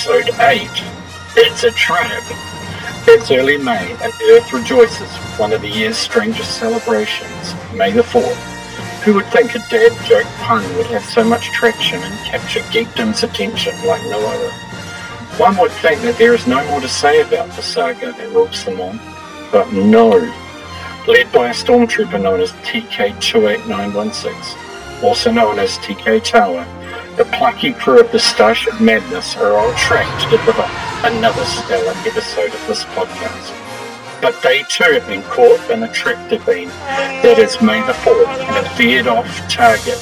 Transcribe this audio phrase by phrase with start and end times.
[0.00, 0.64] Episode 8
[1.36, 2.22] It's a Trap.
[3.06, 8.00] It's early May and Earth rejoices with one of the year's strangest celebrations, May the
[8.00, 8.34] 4th.
[9.02, 13.24] Who would think a dad joke pun would have so much traction and capture geekdom's
[13.24, 14.50] attention like no other?
[15.36, 18.64] One would think that there is no more to say about the saga that rules
[18.64, 18.98] them on,
[19.52, 20.08] but no.
[21.06, 26.66] Led by a stormtrooper known as TK28916, also known as TK Tawa,
[27.20, 30.64] the plucky crew of the Starship Madness are on track to deliver
[31.04, 34.22] another stellar episode of this podcast.
[34.22, 38.26] But they too have been caught in a tractor beam that is May the 4th
[38.26, 40.00] and have veered off target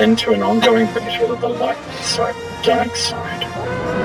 [0.00, 3.42] into an ongoing battle of the light side dark side.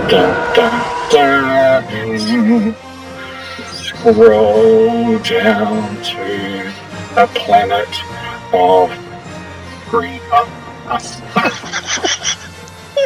[0.10, 0.74] Dun, dun,
[1.10, 2.76] dun.
[3.72, 6.74] Scroll down to
[7.16, 7.88] a planet
[8.54, 8.92] of
[9.90, 10.20] green.
[10.34, 10.50] Oh,
[10.88, 11.22] us.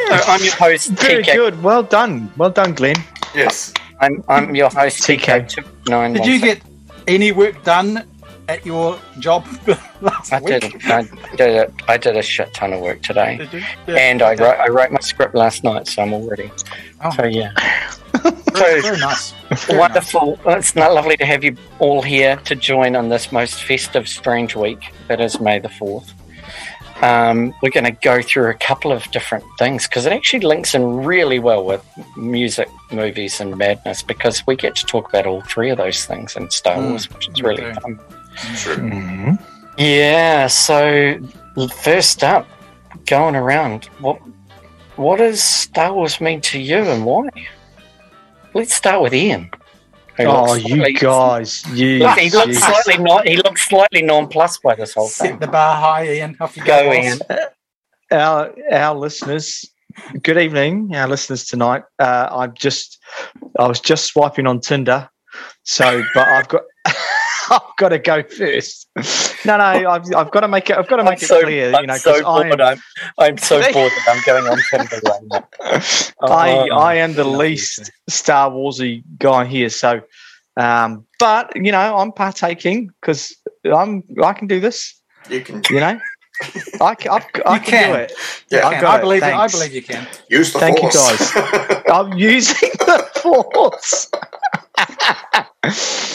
[0.07, 1.35] So I'm your host, Very TK.
[1.35, 1.63] good.
[1.63, 2.31] Well done.
[2.37, 2.95] Well done, Glenn.
[3.33, 3.73] Yes.
[4.01, 5.47] I'm, I'm your host, TK.
[5.85, 6.13] TK.
[6.13, 6.61] Did you get
[7.07, 8.05] any work done
[8.47, 9.45] at your job
[10.01, 10.41] last night?
[10.43, 10.61] I week?
[10.61, 11.01] did, I
[11.35, 13.63] did a, I did a shit ton of work today, Did you?
[13.87, 13.95] Yeah.
[13.95, 16.51] and I wrote, I wrote my script last night, so I'm all ready.
[17.03, 17.09] Oh.
[17.11, 17.51] So yeah,
[18.53, 19.33] very, very nice.
[19.65, 20.39] Very wonderful.
[20.45, 24.55] It's not lovely to have you all here to join on this most festive, strange
[24.55, 26.13] week that is May the Fourth.
[27.05, 30.73] Um, we're going to go through a couple of different things because it actually links
[30.73, 31.85] in really well with
[32.17, 36.35] music, movies, and madness because we get to talk about all three of those things
[36.35, 37.73] in Star Mm, Wars, which is really do.
[37.81, 37.99] fun.
[38.55, 38.77] True.
[38.77, 39.33] Mm-hmm.
[39.77, 40.47] Yeah.
[40.47, 41.19] So
[41.83, 42.47] first up,
[43.05, 44.19] going around, what
[44.95, 47.29] what does Star Wars mean to you and why?
[48.53, 49.51] Let's start with Ian.
[50.17, 51.65] Who Oh, looks you guys.
[51.73, 53.27] You, he looks slightly not.
[53.27, 55.39] He looks slightly nonplussed by this whole Set thing.
[55.39, 56.37] the bar high, Ian.
[56.39, 56.93] Off you Go, go.
[56.93, 57.19] Ian.
[58.11, 59.65] our our listeners
[60.21, 62.99] good evening our listeners tonight uh i've just
[63.57, 65.09] i was just swiping on tinder
[65.63, 66.61] so but i've got
[67.49, 68.87] i've got to go first
[69.45, 71.41] no no i've, I've got to make it i've got to I'm make it so,
[71.43, 72.61] clear I'm you know so 'cause I bored.
[72.61, 72.79] I'm,
[73.17, 75.47] I'm so bored that I'm going on Tinder right now.
[76.21, 80.01] I, Oh, I am the lovely, least Star Warsy guy here, so
[80.57, 83.35] um, but you know I'm partaking because
[83.65, 84.99] I'm I can do this.
[85.29, 85.99] You can You know,
[86.81, 87.89] I can, I, I You can, can.
[87.91, 88.11] do it.
[88.49, 88.85] yeah, I've Can.
[88.85, 89.33] I believe it.
[89.33, 90.07] I believe you can.
[90.29, 90.77] use the force.
[90.77, 91.81] Thank you, guys.
[91.91, 94.09] I'm using the force.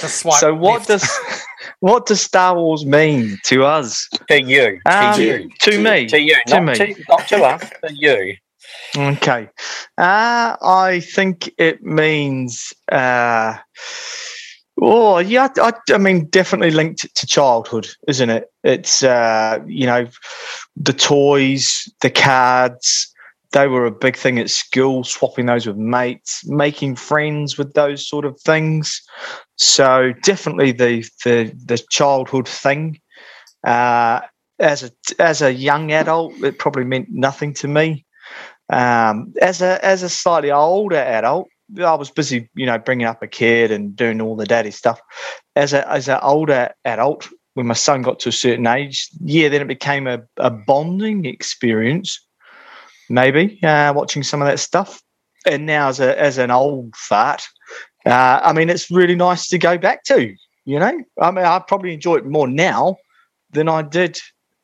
[0.08, 0.88] swipe so what left.
[0.88, 1.02] does
[1.80, 4.08] what does Star Wars mean to us?
[4.28, 6.74] To you, Um, to you, to me, to you, to not me.
[6.74, 8.36] to not to us, to you.
[8.96, 9.48] Okay.
[9.98, 13.56] Uh, I think it means, uh,
[14.80, 18.46] oh, yeah, I, I mean, definitely linked to childhood, isn't it?
[18.64, 20.06] It's, uh, you know,
[20.76, 23.12] the toys, the cards,
[23.52, 28.06] they were a big thing at school, swapping those with mates, making friends with those
[28.06, 29.02] sort of things.
[29.56, 33.00] So definitely the, the, the childhood thing.
[33.66, 34.20] Uh,
[34.60, 38.04] as a as a young adult, it probably meant nothing to me.
[38.70, 43.22] Um, as a as a slightly older adult, I was busy, you know, bringing up
[43.22, 45.00] a kid and doing all the daddy stuff.
[45.56, 49.48] As a as an older adult, when my son got to a certain age, yeah,
[49.48, 52.20] then it became a, a bonding experience.
[53.10, 55.02] Maybe uh, watching some of that stuff,
[55.44, 57.42] and now as a as an old fart,
[58.06, 60.32] uh, I mean, it's really nice to go back to.
[60.64, 62.96] You know, I mean, I probably enjoy it more now
[63.50, 64.16] than I did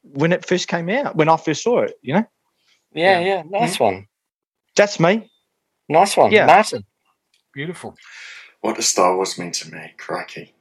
[0.03, 1.95] when it first came out, when I first saw it.
[2.03, 2.25] You know,
[2.93, 4.07] Yeah, yeah, nice one,
[4.77, 5.29] that's me.
[5.89, 6.47] nice one, Yeah.
[6.47, 6.85] Martin.
[7.53, 7.97] Beautiful.
[8.61, 9.93] What does Star Wars mean to me?
[9.99, 10.55] Crikey.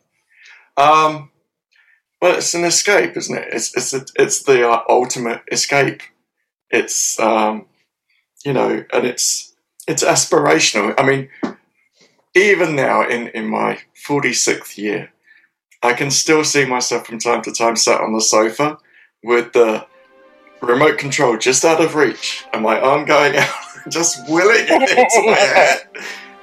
[0.75, 1.29] Um,
[2.19, 3.49] well, it's an escape, isn't it?
[3.53, 6.01] It's it's a, it's the uh, ultimate escape.
[6.71, 7.67] It's um,
[8.45, 9.53] you know, and it's
[9.87, 10.93] it's aspirational.
[10.97, 11.29] I mean,
[12.35, 15.11] even now in in my forty sixth year,
[15.83, 18.77] I can still see myself from time to time sat on the sofa
[19.23, 19.85] with the
[20.61, 23.49] remote control just out of reach and my arm going out,
[23.89, 25.87] just willing it into my head.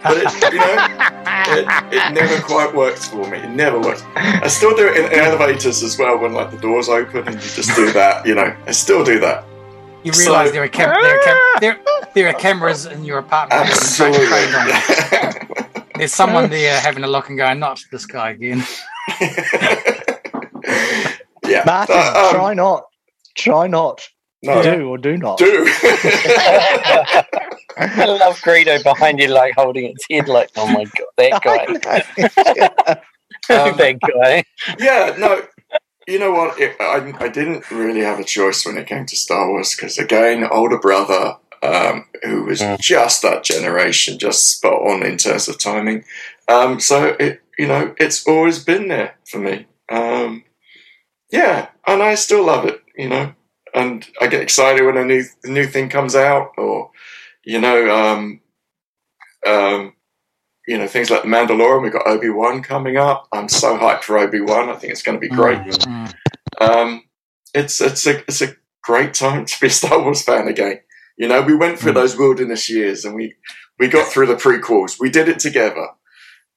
[0.03, 0.89] But it, you know,
[1.47, 3.39] it, it never quite works for me.
[3.39, 4.03] It never works.
[4.17, 7.51] I still do it in elevators as well when like the doors open and you
[7.51, 8.27] just do that.
[8.27, 9.45] You know, I still do that.
[10.05, 11.79] You So- realise there are cam- there, are cam- there,
[12.15, 13.63] there are cameras in your apartment.
[13.71, 14.27] Absolutely.
[14.27, 15.37] Trained.
[15.97, 18.65] There's someone there having a look and going, "Not this guy again."
[21.47, 21.63] yeah.
[21.67, 22.85] Martin, Uh, um, try not.
[23.37, 24.01] Try not.
[24.43, 25.39] no, Do or do not.
[25.39, 25.67] do.
[27.77, 31.65] I love Greedo behind you, like holding its head, like, oh my god, that guy,
[33.51, 34.45] Um, that guy.
[34.79, 35.43] yeah, no.
[36.07, 36.59] You know what?
[36.61, 39.99] It, I, I didn't really have a choice when it came to Star Wars because,
[39.99, 42.79] again, older brother, um, who was Mm.
[42.81, 46.05] just that generation, just spot on in terms of timing.
[46.49, 49.67] Um, so it, you know, it's always been there for me.
[49.91, 50.45] Um,
[51.31, 53.35] yeah, and I still love it, you know,
[53.75, 56.91] and I get excited when a new new thing comes out, or
[57.45, 58.41] you know, um,
[59.47, 59.95] um,
[60.69, 61.83] you know, things like the Mandalorian.
[61.83, 63.27] We've got Obi Wan coming up.
[63.33, 64.69] I'm so hyped for Obi Wan.
[64.71, 65.59] I think it's going to be great.
[65.59, 66.15] Mm.
[66.61, 67.03] Um,
[67.55, 70.81] it's it's a it's a great time to be a Star Wars fan again.
[71.19, 71.97] You know, we went through Mm.
[71.97, 73.35] those wilderness years, and we
[73.79, 74.99] we got through the prequels.
[75.01, 75.89] We did it together.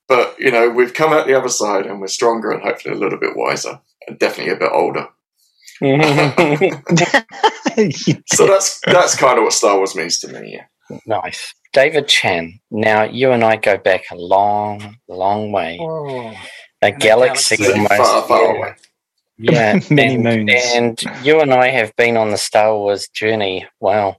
[0.07, 2.97] But you know, we've come out the other side, and we're stronger, and hopefully a
[2.97, 5.07] little bit wiser, and definitely a bit older.
[8.27, 10.53] So that's that's kind of what Star Wars means to me.
[10.53, 10.65] Yeah.
[11.05, 11.53] Nice.
[11.73, 12.59] David Chan.
[12.71, 15.77] Now, you and I go back a long, long way.
[15.81, 16.33] Oh.
[16.81, 17.97] A a galaxy, galaxy almost.
[17.97, 18.57] Far, far yeah.
[18.57, 18.75] away.
[19.37, 20.51] Yeah, Many and, moons.
[20.73, 23.67] And you and I have been on the Star Wars journey.
[23.79, 24.17] Wow,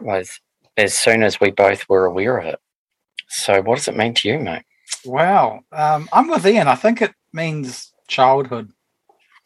[0.00, 0.40] was
[0.76, 2.58] as soon as we both were aware of it.
[3.28, 4.62] So, what does it mean to you, mate?
[5.04, 5.60] Wow.
[5.72, 6.68] Um, I'm with Ian.
[6.68, 8.70] I think it means childhood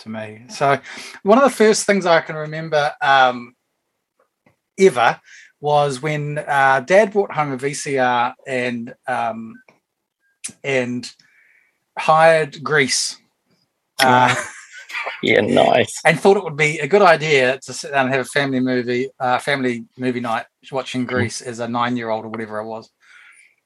[0.01, 0.45] to me.
[0.49, 0.79] So,
[1.23, 3.55] one of the first things I can remember um,
[4.79, 5.21] ever
[5.63, 9.55] was when uh, Dad brought home a VCR and um,
[10.63, 11.11] and
[11.99, 13.17] hired Grease.
[14.03, 14.35] Uh,
[15.23, 16.01] Yeah, nice.
[16.05, 18.61] and thought it would be a good idea to sit down and have a family
[18.61, 22.91] movie, uh, family movie night, watching Grease as a nine-year-old or whatever I was.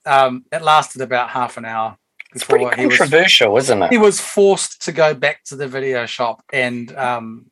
[0.07, 1.97] Um, it lasted about half an hour
[2.35, 3.91] It's pretty before he was controversial, isn't it?
[3.91, 7.47] he was forced to go back to the video shop and um,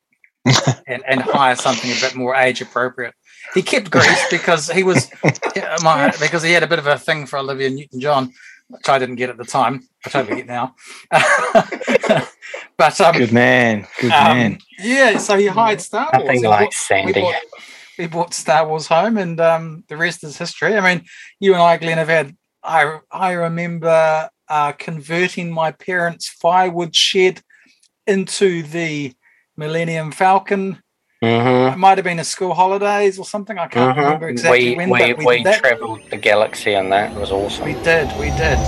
[0.86, 3.14] and, and hire something a bit more age appropriate.
[3.52, 5.10] He kept Grease because he was
[5.82, 8.32] my, because he had a bit of a thing for Olivia Newton John,
[8.68, 9.86] which I didn't get at the time.
[10.06, 10.74] I totally get now.
[12.76, 13.86] but um, Good man.
[14.00, 14.58] Good um, man.
[14.78, 16.24] yeah, so he hired Star Wars.
[16.24, 17.20] Nothing He like bought- we Sandy.
[17.20, 17.42] bought,
[17.98, 20.76] we bought Star Wars home, and um, the rest is history.
[20.76, 21.04] I mean,
[21.40, 22.36] you and I, Glenn, have had.
[22.62, 27.42] I I remember uh, converting my parents' firewood shed
[28.06, 29.12] into the
[29.56, 30.82] Millennium Falcon.
[31.24, 33.58] Hmm It might have been a school holidays or something.
[33.58, 35.62] I can't remember exactly We when, we, but we, we, did that.
[35.62, 37.66] travelled the galaxy, and that was awesome.
[37.66, 38.58] We did, we did.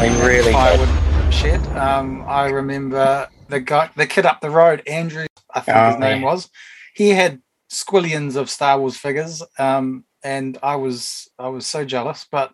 [0.00, 0.52] We in that really did.
[0.52, 1.66] firewood shed.
[1.76, 6.00] Um, I remember the guy, the kid up the road, Andrew, I think his Oh,
[6.00, 6.26] name yeah.
[6.26, 6.50] was.
[6.94, 12.26] He had squillions of Star Wars figures, um, and I was I was so jealous.
[12.30, 12.52] But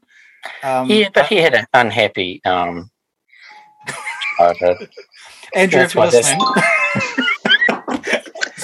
[0.65, 2.91] um, yeah, but uh, he had an unhappy um,
[4.38, 4.88] childhood.
[5.55, 6.47] Andrew, that's if you're listening,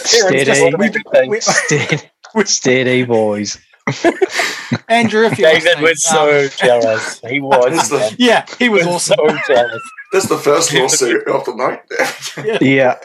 [0.08, 0.44] Steady.
[0.44, 1.98] just- we- we- Steady,
[2.44, 3.58] steady boys.
[4.88, 7.20] Andrew, if you're David listening, was so um, jealous.
[7.28, 7.88] He was.
[7.88, 9.16] The- yeah, he was He awesome.
[9.18, 9.82] So jealous.
[10.12, 12.60] That's the first lawsuit of the night.
[12.60, 12.96] Yeah.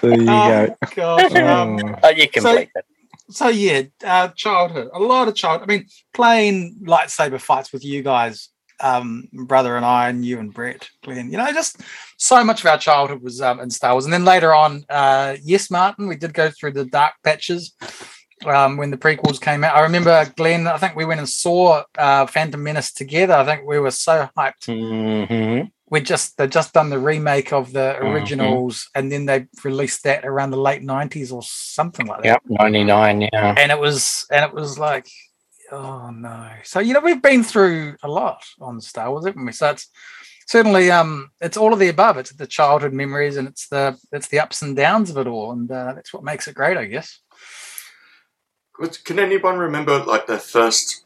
[0.00, 0.76] There you Oh, go.
[0.94, 2.08] gosh, um, Oh.
[2.10, 2.84] You can So- believe it.
[3.30, 5.62] so yeah, uh, childhood, a lot of child.
[5.62, 8.48] I mean, playing lightsaber fights with you guys,
[8.80, 11.30] um, brother and I, and you and Brett, Glenn.
[11.30, 11.80] You know, just
[12.16, 14.04] so much of our childhood was um, in Star Wars.
[14.04, 17.72] And then later on, uh, yes, Martin, we did go through the dark patches
[18.46, 19.76] um, when the prequels came out.
[19.76, 20.66] I remember Glenn.
[20.66, 23.34] I think we went and saw uh, Phantom Menace together.
[23.34, 24.66] I think we were so hyped.
[24.66, 28.12] hmm We just they just done the remake of the Mhm.
[28.12, 32.42] originals, and then they released that around the late nineties or something like that Yep,
[32.60, 33.54] 99, yeah.
[33.56, 35.08] and it was and it was like
[35.72, 39.52] oh no so you know we've been through a lot on star wars haven't we
[39.52, 39.88] so it's
[40.46, 44.28] certainly um it's all of the above it's the childhood memories and it's the it's
[44.28, 46.86] the ups and downs of it all and uh, that's what makes it great i
[46.86, 47.20] guess
[49.04, 51.04] Can anyone remember like their first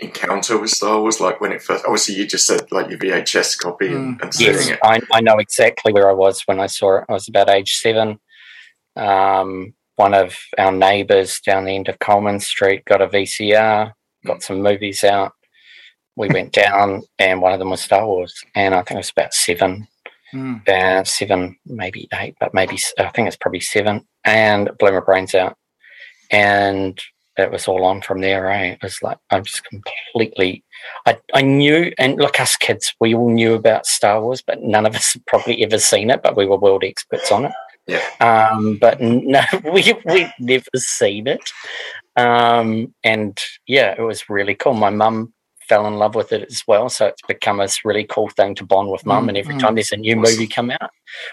[0.00, 1.18] encounter with Star Wars?
[1.20, 4.22] Like when it first, obviously you just said like your VHS copy and, Mm.
[4.22, 4.78] and seeing Yes, it.
[4.82, 7.04] I, I know exactly where I was when I saw it.
[7.08, 8.20] I was about age seven.
[8.96, 13.92] Um, one of our neighbours down the end of Coleman Street got a VCR,
[14.24, 15.32] got some movies out.
[16.16, 19.10] We went down, and one of them was Star Wars, and I think it was
[19.10, 19.86] about seven,
[20.34, 20.68] Mm.
[20.68, 25.34] uh, seven, maybe eight, but maybe I think it's probably seven, and blew my brains
[25.34, 25.56] out.
[26.30, 27.00] And
[27.38, 28.50] it was all on from there.
[28.50, 28.72] Eh?
[28.72, 30.62] It was like I'm just completely.
[31.06, 34.84] I I knew, and look, us kids, we all knew about Star Wars, but none
[34.84, 36.22] of us had probably ever seen it.
[36.22, 37.52] But we were world experts on it.
[37.88, 38.04] Yeah.
[38.20, 41.50] Um, but no, we we never seen it.
[42.16, 44.74] Um, and yeah, it was really cool.
[44.74, 45.32] My mum
[45.68, 48.64] fell in love with it as well, so it's become this really cool thing to
[48.64, 49.24] bond with mum.
[49.24, 49.60] Mm, and every mm.
[49.60, 50.90] time there's a new movie come out,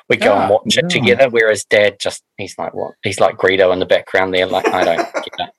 [0.10, 0.88] we go Yeah, and watch it yeah.
[0.88, 1.30] together.
[1.30, 2.94] Whereas dad just he's like what?
[3.04, 4.46] He's like Greedo in the background there.
[4.46, 5.50] Like I don't get it.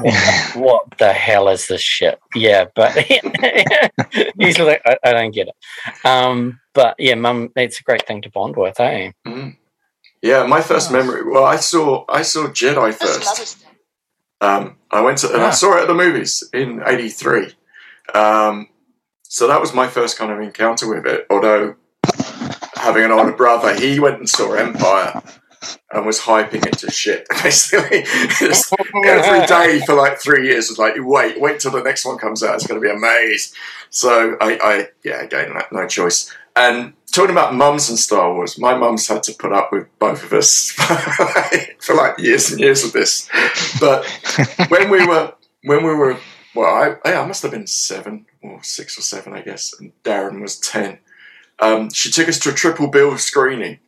[0.00, 2.18] What, what the hell is this shit?
[2.34, 2.92] Yeah, but
[4.38, 6.06] he's like, I, I don't get it.
[6.06, 9.12] Um, but yeah, mum, it's a great thing to bond with, eh?
[9.26, 9.56] Mm.
[10.22, 11.04] Yeah, my first Nice.
[11.04, 11.22] memory.
[11.24, 13.58] Well, I saw I saw Jedi first.
[14.40, 15.50] Um, I went to and I Ah.
[15.50, 17.54] saw it at the movies in '83.
[18.14, 18.68] Um,
[19.24, 21.26] so that was my first kind of encounter with it.
[21.30, 21.74] Although
[22.76, 25.22] having an older brother, he went and saw Empire
[25.92, 27.26] and was hyping it to shit.
[27.42, 28.04] Basically,
[29.06, 32.42] every day for like three years was like, wait, wait till the next one comes
[32.42, 32.54] out.
[32.56, 33.56] It's going to be amazing.
[33.90, 36.32] So I, I yeah, again, no- no choice.
[36.56, 40.24] And talking about mums and Star Wars, my mum's had to put up with both
[40.24, 40.70] of us
[41.80, 43.28] for like years and years of this.
[43.80, 44.04] But
[44.68, 45.32] when we were
[45.64, 46.18] when we were
[46.54, 50.40] well, I, I must have been seven or six or seven, I guess, and Darren
[50.42, 50.98] was ten.
[51.60, 53.78] Um, she took us to a triple bill screening.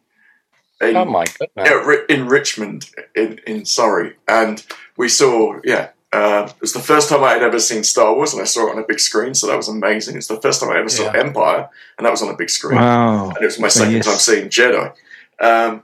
[0.81, 1.87] in- Oh my goodness.
[1.87, 4.65] Ri- in Richmond, in, in Surrey, and
[4.97, 8.33] we saw, yeah, uh, it was the first time I had ever seen Star Wars,
[8.33, 10.17] and I saw it on a big screen, so that was amazing.
[10.17, 11.21] It's the first time I ever saw Yeah.
[11.21, 11.69] Empire,
[11.99, 13.29] and that was on a big screen, Wow.
[13.31, 14.07] and it was my second yes.
[14.07, 14.93] time seeing Jedi.
[15.41, 15.83] Um,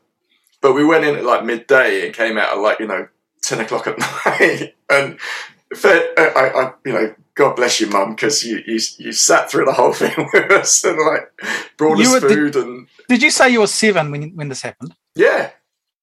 [0.60, 3.08] but we went in at like midday and came out at like you know
[3.42, 5.18] ten o'clock at night, and
[5.74, 9.50] fair, I, I, I, you know, God bless you, Mum, because you, you you sat
[9.50, 11.32] through the whole thing with us and like
[11.76, 14.48] brought You us were the- food and Did you say you were seven when when
[14.48, 14.94] this happened?
[15.14, 15.50] yeah,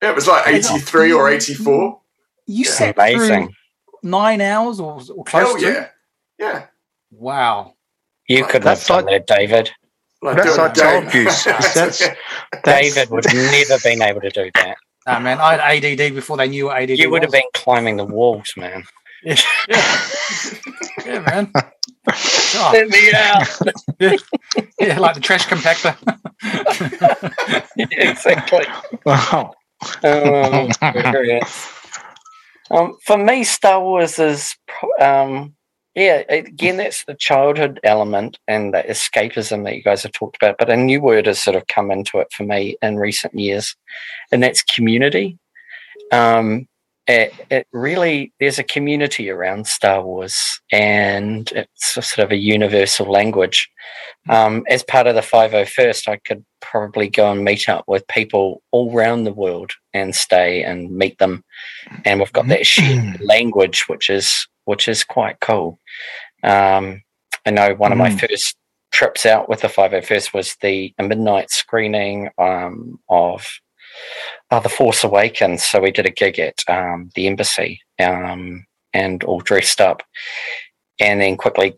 [0.02, 2.02] yeah, it was like eighty three or eighty four.
[2.46, 2.72] You Yeah.
[2.72, 3.46] sat Amazing.
[3.48, 3.54] through
[4.10, 5.66] nine hours or, or close Hell to.
[5.66, 5.88] yeah,
[6.40, 6.66] yeah.
[7.12, 7.74] Wow.
[8.28, 9.72] You couldn't have done like- that, David.
[10.22, 10.84] Like That's doing like a game.
[10.84, 11.44] child abuse.
[11.44, 12.04] That's, that's
[12.64, 14.78] David would never been able to do that.
[15.06, 17.98] Nah, man, I had ADD before they knew what ADD You would have been climbing
[17.98, 18.84] the walls, man.
[19.24, 19.36] Yeah,
[21.06, 21.52] yeah man.
[22.10, 23.48] Oh, Let me out.
[24.80, 25.94] yeah, like the trash compactor.
[27.78, 28.66] exactly.
[29.06, 29.54] wow.
[30.04, 31.74] Oh, hilarious.
[32.72, 34.56] Um, for me, Star Wars is,
[35.00, 35.54] um,
[35.96, 40.58] yeah, again, that's the childhood element and the escapism that you guys have talked about.
[40.60, 43.76] But a new word has sort of come into it for me in recent years,
[44.32, 45.38] and that's community.
[46.12, 46.68] Um,
[47.08, 52.38] it, it really, there's a community around Star Wars, and it's a sort of a
[52.38, 53.70] universal language.
[54.30, 58.62] Um, as part of the 501st, I could probably go and meet up with people
[58.72, 61.44] all around the world and stay and meet them.
[62.04, 65.80] And we've got that shared language, which is which is quite cool.
[66.44, 67.02] Um,
[67.46, 68.20] I know one of my Mm.
[68.30, 68.58] first
[68.92, 73.48] trips out with the 501st was the a midnight screening um, of
[74.51, 75.63] uh, The Force Awakens.
[75.63, 80.04] So we did a gig at um, the embassy um, and all dressed up.
[81.00, 81.77] And then quickly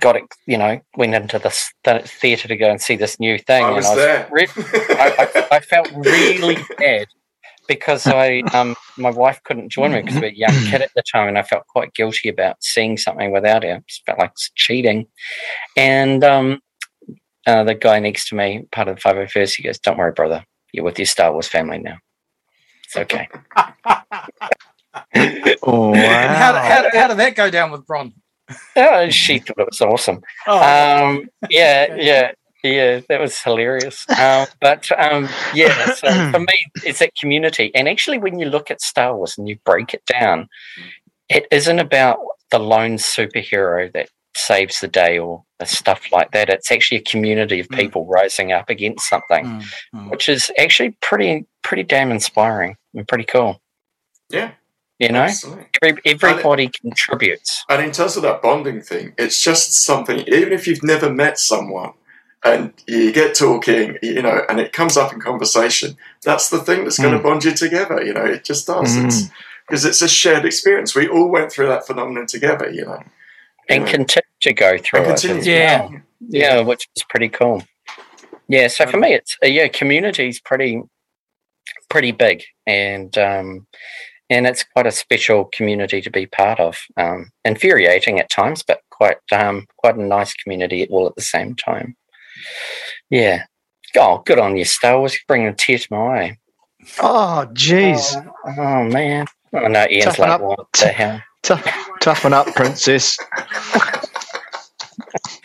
[0.00, 3.64] got it, you know, went into the theatre to go and see this new thing.
[3.64, 4.28] I was and there.
[4.30, 7.06] re- I, I, I felt really bad
[7.68, 10.90] because I um my wife couldn't join me because we were a young kid at
[10.96, 13.82] the time, and I felt quite guilty about seeing something without her.
[13.86, 15.06] Just felt like it's cheating.
[15.76, 16.60] And um,
[17.46, 19.98] uh, the guy next to me, part of the five hundred first, he goes, "Don't
[19.98, 21.98] worry, brother, you're with your Star Wars family now.
[22.84, 23.28] It's okay."
[25.62, 26.62] Oh, And how, wow.
[26.62, 28.12] how, how did that go down with Bron?
[28.76, 30.20] oh, she thought it was awesome.
[30.46, 32.32] Oh, um, yeah, yeah,
[32.64, 34.08] yeah, that was hilarious.
[34.18, 37.70] Um, but um, yeah, so for me, it's that community.
[37.74, 40.48] And actually, when you look at Star Wars and you break it down,
[41.28, 42.18] it isn't about
[42.50, 44.08] the lone superhero that
[44.38, 46.48] saves the day or stuff like that.
[46.48, 47.76] It's actually a community of Mm.
[47.78, 49.62] people rising up against something, Mm,
[49.94, 50.10] mm.
[50.10, 53.60] which is actually pretty, pretty damn inspiring and pretty cool.
[54.30, 54.50] Yeah,
[55.00, 55.66] You know, absolutely.
[55.82, 57.64] Every, everybody contributes.
[57.68, 61.38] And in terms of that bonding thing, it's just something, even if you've never met
[61.38, 61.92] someone
[62.44, 66.84] and you get talking, you know, and it comes up in conversation, that's the thing
[66.84, 68.96] that's going to bond you together, you know, it just does.
[68.96, 69.06] Mm.
[69.06, 69.28] It's
[69.66, 70.94] Because it's a shared experience.
[70.94, 73.02] We all went through that phenomenon together, you know.
[73.68, 75.20] And continue to go through And it.
[75.20, 75.40] continue.
[75.40, 75.88] as Yeah.
[76.20, 77.62] yeah, which is pretty cool.
[78.48, 79.68] Yeah, so for me, it's uh, yeah,
[80.24, 80.82] is pretty
[81.90, 83.66] pretty big, and um,
[84.30, 86.78] and it's quite a special community to be part of.
[86.96, 91.54] Um, infuriating at times, but quite um, quite a nice community all at the same
[91.56, 91.94] time.
[93.10, 93.44] Yeah.
[93.96, 95.14] Oh, good on you, Star Wars.
[95.14, 96.36] You're bringing a tear to my eye.
[97.00, 98.14] Oh, jeez.
[98.46, 99.26] Oh, oh, man.
[99.54, 100.40] Oh no, Ian's Toughen like, up.
[100.42, 101.22] what the hell?
[101.42, 103.16] Tough, toughen up, princess.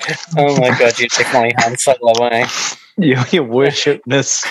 [0.38, 2.46] Oh my god, you're definitely Han Solo away.
[2.98, 3.26] You, eh?
[3.32, 4.44] your worshipness.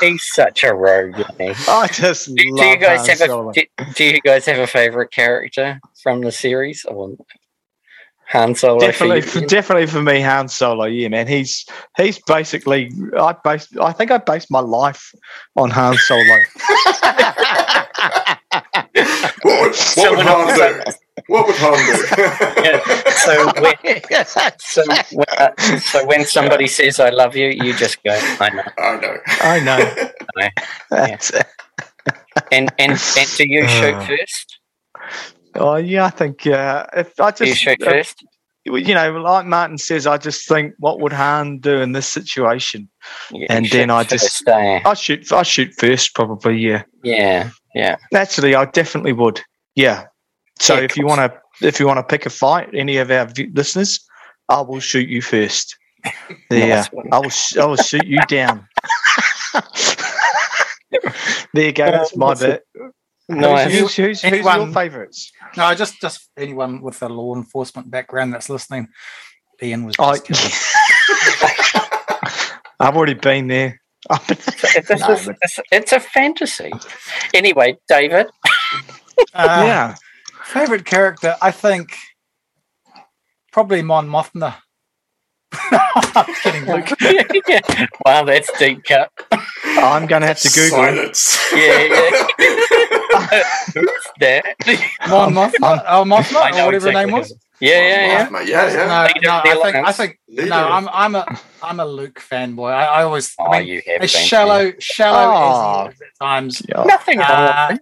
[0.00, 1.54] He's such a rogue, isn't he?
[1.68, 3.50] I just Do, do you guys Han have Solo.
[3.50, 3.62] a do,
[3.94, 6.84] do you guys have a favorite character from the series?
[6.84, 7.16] Or
[8.26, 8.78] Han Solo.
[8.80, 10.84] Definitely, you, for, definitely for me, Han Solo.
[10.84, 11.26] Yeah, man.
[11.26, 11.64] He's
[11.96, 12.90] he's basically.
[13.18, 13.76] I based.
[13.78, 15.12] I think I based my life
[15.56, 16.22] on Han Solo.
[16.22, 16.40] What
[18.94, 19.06] would,
[19.42, 20.92] what would Someone Han else- do?
[21.26, 22.62] What would Han do?
[22.64, 22.80] Yeah.
[23.10, 23.76] So when,
[24.58, 28.62] so, when, uh, so when somebody says "I love you," you just go, "I know."
[28.78, 29.16] I know.
[29.42, 30.10] I know.
[30.36, 30.50] Yeah.
[30.90, 31.46] That's it.
[32.52, 34.58] And and and do you shoot Uh, first?
[35.56, 36.86] Oh yeah, I think yeah.
[36.96, 38.24] if I Do you just shoot uh, first?
[38.64, 42.88] you know, like Martin says, I just think what would Han do in this situation?
[43.32, 44.80] Yeah, and then I just- first, eh?
[44.84, 45.32] I shoot.
[45.32, 46.58] I shoot first, probably.
[46.58, 47.96] Yeah, yeah, yeah.
[48.12, 49.40] naturally, I definitely would.
[49.74, 50.06] Yeah.
[50.60, 53.10] So Yeah, if you want to, if you want to pick a fight, any of
[53.10, 53.98] our v- listeners,
[54.48, 55.76] I will shoot you first.
[56.50, 56.88] Yeah, Nice.
[57.12, 57.28] I will.
[57.30, 58.66] sh- I will shoot you down.
[61.54, 61.90] there you go.
[61.90, 62.64] That's my That's a- bit.
[63.28, 63.70] Nice.
[63.72, 65.30] Who's, who's, who's, who's your Anyone- favourites?
[65.56, 68.88] No, just just anyone with a law enforcement background that's listening.
[69.62, 70.74] Ian was I, just
[72.80, 73.80] I've already been there.
[74.28, 76.72] This No, is- but- it's, it's a fantasy.
[77.34, 78.26] Anyway, David.
[79.34, 79.94] uh, yeah.
[80.50, 81.36] Favorite character.
[81.42, 81.96] I think
[83.52, 84.56] probably Mon Mothma.
[85.72, 86.88] I'm kidding, Luke.
[88.06, 89.10] wow, that's deep cut.
[89.64, 90.78] I'm going to have to Google.
[90.78, 91.38] Silence.
[91.52, 92.10] Yeah,
[93.74, 94.44] Who's that?
[95.08, 97.32] Mon Mothma, oh Mothma, or whatever her name was.
[97.60, 98.26] Yeah, yeah, yeah.
[98.28, 99.08] Mothma, yeah, yeah.
[99.22, 100.48] No, no, I think I think Leader.
[100.50, 100.56] no.
[100.68, 101.26] I'm I'm a
[101.62, 102.72] I'm a Luke fanboy.
[102.72, 104.22] I, I always Oh, I mean, you have as been.
[104.22, 105.86] shallow shallow Oh.
[105.88, 106.84] as he is at times, Yeah.
[106.84, 107.76] Nothing Uh,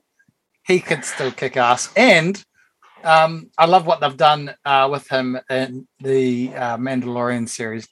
[0.64, 1.90] he could still kick ass.
[1.96, 2.42] And
[3.04, 7.88] um, I love what they've done uh, with him in the uh, Mandalorian series.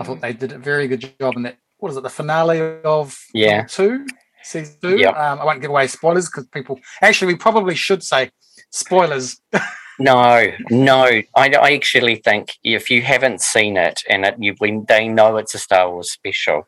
[0.00, 1.56] I thought they did a very good job in that.
[1.78, 2.02] What is it?
[2.02, 3.64] The finale of Yeah.
[3.64, 4.06] two
[4.42, 4.98] season two.
[4.98, 5.16] Yep.
[5.16, 8.30] Um, I won't give away spoilers because people actually we probably should say
[8.70, 9.40] spoilers.
[10.00, 11.04] No, no.
[11.04, 15.36] I, I actually think if you haven't seen it and it, you, when they know
[15.36, 16.66] it's a Star Wars special,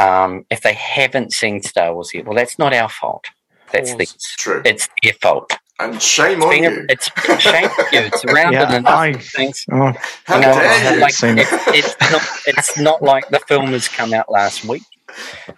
[0.00, 3.26] um, if they haven't seen Star Wars yet, well, that's not our fault.
[3.72, 3.98] That's Pause.
[3.98, 4.16] theirs.
[4.38, 4.62] True.
[4.64, 5.52] It's their fault.
[5.80, 6.86] And shame It's, on been a- you.
[6.88, 7.10] it's
[7.42, 8.00] shame on you.
[8.00, 9.64] It's around Yeah, enough I- things.
[9.70, 9.92] Oh,
[10.24, 11.00] How uh, dare you?
[11.00, 11.46] like, Seen it.
[11.50, 12.22] it's, it's not.
[12.46, 14.82] It's not like the film has come out last week.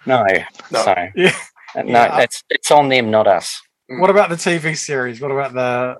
[0.05, 0.23] No.
[0.71, 0.81] No.
[0.83, 1.33] So Yeah.
[1.75, 2.19] no, Yeah.
[2.19, 3.61] it's it's on them, not us.
[3.91, 3.99] Mm.
[3.99, 5.19] What about the TV series?
[5.21, 5.95] What about the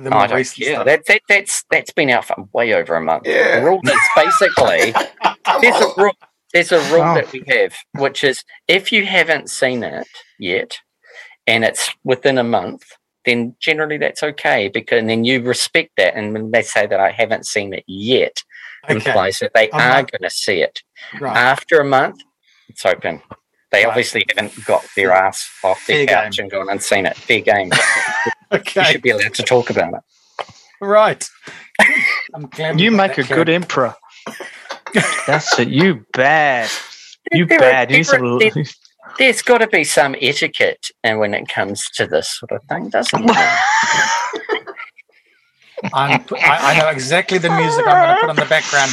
[0.00, 0.74] the more I don't recent care.
[0.76, 0.86] stuff?
[0.86, 3.26] That, that that's that's been out for way over a month.
[3.26, 3.58] Yeah.
[3.60, 4.92] The rule is basically
[5.44, 6.12] Come there's a rule.
[6.54, 7.14] There's a rule Oh.
[7.16, 10.06] that we have, which is if you haven't seen it
[10.38, 10.78] yet,
[11.46, 12.84] and it's within a month,
[13.24, 16.14] then generally that's okay because and then you respect that.
[16.16, 18.42] And when they say that I haven't seen it yet,
[18.84, 20.82] Okay, implies that they I'm are not- going to see it
[21.20, 21.36] right.
[21.36, 22.20] after a month.
[22.68, 23.20] It's open.
[23.70, 23.88] They Right.
[23.88, 26.44] obviously haven't got their ass off their Fair couch game.
[26.44, 27.16] and gone and seen it.
[27.16, 27.70] Fair game.
[28.50, 30.00] You should be allowed to talk about it.
[30.80, 31.28] right.
[32.34, 33.94] I'm glad you make that a good emperor.
[35.26, 35.68] That's it.
[35.68, 36.70] You bad.
[37.30, 37.90] You bad.
[37.90, 38.64] You need there some.
[39.08, 42.52] Are- there- There's got to be some etiquette, and when it comes to this sort
[42.52, 43.58] of thing, doesn't there?
[45.94, 48.90] I'm, I, I know exactly the music I'm going to put on the background.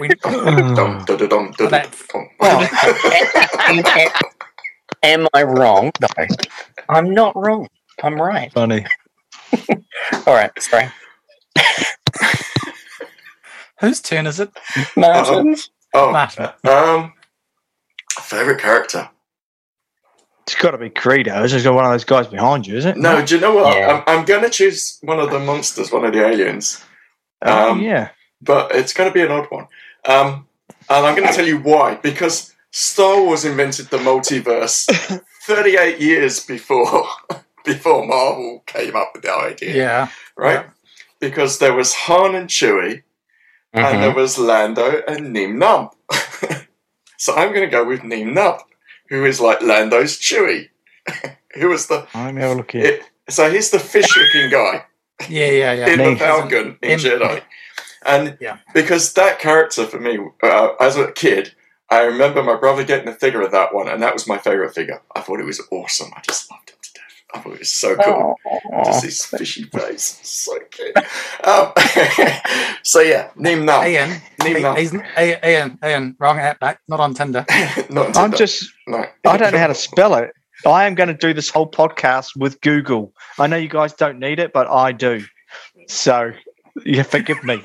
[0.00, 0.08] We,
[0.74, 1.94] Dum, da, da, dum, da, da, That-
[3.68, 4.12] am, am-
[5.22, 5.92] am I wrong?
[6.00, 6.08] No,
[6.88, 7.68] I'm not wrong.
[8.02, 8.52] I'm right.
[8.52, 8.84] Funny.
[10.26, 10.90] All right, sorry,
[13.80, 14.50] whose turn is it?
[14.96, 15.70] Martin's.
[15.94, 16.48] Oh, Martin.
[16.64, 17.12] um,
[18.20, 19.08] favorite character?
[20.46, 21.42] It's got to be Greedo.
[21.42, 22.96] It's just got one of those guys behind you, is it?
[22.98, 23.74] No, do you know what?
[23.76, 24.02] Yeah.
[24.06, 26.84] I'm, I'm going to choose one of the monsters, one of the aliens,
[27.42, 28.10] Oh, um, yeah.
[28.42, 29.66] but it's going to be an odd one.
[30.06, 30.46] Um,
[30.90, 31.94] and I'm going to tell you why.
[31.96, 34.86] Because Star Wars invented the multiverse
[35.46, 37.06] 38 years before
[37.64, 40.08] before Marvel came up with the idea, Yeah.
[40.36, 40.66] right?
[41.20, 43.02] Because there was Han and Chewie,
[43.72, 44.00] and Mhm.
[44.00, 45.90] there was Lando and Nien Nunb.
[47.16, 48.60] so I'm going to go with Nien Nunb,
[49.14, 50.68] who is like Lando's Chewie.
[51.54, 52.84] who was the Let me have a look here.
[52.84, 54.84] it, so he's the fish-looking guy
[55.28, 55.88] Yeah, yeah, yeah.
[55.88, 57.42] in the Falcon in Im- Jedi,
[58.04, 58.58] and Yeah.
[58.72, 61.54] because that character for me, uh, as a kid,
[61.90, 64.74] I remember my brother getting a figure of that one, and that was my favorite
[64.74, 65.00] figure.
[65.14, 66.10] I thought it was awesome.
[66.16, 66.73] I just loved him
[67.42, 67.46] to death.
[67.46, 68.34] It was so cool.
[68.46, 70.96] Oh, Just his fishy face, so cute.
[71.44, 71.72] Um,
[72.82, 73.86] so yeah, Nien Nunb.
[73.88, 74.76] Ian, Neem he- Num.
[74.76, 77.44] he's, Ian, Ian, Ian, wrong app, mate, not on Tinder.
[77.90, 78.70] Not I'm just.
[78.86, 79.04] no.
[79.26, 80.32] I don't know how to spell it.
[80.66, 83.12] I am going to do this whole podcast with Google.
[83.38, 85.22] I know you guys don't need it, but I do.
[85.88, 86.32] So
[86.84, 87.60] you forgive me.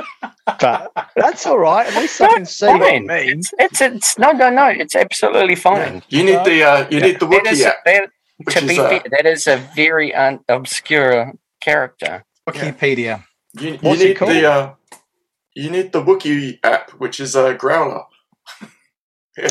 [0.45, 1.87] But that's all right.
[1.87, 3.49] At least I can see what it means.
[3.57, 4.67] It's, it's it's no no no.
[4.67, 6.01] It's absolutely fine.
[6.09, 8.09] You need the uh, you need the That is, Wookiee app, that,
[8.43, 12.25] which to be uh, fair, that is a very un- obscure character.
[12.47, 13.23] Wikipedia.
[13.59, 14.31] you, you What's it need called?
[14.31, 14.73] the uh,
[15.55, 18.03] you need the Wookiee app, which is a growler.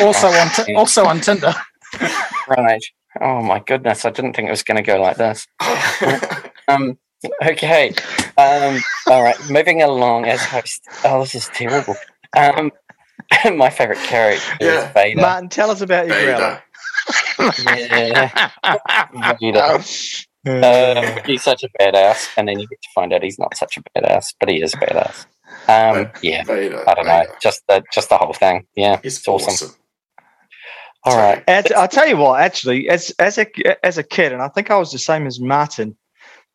[0.00, 1.54] Also on, ti- also on Tinder.
[2.48, 2.82] Right.
[3.20, 4.04] Oh my goodness!
[4.06, 5.46] I didn't think it was going to go like this.
[6.68, 6.96] Um.
[7.44, 7.92] Okay.
[8.38, 8.78] Um.
[9.08, 9.36] All right.
[9.50, 10.80] Moving along as host.
[11.04, 11.96] Oh, this is terrible.
[12.36, 12.70] Um.
[13.56, 14.86] my favorite character Yeah.
[14.88, 15.20] is Vader.
[15.20, 16.62] Martin, tell us about your Vader.
[17.64, 18.50] Yeah.
[19.40, 19.82] Vader.
[20.44, 23.76] Uh, he's such a badass, and then you get to find out he's not such
[23.76, 25.26] a badass, but he is a badass.
[25.68, 26.88] Um, yeah, Vader.
[26.88, 28.66] I don't know, just the just the whole thing.
[28.74, 29.52] Yeah, He's it's awesome.
[29.52, 29.76] awesome.
[31.04, 33.46] All right, As, I'll tell you what, actually, as as a
[33.86, 35.96] as a kid, and I think I was the same as Martin.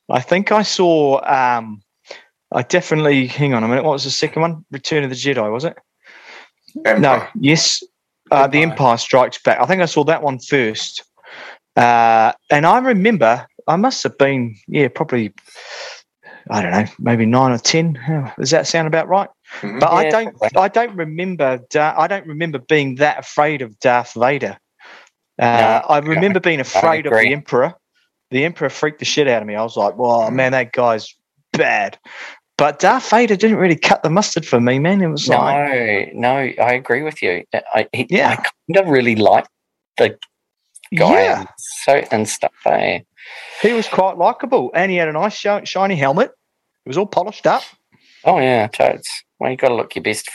[0.09, 1.21] I think I saw.
[1.25, 1.81] Um,
[2.51, 3.27] I definitely.
[3.27, 3.83] Hang on a minute.
[3.83, 4.65] What was the second one?
[4.71, 5.77] Return of the Jedi, was it?
[6.85, 7.13] No.
[7.13, 7.29] Empire.
[7.39, 7.83] Yes.
[8.29, 8.71] Uh, the Empire.
[8.73, 9.59] Empire Strikes Back.
[9.61, 11.03] I think I saw that one first.
[11.75, 15.33] Uh, and I remember I must have been, yeah, probably,
[16.49, 17.99] I don't know, maybe nine or ten.
[18.39, 19.29] Does that sound about right?
[19.61, 19.79] Mhm.
[19.79, 20.57] But I don't, probably.
[20.57, 21.59] I don't remember.
[21.69, 24.57] Da- I don't remember being that afraid of Darth Vader.
[25.39, 27.73] Uh, No, I remember being afraid of the Emperor.
[28.31, 29.55] The Emperor freaked the shit out of me.
[29.55, 31.13] I was like, "Well, man, that guy's
[31.53, 31.97] bad."
[32.57, 35.01] But Darth Vader didn't really cut the mustard for me, man.
[35.01, 36.29] It was like, no, no,
[36.63, 37.43] I agree with you.
[37.53, 38.29] I, he, Yeah.
[38.31, 39.49] I kind of really liked
[39.97, 40.17] the
[40.95, 42.51] guy yeah, and so and stuff.
[42.65, 42.99] Eh?
[43.61, 46.31] he was quite likable, and he had a nice shi- shiny helmet.
[46.85, 47.61] It was all polished up.
[48.25, 49.07] Oh yeah, totes.
[49.39, 50.27] Well, you got to look your best.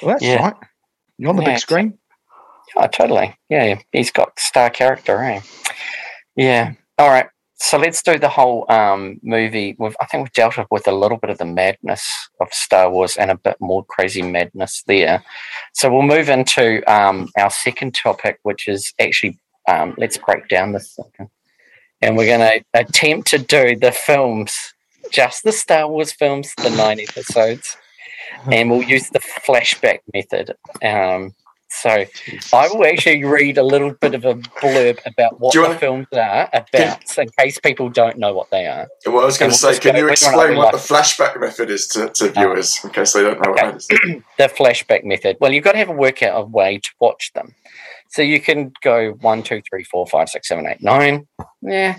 [0.00, 0.36] Well, that's Yeah.
[0.42, 0.54] right.
[1.18, 1.98] You're on the Yeah, big screen.
[2.74, 3.36] Oh, totally.
[3.50, 5.40] Yeah, he's got star character, eh?
[6.36, 6.72] Yeah.
[6.98, 7.26] All right.
[7.62, 9.76] So let's do the whole um, movie.
[9.78, 12.04] We've, I think we've dealt with a little bit of the madness
[12.40, 15.22] of Star Wars and a bit more crazy madness there.
[15.72, 20.72] So we'll move into um, our second topic, which is actually um, let's break down
[20.72, 21.30] this second.
[22.02, 24.74] And we're going to attempt to do the films,
[25.12, 27.76] just the Star Wars films, the nine episodes,
[28.50, 30.56] and we'll use the flashback method.
[30.82, 31.32] Um,
[31.72, 32.04] so
[32.52, 36.06] I will actually read a little bit of a blurb about what the wanna- films
[36.12, 38.88] are about, so in case people don't know what they are.
[39.06, 41.40] Well, I was going to say, can you which one I explain what the flashback
[41.40, 43.64] method is to, to viewers in case they don't know Okay.
[43.72, 44.22] what that is?
[44.38, 45.36] The flashback method.
[45.40, 47.54] Well, you've got to have a workout of way to watch them.
[48.10, 51.26] So you can go one, two, three, four, five, six, seven, eight, nine.
[51.62, 51.98] Yeah.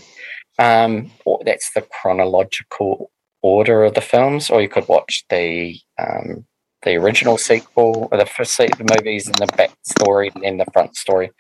[0.60, 6.46] Um, or that's the chronological order of the films, or you could watch the um,
[6.84, 10.96] the original sequel, the first the movies, and the back story, and then the front
[10.96, 11.32] story.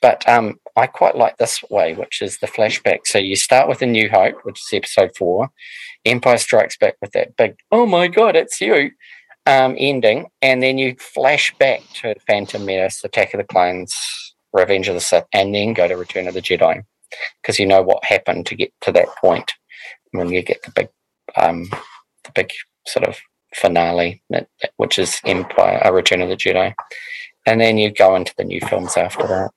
[0.00, 3.06] But um, I quite like this way, which is the flashback.
[3.06, 5.48] So you start with A New Hope, which is episode four.
[6.04, 8.90] Empire Strikes Back with that big, oh my god, it's you
[9.46, 13.94] um, ending, and then you flash back to Phantom Menace, Attack of the Clones,
[14.52, 16.82] Revenge of the Sith, and then go to Return of the Jedi,
[17.42, 19.52] because you know what happened to get to that point
[20.12, 20.88] when you get the big,
[21.36, 21.68] um,
[22.24, 22.50] the big
[22.86, 23.18] sort of
[23.54, 26.74] finale, that, that- which is Empire, A Return of the Jedi,
[27.46, 29.50] and then you go into the new films after that.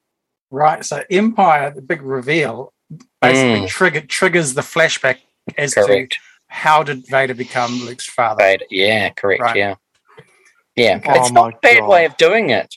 [0.52, 0.84] Right.
[0.86, 2.74] So Empire, the big reveal,
[3.22, 3.68] basically Mm.
[3.68, 5.18] trigger, triggers the flashback
[5.58, 6.08] as to
[6.48, 8.44] how did Vader become Luke's father.
[8.44, 8.62] Right.
[8.70, 9.10] Yeah.
[9.10, 9.42] Correct.
[9.42, 9.56] Right.
[9.58, 9.76] Yeah.
[10.76, 11.00] Yeah.
[11.06, 11.90] Oh it's not a bad God.
[11.90, 12.74] way of doing it.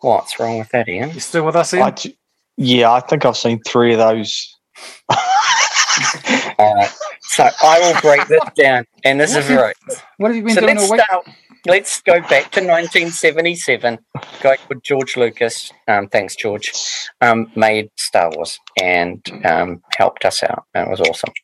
[0.00, 1.10] What's wrong with that, Ian?
[1.12, 1.82] You still with us, Ian?
[1.84, 2.16] I j-
[2.56, 4.56] yeah, I think I've seen three of those.
[5.10, 6.90] All right.
[7.36, 9.76] So I will break this down, and this is right.
[10.16, 11.28] what have you been So doing let's start.
[11.66, 13.98] Let's go back to 1977.
[14.40, 15.70] Guy called George Lucas.
[15.86, 16.72] Um, thanks, George.
[17.20, 20.64] Um, made Star Wars and um, helped us out.
[20.72, 21.34] That was awesome.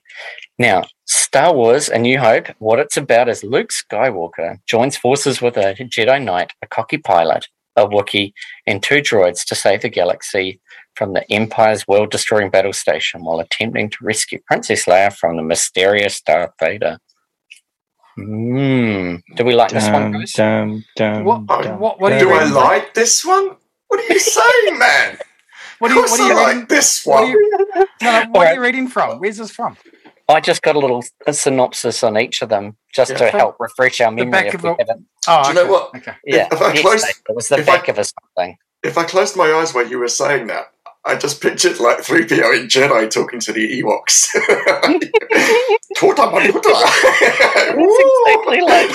[0.58, 2.46] Now, Star Wars: A New Hope.
[2.58, 7.48] What it's about is Luke Skywalker joins forces with a Jedi Knight, a cocky pilot,
[7.76, 8.32] a Wookiee,
[8.66, 10.58] and two droids to save the galaxy
[10.94, 16.20] from the Empire's world-destroying battle station while attempting to rescue Princess Leia from the mysterious
[16.20, 16.98] Darth Vader.
[18.16, 19.16] Hmm.
[19.36, 20.32] Do we like this one, Dum, guys?
[20.32, 22.34] dum, dum, What- dum, what- what do you Do dum.
[22.34, 22.54] I reading?
[22.54, 23.56] like this one?
[23.88, 25.18] What are you saying, man?
[25.78, 26.58] What of are you, course what are you I reading?
[26.60, 27.30] like this What are one.
[27.30, 28.48] you, no, no, what Alright.
[28.48, 29.18] are you reading from?
[29.18, 29.76] Where's this from?
[30.28, 34.00] I just got a little a synopsis on each of them just to help refresh
[34.00, 35.06] our The memory back if of we the- haven't.
[35.26, 35.94] Oh, Do you know what?
[35.96, 36.12] Okay.
[36.24, 38.56] Yeah, if I close- it was the if I- back of a something.
[38.82, 40.72] If I closed my eyes while you were saying that,
[41.04, 44.28] I just pictured like 3PO in Jedi talking to the Ewoks.
[45.96, 46.70] Tota manuta.
[47.74, 48.90] exactly like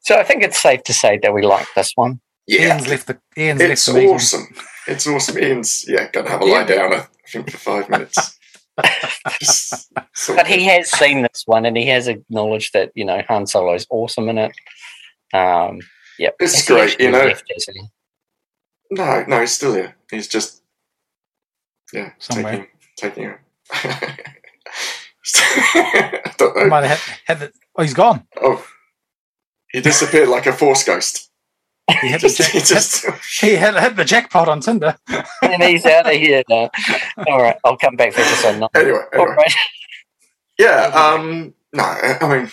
[0.00, 2.20] So I think it's safe to say that we like this one.
[2.46, 4.14] Yeah, Ian's left the Ian's it's left the meeting.
[4.14, 4.54] awesome.
[4.88, 5.38] It's awesome.
[5.38, 6.92] Ian's yeah, gonna have a lie down.
[6.94, 8.38] I think for five minutes.
[10.28, 13.74] But he has seen this one and he has acknowledged that, you know, Han Solo
[13.74, 14.52] is awesome in it.
[15.34, 15.80] Um,
[16.18, 16.36] yep.
[16.40, 17.24] It's he great, you know.
[17.24, 17.82] left, has he?
[18.90, 19.96] No, no, he's still here.
[20.10, 20.62] He's just
[21.92, 22.68] yeah, Somewhere.
[22.96, 23.34] taking taking.
[25.74, 26.68] I don't He know.
[26.68, 28.26] might have had, had the, oh, he's gone.
[28.40, 28.64] Oh,
[29.70, 31.30] he disappeared like a force ghost.
[32.00, 33.06] He had, the, Just, jack, he just
[33.40, 34.96] he had, had the jackpot on Tinder.
[35.42, 36.70] and he's out of here now.
[37.28, 38.68] All right, I'll come back for this one.
[38.74, 39.00] anyway.
[39.12, 39.34] Anyway.
[39.36, 39.52] right.
[40.58, 40.86] Yeah.
[40.94, 41.54] Um.
[41.72, 42.50] No, I I mean,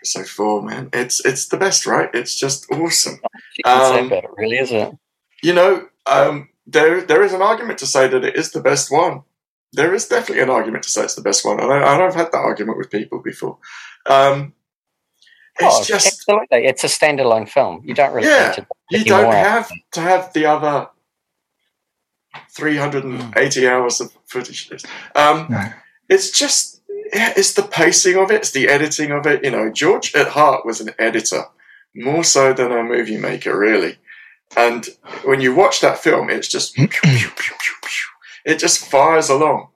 [0.00, 0.88] episode four, man.
[0.92, 2.08] It's it's the best, right?
[2.14, 3.20] It's just awesome.
[3.56, 4.92] You say Um, about it, really, is it?
[5.42, 8.90] You know, um, there there is an argument to say that it is the best
[8.90, 9.22] one.
[9.72, 12.14] There is definitely an argument to say it's the best one, and, I, and I've
[12.14, 13.58] had that argument with people before.
[14.06, 14.54] Um,
[15.58, 16.64] it's Oh, just absolutely.
[16.66, 17.82] It's a standalone film.
[17.84, 18.66] You don't really Yeah, need to.
[18.90, 20.88] you don't more out have to have the other
[22.52, 24.70] 380 hours of footage.
[25.14, 25.62] Um, No.
[26.08, 26.79] It's just, yeah,
[27.12, 29.44] it's the pacing of it, it's the editing of it.
[29.44, 31.44] You know, George at heart was an editor,
[31.94, 33.98] more so than a movie maker, really.
[34.56, 34.86] And
[35.24, 37.54] when you watch that film, it's just, pew, pew, pew,
[38.44, 39.68] it just fires along,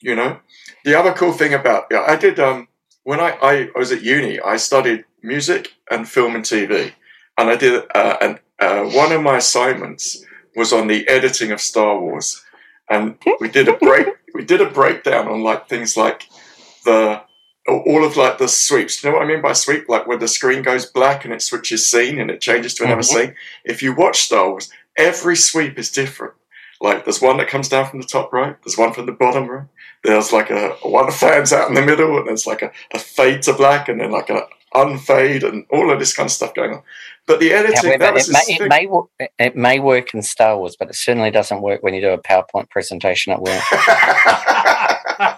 [0.00, 0.40] you know.
[0.84, 2.68] The other cool thing about, yeah, I did, um,
[3.04, 6.92] when I, I was at uni, I studied music and film and TV.
[7.36, 10.24] And I did, uh, and uh, one of my assignments
[10.56, 12.44] was on the editing of Star Wars.
[12.90, 16.24] And we did a break, we did a breakdown on like things like
[16.88, 17.22] the,
[17.72, 19.00] all of like the sweeps.
[19.00, 19.88] Do you know what I mean by sweep?
[19.88, 23.02] Like when the screen goes black and it switches scene and it changes to another
[23.02, 23.04] Mhm.
[23.04, 23.34] scene.
[23.64, 26.34] If you watch Star Wars, every sweep is different.
[26.80, 29.48] Like there's one that comes down from the top right, there's one from the bottom
[29.48, 29.66] right.
[30.04, 32.98] There's like a, one that fans out in the middle, and there's like a, a
[33.00, 36.54] fade to black, and then like a unfade, and all of this kind of stuff
[36.54, 36.82] going on.
[37.26, 40.56] But the editing, However, that was it may, it, may, it may work in Star
[40.56, 43.60] Wars, but it certainly doesn't work when you do a PowerPoint presentation at work.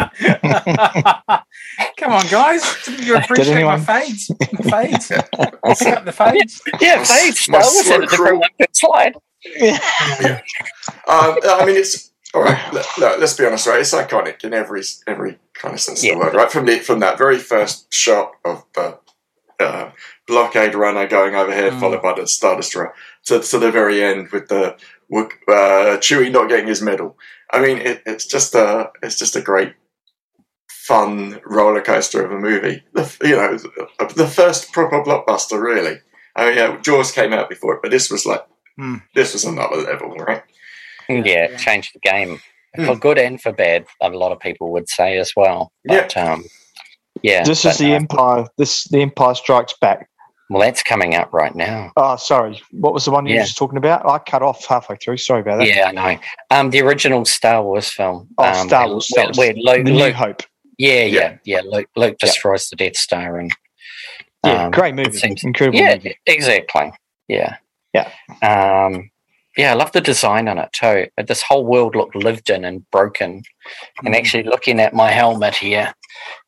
[1.96, 2.62] Come on, guys.
[2.84, 4.30] Didn't you appreciate anyone- my fades?
[4.64, 5.08] My fades.
[5.08, 5.22] Pick
[5.96, 6.60] up the fades.
[6.80, 8.40] yeah, My fade s- my Wars slow had a different crawl.
[8.40, 9.14] one per slide.
[11.06, 12.72] Um, I mean, it's all right.
[12.72, 13.80] Look, look, let's be honest, right?
[13.80, 16.12] It's iconic in every every kind of sense Yeah.
[16.14, 16.50] of the word, right?
[16.52, 18.98] From the from that very first shot of the
[19.58, 19.90] uh,
[20.26, 21.80] blockade runner going overhead, Mm.
[21.80, 22.94] followed by the Star Destroyer,
[23.26, 24.74] to, to the very end with the
[25.12, 27.18] uh, Chewie not getting his medal.
[27.52, 29.74] I mean, it, it's just a it's just a great
[30.90, 32.82] fun roller coaster of a movie.
[32.94, 33.56] The, you know,
[34.16, 35.98] the first proper blockbuster, really.
[36.36, 38.44] I mean, yeah, Jaws came out before it, but this was like
[38.76, 38.96] Hmm.
[39.14, 40.42] this was another level, right?
[41.08, 42.40] Yeah, it changed the game
[42.76, 42.86] Hmm.
[42.86, 43.84] for good and for bad.
[44.00, 45.70] A lot of people would say as well.
[45.84, 46.44] But, um,
[47.22, 47.42] yeah.
[47.44, 47.94] this is the no.
[47.96, 48.46] Empire.
[48.58, 50.08] This the Empire Strikes Back.
[50.48, 51.92] Well, that's coming up right now.
[51.96, 52.60] Oh, sorry.
[52.72, 53.40] What was the one you Yeah.
[53.42, 54.04] were just talking about?
[54.08, 55.18] I cut off halfway through.
[55.18, 55.68] Sorry about that.
[55.68, 56.18] Yeah, I know.
[56.50, 58.28] Um, the original Star Wars film.
[58.38, 59.38] Oh, um, Star Wars, Star Where, Wars.
[59.38, 60.42] where Luke, the New Luke, Hope.
[60.80, 61.36] Yeah, yeah, Yeah.
[61.44, 61.60] yeah.
[61.64, 62.26] Luke, Luke Yeah.
[62.26, 63.50] destroys the Death Star, and
[64.44, 65.18] Yeah, um, great it movie.
[65.18, 66.16] seems- Incredible yeah, movie.
[66.26, 66.92] exactly.
[67.28, 67.56] Yeah,
[67.92, 68.08] Yeah.
[68.42, 69.10] Um,
[69.56, 71.06] yeah, I love the design on it too.
[71.26, 73.42] This whole world looked lived in and broken.
[74.04, 74.18] And Mm.
[74.18, 75.92] actually, looking at my helmet here,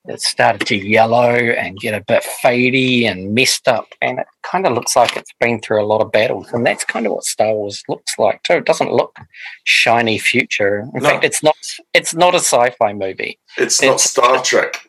[0.07, 3.87] it started to yellow and get a bit fadey and messed up.
[4.01, 6.51] And it kind of looks like it's been through a lot of battles.
[6.53, 8.55] And that's kind of what Star Wars looks like too.
[8.55, 9.17] It doesn't look
[9.65, 10.81] shiny future.
[10.95, 11.09] In No.
[11.11, 11.57] fact, it's not.
[11.95, 13.39] It's not a sci-fi movie.
[13.59, 14.89] It's not It's- Star Trek.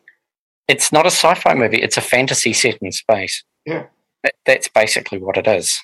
[0.68, 1.82] It's not a sci-fi movie.
[1.82, 3.44] It's a fantasy set in space.
[3.66, 3.88] Yeah.
[4.24, 5.78] That, that's basically what it is.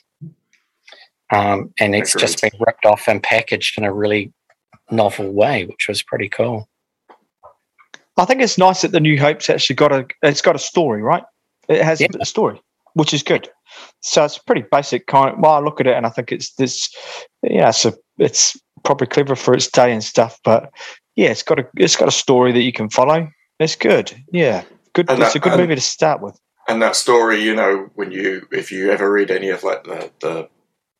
[1.32, 4.32] Um, and it's just been ripped off and packaged in a really
[4.90, 6.69] novel way, which was pretty cool.
[8.17, 10.06] I think it's nice that the New Hope's actually got a.
[10.24, 11.24] It's got a story, right?
[11.67, 12.08] It has Yeah.
[12.19, 12.62] a story,
[12.93, 13.50] which is good.
[14.02, 15.34] So it's pretty basic kind.
[15.34, 16.89] Of, well, I look at it and I think it's this.
[17.43, 20.69] Yeah, it's a, it's probably clever for its day and stuff, but
[21.15, 23.30] yeah, it's got a it's got a story that you can follow.
[23.60, 24.12] It's good.
[24.32, 25.10] Yeah, good.
[25.10, 26.38] And it's that- a good and- movie to start with.
[26.67, 30.12] And that story, you know, when you if you ever read any of like the
[30.19, 30.50] the,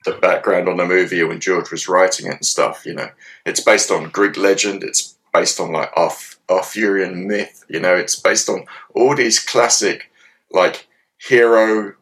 [0.06, 3.10] the background on the movie when George was writing it and stuff, you know,
[3.46, 4.84] it's based on Greek legend.
[4.84, 7.64] It's based on like Arth- Arthurian myth.
[7.70, 10.10] You know, it's based on all these classic
[10.52, 11.94] like hero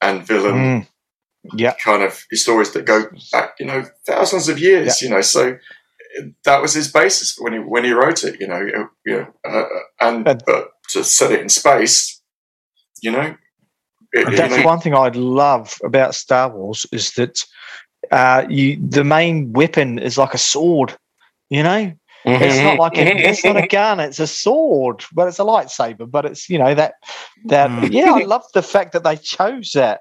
[0.00, 0.86] and villain Mm.
[1.58, 5.02] Yeah, kind of stories that go back, you know, thousands of years.
[5.02, 5.58] You know, so
[6.44, 8.40] that was his basis when he when he wrote it.
[8.40, 9.64] You know, you know, uh,
[10.00, 12.18] and And- but to set it in space,
[13.02, 13.36] you know,
[14.12, 17.44] it, you that's know, one thing I'd love about Star Wars is that
[18.10, 20.96] uh, you the main weapon is like a sword.
[21.50, 21.92] You know,
[22.24, 26.10] It's not like a, it's not a gun; it's a sword, but it's a lightsaber.
[26.10, 26.94] But it's you know that
[27.46, 27.92] that Mm.
[27.92, 30.00] yeah, I love the fact that they chose that.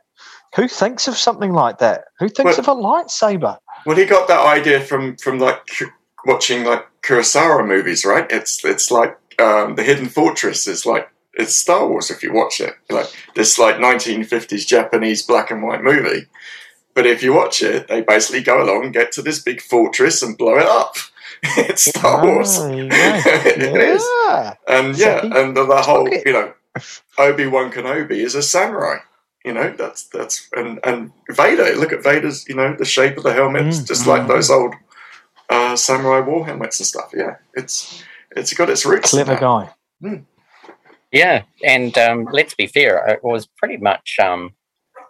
[0.55, 2.05] Who thinks of something like that?
[2.19, 3.57] Who thinks Well- of a lightsaber?
[3.85, 5.61] well, he got that idea from from like
[6.25, 8.25] watching like Kurosawa movies, right?
[8.31, 12.61] It's it's like um, the Hidden Fortress is like it's Star Wars if you watch
[12.61, 16.27] it, like this like 1950s Japanese black and white movie.
[16.93, 20.37] But if you watch it, they basically go along, get to this big fortress, and
[20.37, 20.95] blow it up.
[21.57, 22.57] it's Star Wars.
[22.59, 23.21] Oh, yeah.
[23.45, 24.03] it is.
[24.67, 25.31] And yeah, See?
[25.35, 26.23] and the, the whole, Okay.
[26.25, 26.53] you know,
[27.17, 28.97] Obi Wan Kenobi is a samurai.
[29.45, 31.75] You know, that's that's and and Vader.
[31.75, 32.47] Look at Vader's.
[32.47, 34.07] You know, the shape of the helmet's Mm, just mm.
[34.07, 34.73] like those old
[35.49, 37.11] uh, samurai war helmets and stuff.
[37.13, 38.01] Yeah, it's
[38.35, 39.13] it's got its roots.
[39.13, 39.41] in Clever that.
[40.01, 40.23] guy.
[41.11, 44.53] Yeah, and um, let's be fair, it was pretty much um,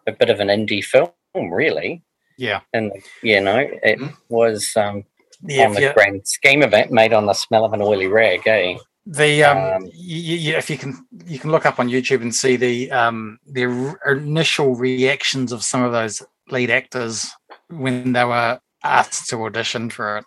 [0.08, 2.04] a bit of an indie film, really.
[2.38, 2.62] Yeah.
[2.74, 2.92] And
[3.22, 4.18] you know, it Mhm.
[4.30, 5.06] was um,
[5.46, 8.08] Yeah, on the you- grand scheme of it, made on the smell of an oily
[8.08, 8.78] rag, eh?
[9.06, 12.22] The um, Um, y- y- y- if you can you can look up on YouTube
[12.22, 17.30] and see the um the r- initial reactions of some of those lead actors
[17.70, 20.26] when they were asked to audition for it.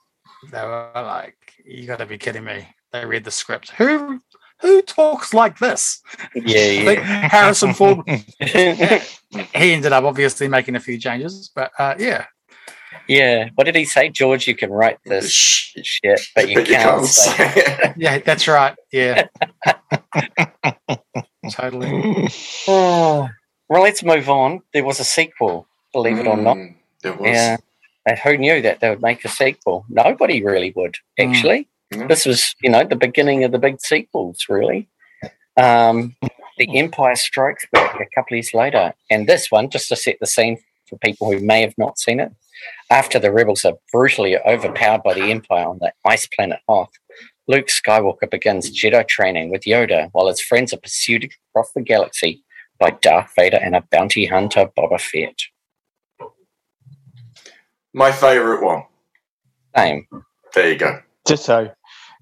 [0.53, 3.71] They were like, "You got to be kidding me!" They read the script.
[3.79, 4.21] Who
[4.61, 6.03] who talks like this?
[6.37, 8.01] I Yeah, Harrison Ford.
[8.49, 12.27] He ended up obviously making a few changes, but uh, yeah,
[13.09, 13.51] yeah.
[13.55, 14.47] What did he say, George?
[14.49, 17.35] You can write this Shh, shit, but you can't say.
[17.57, 17.95] it.
[17.97, 18.75] yeah, that's right.
[18.93, 19.29] Yeah,
[21.51, 22.29] totally.
[22.69, 23.29] Oh.
[23.69, 24.63] Well, let's move on.
[24.73, 26.57] There was a sequel, believe it or not.
[26.57, 27.31] Mm, There was.
[27.31, 27.57] Yeah.
[28.07, 29.85] And who knew that they would make a sequel?
[29.89, 31.29] Nobody really would, Mm.
[31.31, 31.69] actually.
[31.91, 32.07] Yeah.
[32.07, 34.89] This was, you know, the beginning of the big sequels, really.
[35.57, 36.15] Um,
[36.59, 38.95] the Empire Strikes Back a couple of years later.
[39.11, 42.21] And this one, just to set the scene for people who may have not seen
[42.21, 42.31] it,
[42.91, 46.91] after the rebels are brutally overpowered by the Empire on the ice planet Hoth,
[47.49, 52.45] Luke Skywalker begins Jedi training with Yoda while his friends are pursued across the galaxy
[52.79, 55.39] by Darth Vader and a bounty hunter, Boba Fett.
[57.95, 58.83] My favourite one.
[59.75, 60.07] Same.
[60.55, 61.01] There you go.
[61.25, 61.75] Ditto.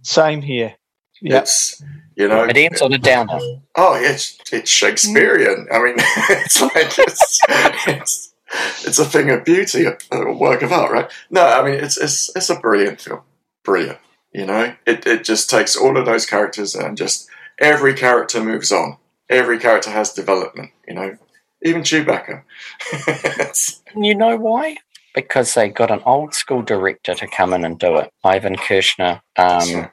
[0.03, 0.75] Same here.
[1.20, 1.38] Yeah.
[1.38, 1.83] It's
[2.16, 2.44] you know.
[2.44, 3.38] It ends on a downer.
[3.77, 5.66] Oh, it's it's Shakespearean.
[5.73, 7.40] I mean, it's like it's
[7.88, 8.34] it's
[8.84, 11.10] it's a thing of beauty, a, a work of art, right?
[11.30, 13.20] No, I mean it's it's it's a brilliant film,
[13.64, 13.98] brilliant.
[14.32, 18.72] You know, it it just takes all of those characters and just every character moves
[18.72, 18.96] on.
[19.28, 20.70] Every character has development.
[20.86, 21.18] You know,
[21.62, 22.42] even Chewbacca.
[23.96, 24.76] You know why?
[25.14, 29.20] Because they got an old school director to come in and do it, Irvin Kershner.
[29.36, 29.88] Um,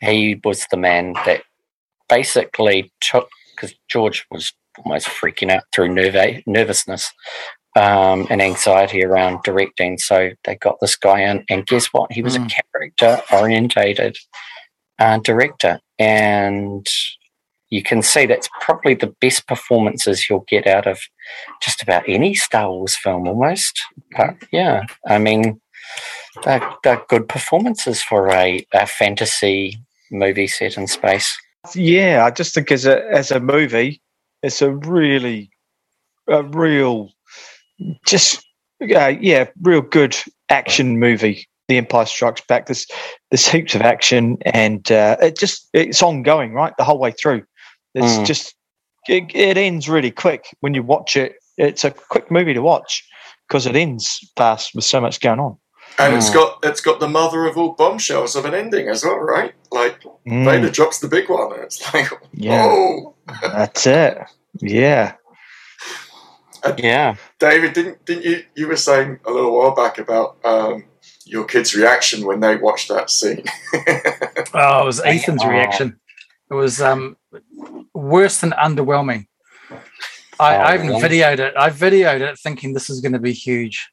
[0.00, 1.44] he was the man that
[2.08, 4.52] basically took because George was
[4.84, 7.12] almost freaking out through nerve, nervousness
[7.78, 9.98] um, and anxiety around directing.
[9.98, 12.12] So they got this guy in, and guess what?
[12.12, 12.46] He was Mm.
[12.46, 14.16] a character orientated
[14.98, 16.86] uh, director, and
[17.70, 20.98] you can see that's probably the best performances you'll get out of
[21.62, 23.78] just about any Star Wars film, almost.
[24.16, 25.60] But yeah, I mean,
[26.44, 29.78] they're, they're good performances for a, a fantasy
[30.10, 31.36] movie set in space.
[31.74, 34.00] Yeah, I just think as a as a movie,
[34.42, 35.50] it's a really,
[36.26, 37.10] a real,
[38.06, 38.44] just
[38.94, 40.16] uh, yeah, real good
[40.48, 41.46] action movie.
[41.68, 42.66] The Empire Strikes Back.
[42.66, 42.86] There's
[43.30, 47.42] there's heaps of action, and uh, it just it's ongoing right the whole way through.
[47.94, 48.26] It's Mm.
[48.26, 48.54] just
[49.08, 51.34] it, it ends really quick when you watch it.
[51.56, 53.04] It's a quick movie to watch
[53.48, 55.56] because it ends fast with so much going on.
[55.98, 59.18] and it's got it's got the mother of all bombshells of an ending as well,
[59.18, 59.52] right?
[59.70, 62.62] Like Mm, Vader drops the big one, and it's like, Yeah.
[62.70, 64.18] oh, that's it.
[64.60, 65.14] Yeah.
[66.78, 67.16] Yeah.
[67.38, 70.84] David, didn't didn't you you were saying a little while back about um,
[71.24, 73.44] your kids' reaction when they watched that scene?
[74.54, 75.48] Oh, it was Ethan's Oh.
[75.48, 75.98] reaction.
[76.50, 77.16] It was um,
[77.94, 79.26] worse than underwhelming.
[80.40, 81.02] I, Oh, I even really?
[81.02, 81.54] videoed it.
[81.56, 83.88] I videoed it thinking this is going to be huge.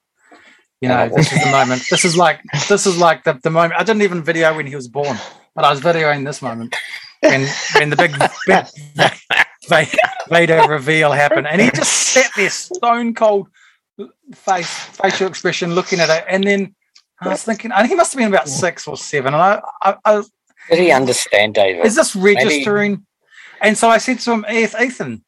[0.80, 1.15] You know, Oh.
[1.15, 1.84] this is the moment.
[1.89, 3.73] This is like this is like the, the moment.
[3.80, 5.17] I didn't even video when he was born,
[5.56, 6.73] but I was videoing this moment
[7.21, 8.12] when when the big,
[8.47, 9.12] big Va-
[10.30, 13.47] Vader reveal happened, and he just sat there stone cold
[14.34, 16.75] face facial expression looking at it, and then
[17.21, 19.62] I was thinking, I think he must have been about six or seven, and I,
[19.81, 20.23] I, I
[20.69, 21.85] Did he understand, David?
[21.85, 23.06] is this registering?
[23.62, 25.23] And so I said to him, Ethan,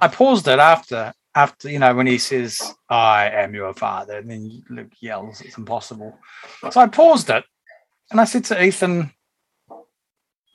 [0.00, 4.30] I paused it after after you know when he says, I am your father, and
[4.30, 6.16] then Luke yells, It's impossible.
[6.70, 7.44] So I paused it
[8.10, 9.10] and I said to Ethan,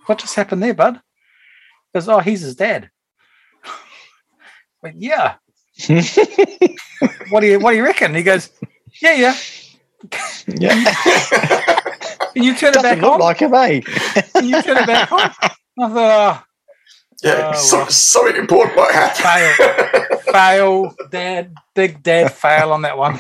[0.06, 0.96] What just happened there, bud?
[0.96, 2.90] He goes, Oh, he's his dad.
[4.82, 5.36] But yeah.
[7.30, 8.14] What do you what do you reckon?
[8.16, 8.50] He goes,
[9.02, 9.36] Yeah, yeah.
[10.48, 10.94] yeah.
[12.34, 13.20] Can you turn it Doesn't back look on?
[13.20, 13.82] like him, eh?
[14.34, 15.32] Can you turn it back on?
[15.80, 16.44] I thought,
[17.24, 17.90] yeah, Oh, so, well.
[17.90, 19.26] something important might happen.
[19.26, 23.14] oh, fail, dad, big dad fail on that one.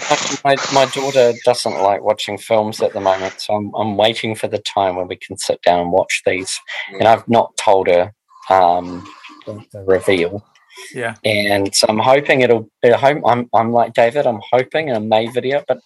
[0.45, 4.47] my, my daughter doesn't like watching films at the moment, so I'm, I'm waiting for
[4.47, 6.57] the time when we can sit down and watch these.
[6.93, 8.13] And I've not told her
[8.49, 9.05] um,
[9.45, 10.45] the, the reveal.
[10.93, 11.15] Yeah.
[11.23, 12.69] And so I'm hoping it'll.
[12.83, 14.25] I hope- I'm, I'm like David.
[14.27, 15.79] I'm hoping in a May video, but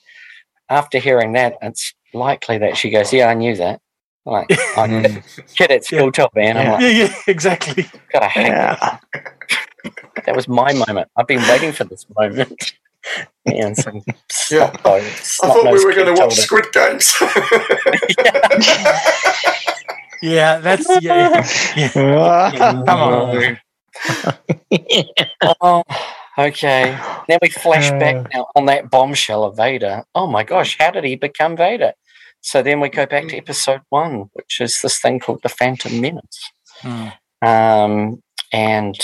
[0.69, 3.81] after hearing that, it's likely that she goes, "Yeah, I knew that."
[4.25, 5.21] Like I
[5.55, 6.57] kid at school top, man.
[6.57, 6.71] I'm Yeah.
[6.73, 7.85] like, Yeah, yeah, exactly.
[8.11, 8.99] gotta hate Yeah.
[10.25, 11.09] That was my moment.
[11.17, 12.73] I've been waiting for this moment.
[13.45, 14.01] And some
[14.49, 14.71] Yeah.
[14.79, 16.35] snot I thought we were going to watch.
[16.35, 17.13] Squid Games.
[20.21, 21.45] Yeah, that's yeah.
[21.75, 22.51] yeah.
[22.87, 23.59] Come on.
[25.61, 25.83] Oh,
[26.37, 26.97] okay.
[27.27, 30.03] Then we flash back now on that bombshell of Vader.
[30.15, 31.93] Oh my gosh, how did he become Vader?
[32.41, 36.01] So then we go back to episode one, which is this thing called the Phantom
[36.01, 36.51] Menace.
[36.81, 37.07] Hmm.
[37.41, 38.99] Um, and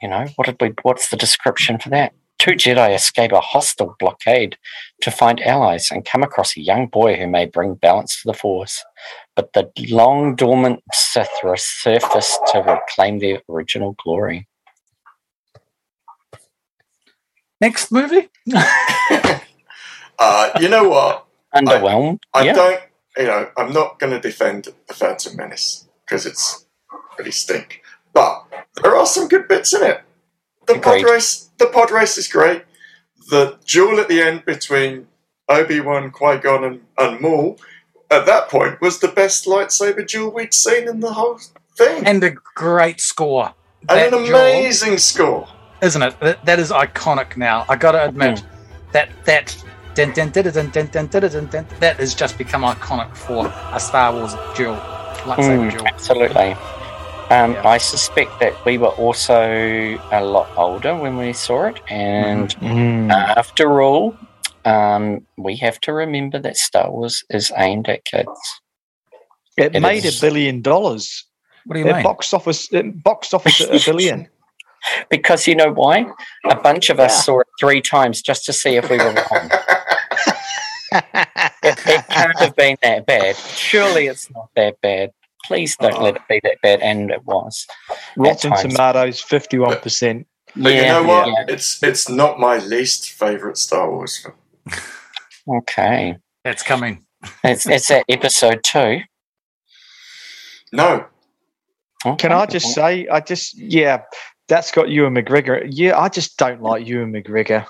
[0.00, 0.74] you know, what did we?
[0.82, 2.12] What's the description for that?
[2.38, 4.56] Two Jedi escape a hostile blockade
[5.02, 8.34] to find allies and come across a young boy who may bring balance to the
[8.34, 8.84] Force.
[9.34, 14.46] But the long dormant Sith resurface to reclaim their original glory.
[17.60, 18.28] Next movie.
[20.18, 21.26] Uh, you know what?
[21.54, 22.20] Underwhelmed.
[22.32, 22.52] I yeah.
[22.52, 22.80] don't,
[23.16, 26.66] you know, I'm not going to defend the Phantom Menace because it's
[27.16, 27.82] pretty stink.
[28.12, 28.44] But
[28.82, 30.02] there are some good bits in it.
[30.66, 32.64] The pod race, the pod race is great.
[33.30, 35.08] The duel at the end between
[35.48, 37.58] Obi Wan, Qui Gon, and, and Maul
[38.12, 41.38] at that point was the best lightsaber duel we'd seen in the whole
[41.76, 42.06] thing.
[42.06, 43.54] And a great score.
[43.88, 45.48] And that an amazing duel, score.
[45.82, 46.20] Isn't it?
[46.20, 47.64] That, that is iconic now.
[47.68, 48.46] I gotta admit, hmm.
[48.92, 50.14] that that that
[51.80, 54.76] that has just become iconic for a Star Wars duel,
[55.24, 55.86] lightsaber mm, duel.
[55.86, 56.52] Absolutely.
[57.30, 57.68] Um, yeah.
[57.68, 63.10] I suspect that we were also a lot older when we saw it, and mm.
[63.10, 64.16] after all,
[64.64, 68.28] um, we have to remember that Star Wars is aimed at kids.
[69.56, 70.18] It, It made is.
[70.18, 71.24] a billion dollars.
[71.66, 72.02] What do you It mean?
[72.02, 72.72] box office.
[72.72, 74.28] It boxed office at a billion.
[75.10, 76.06] Because you know why?
[76.48, 77.20] A bunch of us Yeah.
[77.22, 79.50] saw it three times just to see if we were wrong.
[80.92, 83.36] it, it can't have been that bad.
[83.36, 85.10] Surely it's not that bad.
[85.44, 86.80] Please don't let it be that bad.
[86.80, 87.66] And it was.
[88.16, 88.52] Rotten.
[88.56, 90.26] Tomatoes, fifty-one percent.
[90.56, 91.28] But you know what?
[91.28, 91.44] yeah.
[91.48, 94.34] It's it's not my least favorite Star Wars film.
[95.48, 96.16] Okay.
[96.44, 97.04] That's coming.
[97.44, 99.00] It's, it's at episode two.
[100.72, 101.06] No,
[102.04, 102.16] Okay.
[102.16, 104.02] Can I just say, I just yeah,
[104.48, 105.64] that's got Ewan McGregor.
[105.70, 107.64] Yeah, I just don't like Ewan McGregor.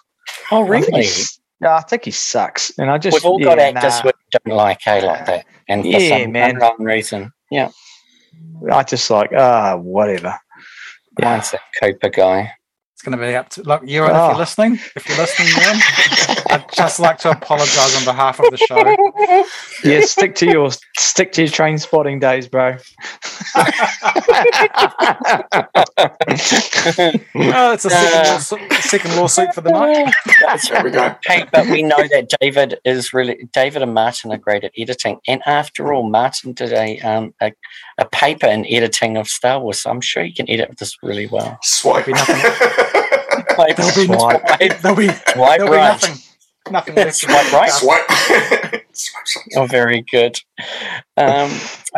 [0.51, 0.90] Oh, really?
[1.03, 4.03] he's- Yeah, I think he sucks, and I just We've all yeah, got actors nah.
[4.07, 5.45] we don't like, eh, like that.
[5.68, 6.51] And for Yeah, some man.
[6.53, 7.30] unknown reason.
[7.51, 7.70] Yeah.
[8.72, 10.34] I just like ah whatever.
[11.20, 11.32] Yeah.
[11.32, 12.53] Mine's that Cooper guy.
[12.95, 13.82] It's going to be up to look.
[13.86, 14.28] Ewan, if Oh.
[14.30, 15.78] you're listening, if you're listening, Ewan,
[16.53, 19.44] I'd just like to apologise on behalf of the show.
[19.88, 22.76] Yeah, stick to your stick to your train spotting days, bro.
[27.34, 28.32] Oh, it's a second, Uh.
[28.32, 30.12] lawsuit, second lawsuit for the night.
[30.42, 31.14] That's there we go.
[31.24, 35.20] Hey, but we know that David is really David and Martin are great at editing,
[35.26, 37.53] and after all, Martin did a um a,
[37.98, 41.26] a paper in editing of Star Wars, so I'm sure he can edit this really
[41.26, 41.59] well.
[41.62, 42.07] Swipe.
[42.07, 42.36] Be nothing.
[43.59, 44.42] Like, There'll be, swipe,
[44.80, 45.92] there'll be, swipe there'll be right.
[46.03, 46.16] nothing.
[46.70, 47.14] Nothing left.
[47.16, 47.70] Swipe right.
[47.70, 48.10] Swipe.
[48.10, 49.46] Swipe, swipe, swipe.
[49.56, 50.38] Oh, very good.
[51.16, 51.50] Um,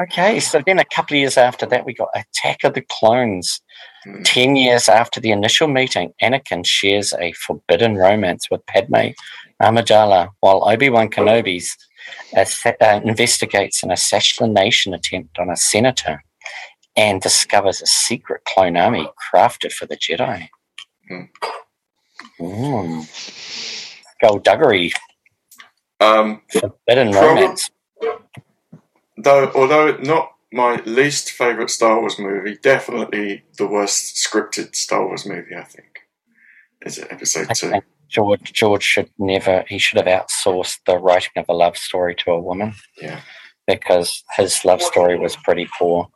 [0.02, 3.60] okay, so then a couple of years after that, we got Attack of the Clones.
[4.04, 4.22] Hmm.
[4.22, 9.10] Ten years after the initial meeting, Anakin shares a forbidden romance with Padme
[9.62, 11.66] Amidala, while Obi Wan Kenobi
[12.34, 16.22] assa- uh, investigates an assassination attempt on a senator
[16.96, 20.48] and discovers a secret clone army crafted for the Jedi.
[21.08, 21.22] Hmm.
[22.40, 23.73] Mm.
[24.28, 24.92] Skullduggery,
[26.00, 27.70] Um, forbidden Prob- romance.
[29.18, 35.26] though, although not my least favorite Star Wars movie, definitely the worst scripted Star Wars
[35.26, 35.54] movie.
[35.56, 36.00] I think
[36.86, 37.70] is it Episode I Two.
[37.70, 42.14] think George George should never he should have outsourced the writing of a love story
[42.16, 43.20] to a woman Yeah,
[43.66, 46.08] because his love story was pretty poor.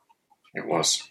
[0.55, 1.11] it was.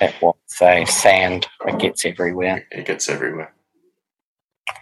[0.00, 2.66] It was a sand It gets everywhere.
[2.70, 3.54] It gets everywhere.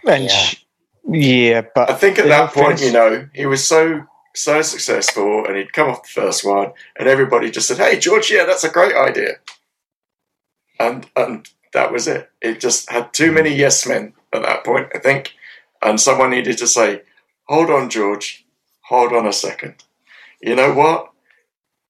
[0.07, 0.29] And Yeah.
[0.29, 0.65] sh-
[1.07, 5.45] yeah, but I think at that point, fairness- you know, he was so so successful,
[5.45, 8.63] and he'd come off the first one, and everybody just said, "Hey, George, yeah, that's
[8.65, 9.39] a great idea,"
[10.79, 12.31] and and that was it.
[12.41, 15.33] It just had too many yes men at that point, I think,
[15.83, 17.03] and someone needed to say,
[17.47, 18.45] "Hold on, George,
[18.89, 19.83] hold on a second.
[20.41, 21.11] You know what?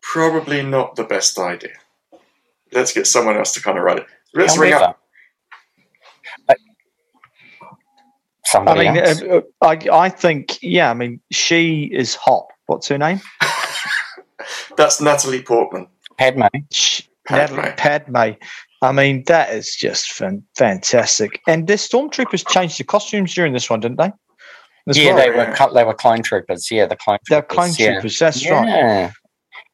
[0.02, 1.76] Probably not the best idea.
[2.74, 4.08] Let's get someone else to kind of write it.
[4.34, 5.00] Let's ring However, up."
[6.50, 6.56] uh,
[8.39, 9.22] I somebody mean, else.
[9.22, 10.90] uh, uh, I I think yeah.
[10.90, 12.46] I mean, she is hot.
[12.68, 13.22] What's her name?
[14.78, 15.88] That's Natalie Portman.
[16.18, 16.44] Padme.
[16.72, 17.56] Sh- Padme.
[17.56, 18.32] Natalie Padme.
[18.82, 21.42] I mean, that is just fan- fantastic.
[21.48, 24.12] And the stormtroopers changed the costumes during this one, didn't they?
[24.88, 25.18] As Yeah, well.
[25.18, 25.56] they were yeah.
[25.56, 26.72] cl- they were clone troopers.
[26.72, 27.56] Yeah, the clone They're troopers.
[27.56, 27.92] clone yeah.
[27.94, 28.20] troopers.
[28.20, 29.12] That's right.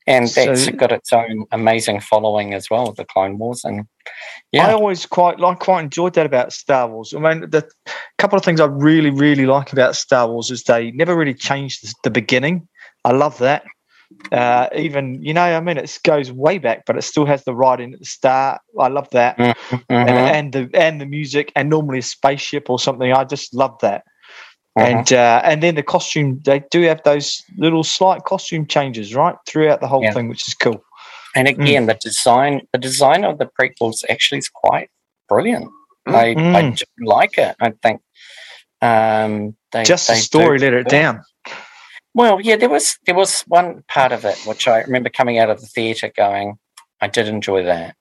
[0.08, 3.64] And that's So- got its own amazing following as well, the Clone Wars.
[3.64, 3.86] And
[4.52, 7.14] yeah, I always quite like quite enjoyed that about Star Wars.
[7.16, 7.68] I mean, the
[8.20, 11.84] couple of things I really really like about Star Wars is they never really changed
[11.84, 12.68] the, the beginning.
[13.04, 13.64] I love that.
[14.32, 17.56] Uh, even you know, I mean, it goes way back, but it still has the
[17.56, 18.62] writing at the start.
[18.80, 19.82] I love that, Mhm.
[19.90, 23.12] and, and the and the music, and normally a spaceship or something.
[23.12, 24.04] I just love that.
[24.78, 24.86] Mhm.
[24.86, 29.36] And uh, and then the costume, they do have those little slight costume changes right
[29.48, 30.14] throughout the whole Yeah.
[30.14, 30.84] thing, which is cool.
[31.34, 31.52] And Mm.
[31.52, 34.90] again, the design the design of the prequels actually is quite
[35.30, 35.70] brilliant.
[36.08, 36.78] I, I Mm.
[36.78, 37.56] do like it.
[37.60, 38.02] I think
[38.82, 41.02] um, they Just the story let it well.
[41.02, 41.24] down.
[42.14, 45.50] Well, yeah, there was there was one part of it which I remember coming out
[45.50, 46.58] of the theatre going,
[47.02, 47.96] I did enjoy that,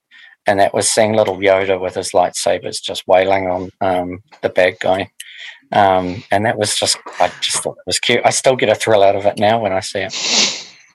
[0.47, 4.79] and that was seeing little Yoda with his lightsabers just wailing on um, the bad
[4.81, 5.11] guy,
[5.75, 8.21] um, and that was just I just thought it was cute.
[8.25, 10.15] I still get a thrill out of it now when I see it.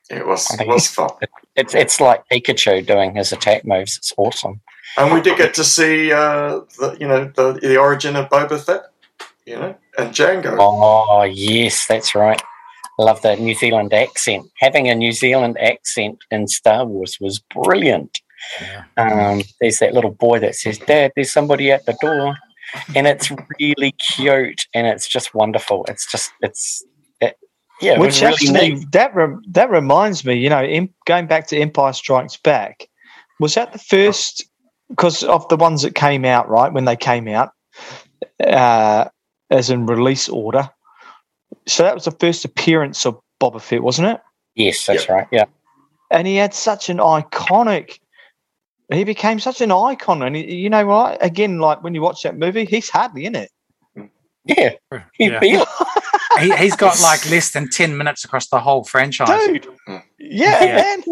[0.09, 1.11] It was, it was fun,
[1.55, 3.97] It's it's like Pikachu doing his attack moves.
[3.97, 4.59] It's awesome.
[4.97, 8.59] and we did get to see uh, the you know the the origin of Boba
[8.59, 8.83] Fett,
[9.45, 10.57] you know, and Jango.
[10.59, 12.41] Oh yes, that's right.
[12.97, 14.49] Love that New Zealand accent.
[14.57, 18.19] Having a New Zealand accent in Star Wars was brilliant.
[18.61, 18.83] Yeah.
[18.97, 22.35] Um, there's that little boy that says, "Dad, there's somebody at the door,"
[22.95, 25.85] and it's really cute and it's just wonderful.
[25.87, 26.83] It's just it's
[27.21, 27.37] it,
[27.81, 28.91] yeah, it Which was really actually neat.
[28.91, 32.87] that rem- that reminds me, you know, em- going back to Empire Strikes Back,
[33.39, 34.45] was that the first?
[34.89, 37.51] Because of the ones that came out, right when they came out,
[38.43, 39.05] uh,
[39.51, 40.67] as in release order.
[41.67, 44.21] So that was the first appearance of Boba Fett, wasn't it?
[44.55, 45.27] Yes, that's right.
[45.31, 45.45] Yeah,
[46.09, 47.99] And he had such an iconic.
[48.91, 51.23] He became such an icon, and he, you know what?
[51.23, 53.51] Again, like when you watch that movie, he's hardly in it,
[54.45, 54.71] yeah,
[55.17, 55.39] he'd Yeah.
[55.39, 55.67] be like,
[56.39, 59.45] He, he's got like less than 10 minutes across the whole franchise.
[59.45, 59.67] dude.
[59.87, 60.03] Mm.
[60.17, 60.75] Yeah, Yeah.
[60.75, 61.03] man.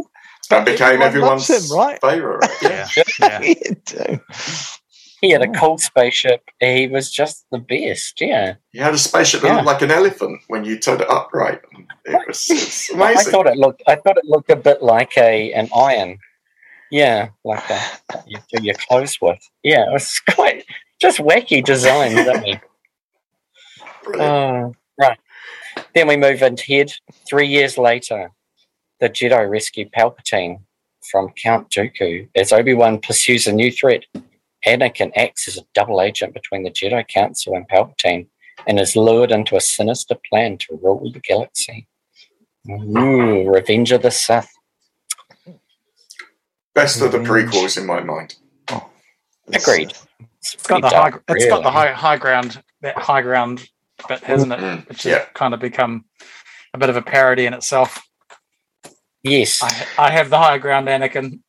[0.50, 2.00] that became everyone everyone's him, right?
[2.02, 2.38] favorite.
[2.38, 2.58] Right?
[2.62, 2.88] Yeah.
[3.20, 3.40] Yeah.
[3.42, 3.56] yeah.
[4.00, 4.18] Yeah,
[5.22, 6.42] he had a cold spaceship.
[6.60, 8.22] He was just the best.
[8.22, 9.54] Yeah, He had a spaceship that Yeah.
[9.56, 11.60] looked like an elephant when you turned it upright.
[12.06, 13.32] It was, it's I amazing.
[13.32, 13.84] thought it looked.
[13.88, 16.20] I thought it looked a bit like a an iron.
[16.92, 18.02] Yeah, like that.
[18.26, 19.40] you do your clothes with.
[19.64, 20.66] Yeah, it was quite
[21.02, 22.60] just wacky design, didn't we?
[24.04, 24.32] Brilliant.
[24.32, 25.20] Oh, right.
[25.94, 26.94] Then we move ahead.
[27.28, 28.32] Three years later,
[29.00, 30.62] the Jedi rescue Palpatine
[31.12, 34.04] from Count Dooku as Obi Wan pursues a new threat.
[34.66, 38.28] Anakin acts as a double agent between the Jedi Council and Palpatine
[38.66, 41.88] and is lured into a sinister plan to rule the galaxy.
[42.70, 44.52] Ooh, Revenge of the Sith.
[46.78, 48.36] Best of the prequels in my mind.
[49.52, 49.90] Agreed.
[49.90, 53.24] It's, It's got pretty the high, dark, it's got the high, high ground, that high
[53.24, 53.68] ground
[54.08, 54.60] bit, hasn't it?
[54.60, 55.26] Mm, Which has yeah.
[55.34, 56.06] kind of become
[56.76, 58.08] a bit of a parody in itself.
[59.24, 59.60] Yes.
[59.64, 61.40] I, I have the high ground, Anakin.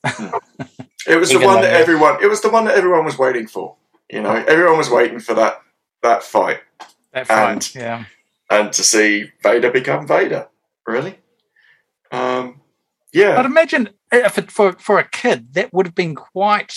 [1.07, 2.23] It was the one that you're- everyone.
[2.23, 3.77] It was the one that everyone was waiting for.
[4.11, 5.61] You know, everyone was waiting for that
[6.03, 6.61] that fight
[7.13, 8.05] That fight, And- yeah.
[8.51, 10.49] and to see Vader become Vader.
[10.87, 11.19] Really?
[12.13, 12.58] Um,
[13.13, 13.45] But yeah.
[13.47, 16.75] imagine if it, for for a kid, that would have been quite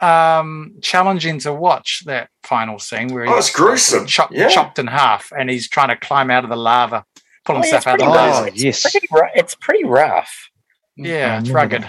[0.00, 2.02] um, challenging to watch.
[2.06, 4.06] That final scene where Oh, he's gruesome.
[4.06, 4.48] chopped, Yeah.
[4.48, 7.04] chopped in half, and he's trying to climb out of the lava,
[7.44, 8.44] pull Oh, yeah, himself it's out of the pretty Oh, lava.
[8.46, 8.56] rough.
[8.56, 8.82] yes.
[8.82, 10.50] Pretty it's pretty rough.
[10.96, 11.88] Yeah, it's rugged.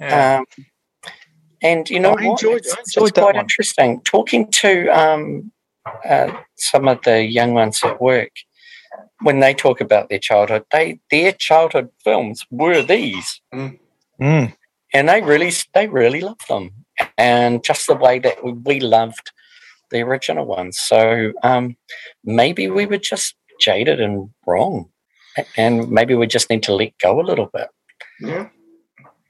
[0.00, 0.38] Yeah.
[0.40, 0.64] Um,
[1.62, 2.42] and you know I what?
[2.42, 3.44] enjoyed- it's, I it's enjoyed that quite one.
[3.44, 5.52] interesting talking to um,
[6.08, 8.30] uh, some of the young ones at work.
[9.24, 14.52] When they talk about their childhood, they their childhood films were these, Mm.
[14.92, 16.70] and they really they really loved them,
[17.18, 19.32] and just the way that we, we loved
[19.90, 20.78] the original ones.
[20.78, 21.76] So um,
[22.24, 24.88] maybe we were just jaded and wrong,
[25.56, 27.68] and maybe we just need to let go a little bit.
[28.20, 28.48] Yeah.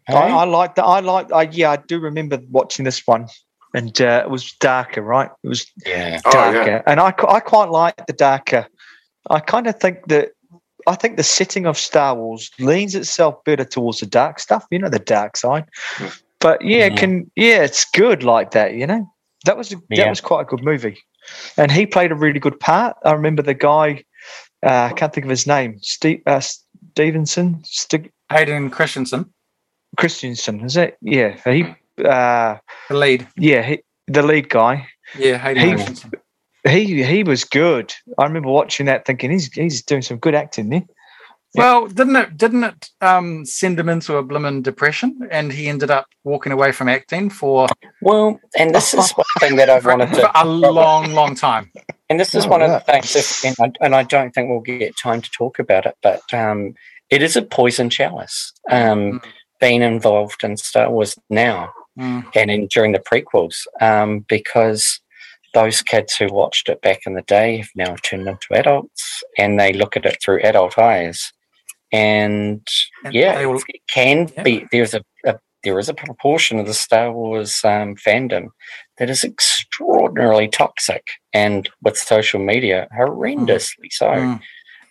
[0.09, 0.33] I, Hey?
[0.33, 0.85] I like that.
[0.85, 1.33] I like.
[1.33, 3.27] I, yeah, I do remember watching this one,
[3.75, 5.31] and uh, it was darker, right?
[5.43, 6.21] It was yeah.
[6.27, 6.83] Oh, darker, yeah.
[6.87, 8.67] and I, I quite like the darker.
[9.31, 10.31] I kind of think that
[10.87, 14.67] I think the setting of Star Wars leans itself better towards the dark stuff.
[14.71, 15.65] You know, the dark side.
[16.41, 16.99] But yeah, it Mhm.
[16.99, 18.75] can yeah, it's good like that.
[18.75, 19.07] You know,
[19.47, 20.05] that was a, Yeah.
[20.05, 20.99] that was quite a good movie,
[21.57, 22.97] and he played a really good part.
[23.05, 24.05] I remember the guy.
[24.65, 25.79] Uh, I can't think of his name.
[25.81, 29.33] Steve uh, Stevenson, St- Hayden Christensen,
[29.97, 30.97] Christensen, is it?
[31.01, 31.65] Yeah, he.
[32.05, 32.57] Uh,
[32.89, 33.27] the lead.
[33.37, 34.87] yeah, he, the lead guy.
[35.19, 36.13] Yeah, Hayden He- Christensen.
[36.67, 37.93] He he was good.
[38.19, 40.83] I remember watching that, thinking he's he's doing some good acting there.
[41.57, 45.91] Well, didn't it didn't it um, send him into a blimmin' depression, and he ended
[45.91, 47.69] up walking away from acting for,
[48.01, 51.35] Well, and this is one thing that I've for, wanted for to a long, long
[51.37, 51.71] time.
[52.11, 54.51] And this is Oh, one of the things, if, and, I, and I don't think
[54.51, 56.75] we'll get time to talk about it, but um,
[57.11, 59.23] it is a poison chalice um, Mm.
[59.61, 62.25] being involved in Star Wars now Mm.
[62.35, 64.99] and in, during the prequels um, because
[65.55, 69.59] those kids who watched it back in the day have now turned into adults and
[69.59, 71.33] they look at it through adult eyes.
[71.93, 72.67] and,
[73.05, 74.43] And yeah, all- it can Yeah.
[74.43, 74.67] be.
[74.73, 78.49] There's a, a there is a proportion of the Star Wars um, fandom
[78.99, 84.41] that is extraordinarily toxic, and with social media, horrendously so Mm.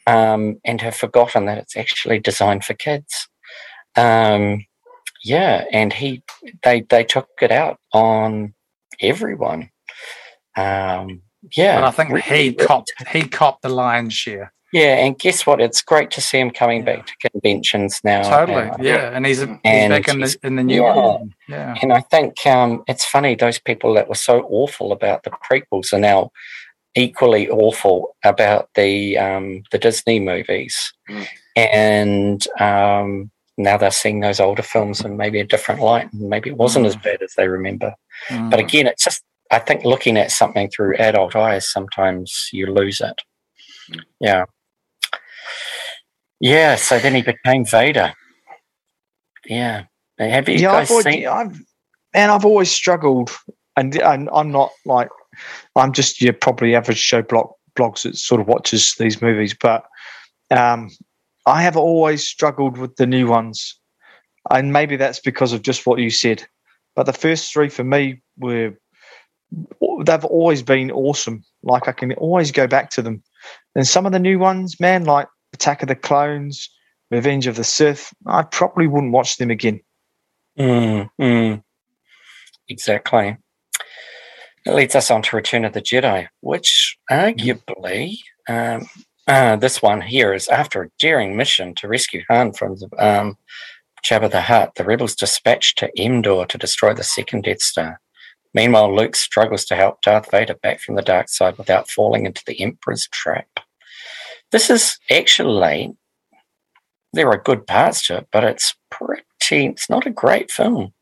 [0.08, 3.28] um, and have forgotten that it's actually designed for kids.
[3.96, 4.66] Um,
[5.24, 6.24] yeah, and he
[6.64, 8.54] they they took it out on
[9.00, 9.70] everyone.
[10.56, 11.22] Um,
[11.56, 14.54] yeah, But I think really, he really copped he copped the lion's share.
[14.72, 15.62] Yeah, and guess what?
[15.62, 16.96] It's great to see him coming Yeah.
[16.96, 18.24] back to conventions now.
[18.24, 19.12] Totally, Uh, yeah.
[19.14, 20.96] And he's, he's And back in the in the new yeah.
[20.96, 21.36] one.
[21.48, 21.76] Yeah.
[21.82, 25.94] And I think um, it's funny those people that were so awful about the prequels
[25.94, 26.32] are now
[26.96, 31.28] equally awful about the um, the Disney movies, Mm.
[31.56, 36.50] and um, now they're seeing those older films in maybe a different light, and maybe
[36.50, 37.94] it wasn't as bad as they remember.
[38.30, 38.50] Mm.
[38.50, 39.24] But again, it's just
[39.54, 43.22] I think looking at something through adult eyes, sometimes you lose it.
[44.20, 44.46] Yeah,
[46.40, 46.76] yeah.
[46.76, 48.14] So then he became Vader.
[49.46, 49.84] Yeah.
[50.20, 51.28] Have you yeah, guys I've, always, seen?
[51.28, 51.62] I've
[52.14, 53.32] and I've always struggled,
[53.76, 55.10] and, and I'm not like
[55.76, 59.86] I'm just your probably average show blog blogs that sort of watches these movies, but
[60.52, 60.92] um,
[61.46, 63.80] I have always struggled with the new ones,
[64.52, 66.46] and maybe that's because of just what you said.
[66.96, 68.78] But the first three for me were
[70.06, 71.44] they've always been awesome.
[71.64, 73.24] Like I can always go back to them.
[73.76, 76.70] And some of the new ones, man, like Attack of the Clones,
[77.12, 79.82] Revenge of the Sith, I probably wouldn't watch them again.
[80.58, 81.64] Mm, mm.
[82.70, 83.38] Exactly.
[84.66, 88.88] That leads us on to Return of the Jedi, which arguably, um,
[89.28, 93.38] uh, this one here is after a daring mission to rescue Han from the, um,
[94.06, 98.00] Jabba the Hutt, the rebels dispatched to Endor to destroy the second Death Star.
[98.54, 102.44] Meanwhile, Luke struggles to help Darth Vader back from the dark side without falling into
[102.46, 103.48] the Emperor's trap.
[104.52, 105.96] This is actually,
[107.14, 109.26] there are good parts to it, but it's pretty,
[109.66, 110.94] it's not a great film.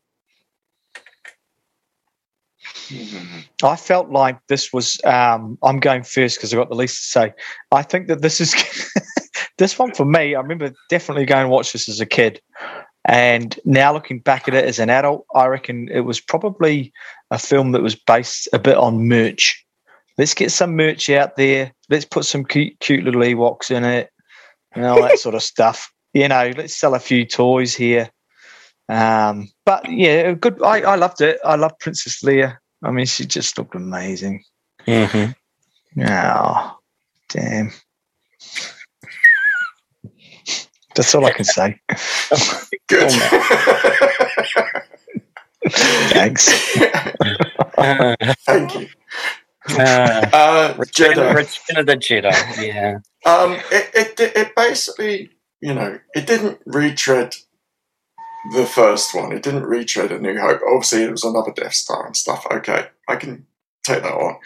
[3.62, 5.00] I felt like this was.
[5.04, 7.34] Um, I'm going first because I've got the least to say.
[7.70, 8.54] I think that this is
[9.58, 10.34] this one for me.
[10.34, 12.40] I remember definitely going to watch this as a kid,
[13.04, 16.92] and now looking back at it as an adult, I reckon it was probably
[17.30, 19.64] a film that was based a bit on merch.
[20.18, 21.72] Let's get some merch out there.
[21.88, 24.10] Let's put some cute, cute little Ewoks in it,
[24.72, 25.90] and all that sort of stuff.
[26.12, 28.10] You know, let's sell a few toys here.
[28.88, 30.62] Um, but yeah, good.
[30.62, 31.40] I, I loved it.
[31.44, 32.58] I loved Princess Leia.
[32.82, 34.44] I mean, she just looked amazing.
[34.86, 36.02] Mm-hmm.
[36.06, 36.78] Oh,
[37.28, 37.72] damn.
[40.94, 41.80] That's all I can say.
[42.88, 43.10] Good.
[45.68, 46.76] Thanks.
[47.78, 48.16] Uh,
[48.46, 48.88] Thank you.
[49.78, 51.34] uh, Uh, Return, Jedi.
[51.34, 52.66] Return of the Jedi.
[52.66, 52.98] Yeah.
[53.24, 55.30] Um, it, it it basically,
[55.60, 57.36] you know, it didn't retread
[58.52, 59.30] the first one.
[59.32, 60.60] It didn't retread A New Hope.
[60.68, 62.44] Obviously, it was another Death Star and stuff.
[62.50, 63.46] Okay, I can
[63.86, 64.36] take that on.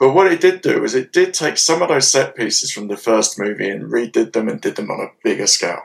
[0.00, 2.88] But what it did do is it did take some of those set pieces from
[2.88, 5.82] the first movie and redid them and did them on a bigger scale.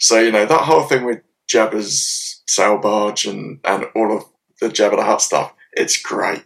[0.00, 4.24] So you know that whole thing with Jabba's sail barge and and all of
[4.60, 5.54] the Jabba the Hutt stuff.
[5.72, 6.44] It's great.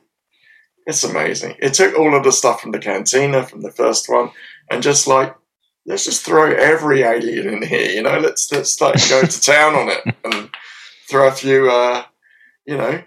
[0.87, 1.57] It's amazing.
[1.59, 4.31] It took all of the stuff from the cantina from the first one
[4.71, 5.35] and just like
[5.87, 9.75] let's just throw every alien in here, you know, let's let's like go to town
[9.75, 10.51] on it and
[11.09, 12.05] throw a few uh
[12.67, 13.03] you know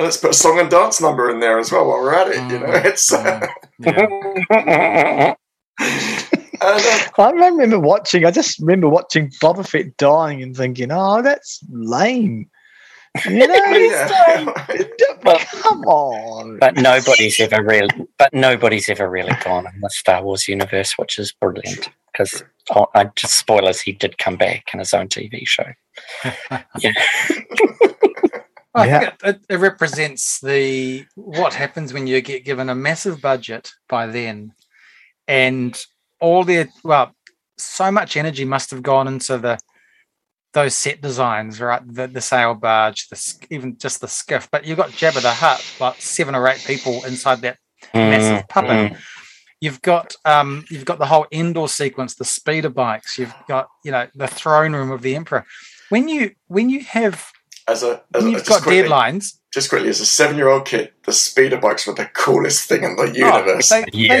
[0.00, 2.36] let's put a song and dance number in there as well while we're at it,
[2.50, 2.66] you know.
[2.66, 2.84] Mm.
[2.84, 3.46] It's uh,
[3.80, 5.34] Yeah.
[5.80, 11.22] and, uh, I remember watching, I just remember watching Boba Fett dying and thinking, oh,
[11.22, 12.50] that's lame.
[13.28, 14.44] You know, yeah.
[15.62, 16.58] come on.
[16.58, 17.88] but nobody's ever really,
[18.18, 21.88] but nobody's ever really gone in the Star Wars universe, which is brilliant.
[22.12, 22.44] Because
[22.74, 25.66] oh, I just spoilers, he did come back in his own TV show.
[26.78, 26.92] Yeah.
[28.74, 29.00] I Yeah.
[29.00, 34.06] think it, it, represents the what happens when you get given a massive budget by
[34.06, 34.52] then,
[35.26, 35.80] and
[36.20, 37.14] all the well,
[37.58, 39.58] so much energy must have gone into the
[40.52, 41.82] those set designs, right?
[41.84, 44.48] The the sail barge, the even just the skiff.
[44.50, 47.58] But you've got Jabba the Hutt, like seven or eight people inside that
[47.94, 48.92] massive puppet.
[48.92, 48.98] Mm,
[49.60, 53.18] You've got um, you've got the whole Endor sequence, the speeder bikes.
[53.18, 55.44] You've got you know the throne room of the emperor.
[55.90, 57.30] When you when you have
[57.70, 60.66] as a as, you've just got quickly, deadlines, just quickly as a seven year old
[60.66, 63.68] kid, the speeder bikes were the coolest thing in the Oh, universe.
[63.68, 64.20] they, Yeah.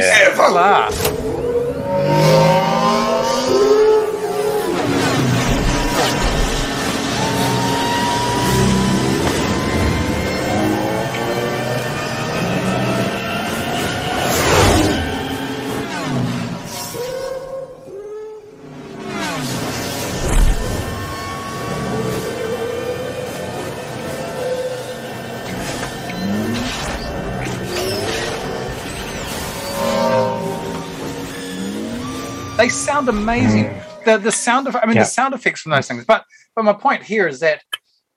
[32.60, 33.72] they sound amazing.
[34.04, 35.04] The the sound of I mean Yeah.
[35.04, 36.04] the sound effects from those things.
[36.04, 37.62] But but my point here is that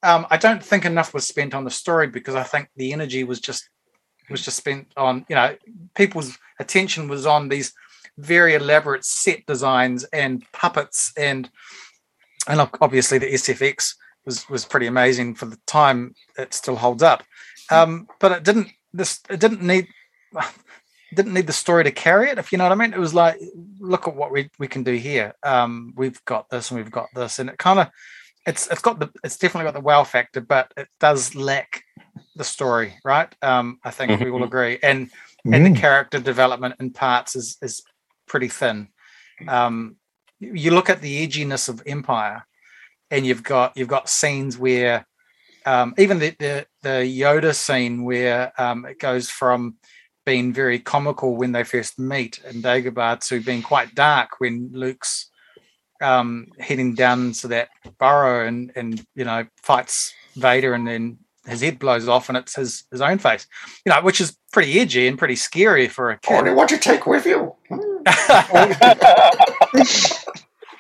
[0.04, 3.24] um, I don't think enough was spent on the story because I think the energy
[3.24, 3.70] was just
[4.30, 5.56] was just spent on you know
[5.96, 7.74] people's attention was on these
[8.18, 11.50] very elaborate set designs and puppets and
[12.48, 17.24] and obviously the SFX was was pretty amazing for the time it still holds up
[17.72, 19.88] um but it didn't this it didn't need
[21.14, 23.14] didn't need the story to carry it if you know what i mean it was
[23.14, 23.39] like
[23.80, 27.07] look at what we, we can do here um we've got this and we've got
[27.14, 27.89] this and it kind of
[28.45, 31.84] it's it's got the it's definitely got the wow factor but it does lack
[32.36, 34.45] the story right um i think we all Mhm.
[34.45, 35.09] agree and
[35.45, 35.76] and the Mm.
[35.76, 37.84] character development in parts is is
[38.28, 38.88] pretty thin.
[39.47, 39.97] Um,
[40.39, 42.45] you you look at the edginess of Empire,
[43.11, 45.05] and you've got you've got scenes where
[45.66, 46.89] um, even the, the the
[47.22, 49.76] Yoda scene where um, it goes from
[50.26, 55.30] being very comical when they first meet in Dagobah to being quite dark when Luke's
[56.01, 57.69] um, heading down to that
[57.99, 62.55] burrow and and you know fights Vader and then his head blows off and it's
[62.55, 63.45] his his own face,
[63.86, 66.55] you know, which is pretty edgy and pretty scary for a Oh, kid.
[66.55, 67.53] what do you take with you?
[67.69, 68.78] it,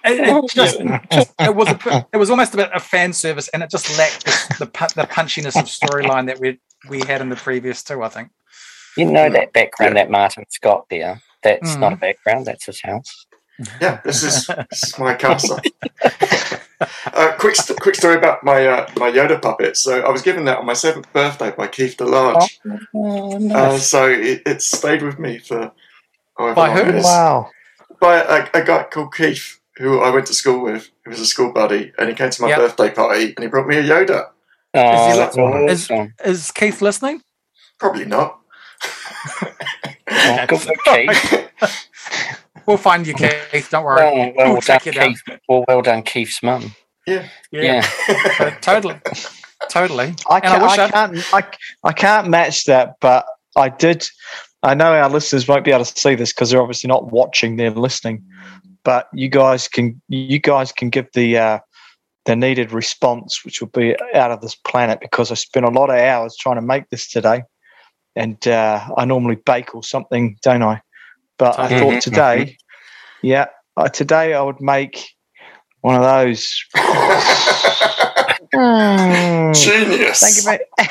[0.05, 0.79] it just,
[1.11, 3.97] just it was a, it was almost a bit of fan service, and it just
[3.97, 4.65] lacked the the,
[4.95, 8.03] the punchiness of storyline that we we had in the previous two.
[8.03, 8.29] I think.
[8.97, 11.21] You know that background that Martin's got there.
[11.41, 11.79] That's Mm.
[11.79, 12.45] not a background.
[12.45, 13.25] That's his house.
[13.81, 15.59] Yeah, this is this is my castle.
[17.13, 19.77] uh, quick, st- quick story about my uh, my Yoda puppet.
[19.77, 22.59] So I was given that on my seventh birthday by Keith DeLarge.
[22.95, 25.71] Oh, Uh, so it, it stayed with me for
[26.37, 26.83] however By long who?
[26.89, 27.03] it is.
[27.05, 27.49] Wow.
[27.99, 30.89] By a, a guy called Keith, who I went to school with.
[31.03, 32.59] He was a school buddy, and he came to my Yep.
[32.59, 34.27] birthday party, and he brought me a Yoda.
[34.73, 36.13] Oh, Is he that's is- awesome.
[36.25, 37.21] Is Keith listening?
[37.79, 38.39] Probably not.
[40.09, 41.49] Oh, good for Keith.
[42.65, 43.67] We'll find you, Keith.
[43.69, 43.97] Don't worry.
[44.01, 45.09] Well, well We'll done, track you down.
[45.09, 45.39] Keith.
[45.49, 46.73] Well, well done, Keith's mum.
[47.05, 47.27] Yeah.
[47.51, 47.85] Yeah.
[48.39, 48.95] Uh, totally,
[49.69, 50.15] totally.
[50.29, 51.43] I can't, I, I'd- can't, I,
[51.83, 53.25] I can't match that, but
[53.57, 54.07] I did.
[54.63, 57.57] I know our listeners won't be able to see this because they're obviously not watching;
[57.57, 58.23] they're listening.
[58.85, 61.59] But you guys can, you guys can give the uh,
[62.25, 65.89] the needed response, which will be out of this planet because I spent a lot
[65.89, 67.43] of hours trying to make this today,
[68.15, 70.81] and uh, I normally bake or something, don't I?
[71.37, 72.57] But I thought today,
[73.21, 73.45] yeah,
[73.77, 75.05] uh, today I would make
[75.81, 76.63] one of those.
[78.53, 79.55] Mm.
[79.55, 80.19] Genius.
[80.19, 80.59] Thank you very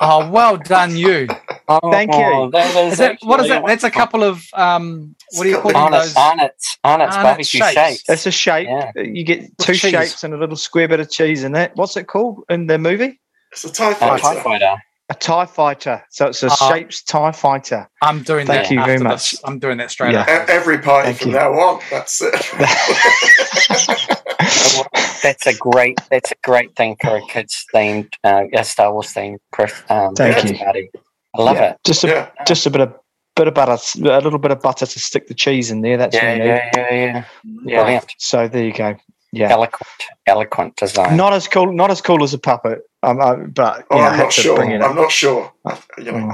[0.00, 1.26] Oh, well done, you.
[1.68, 2.50] Oh, Thank you.
[2.52, 3.66] That is Is that what is actually that?
[3.66, 5.16] That's a couple of um.
[5.32, 6.16] What do you call Arnott's, those?
[6.16, 7.72] Arnott's, Arnott's Arnott's barbecue shapes.
[7.74, 8.04] shapes.
[8.08, 8.68] It's a shape.
[8.68, 8.92] Yeah.
[9.02, 11.72] You get two shapes and a little square bit of cheese in it.
[11.74, 13.20] What's it called in the movie?
[13.50, 14.22] it's a TIE Oh, fighter.
[14.22, 14.76] TIE fighter.
[15.10, 16.02] A TIE fighter.
[16.10, 16.68] So it's a Uh-huh.
[16.74, 17.88] shapes TIE fighter.
[18.02, 18.74] I'm doing Thank that.
[18.74, 19.30] you very much.
[19.30, 19.40] this.
[19.44, 20.20] I'm doing that straight Yeah.
[20.22, 20.28] up.
[20.28, 21.36] E- Every party Thank from you.
[21.36, 21.80] now on.
[21.90, 22.34] That's it.
[25.22, 25.98] That's a great.
[26.10, 30.14] That's a great thing for a kids themed, uh, a Star Wars themed Chris, um,
[30.14, 30.58] Thank you.
[30.64, 30.90] party.
[31.36, 31.70] I love Yeah.
[31.70, 31.76] it.
[31.84, 32.28] Just a yeah.
[32.46, 32.94] just a bit of
[33.36, 35.96] bit of butter, a little bit of butter to stick the cheese in there.
[35.96, 36.48] That's Yeah, what you need.
[36.48, 37.24] yeah, yeah, yeah.
[37.64, 37.80] Yeah.
[37.82, 38.12] Brilliant.
[38.18, 38.96] So there you go.
[39.32, 39.50] Yeah.
[39.50, 39.88] Eloquent,
[40.26, 41.16] eloquent design.
[41.16, 41.72] Not as cool.
[41.72, 42.80] Not as cool as a puppet.
[43.02, 44.62] Um, uh, but Oh, yeah, I I'm not sure.
[44.62, 45.52] I'm not sure.
[45.98, 46.32] You know.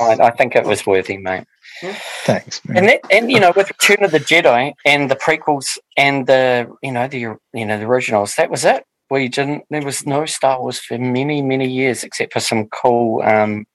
[0.00, 1.44] I, I think it was worthy, mate.
[2.24, 2.62] thanks.
[2.64, 2.76] man.
[2.78, 6.66] And that, and you know, with Return of the Jedi and the prequels and the
[6.82, 8.84] you know the you know the originals, that was it.
[9.10, 9.64] We didn't.
[9.70, 13.66] There was no Star Wars for many many years, except for some cool um,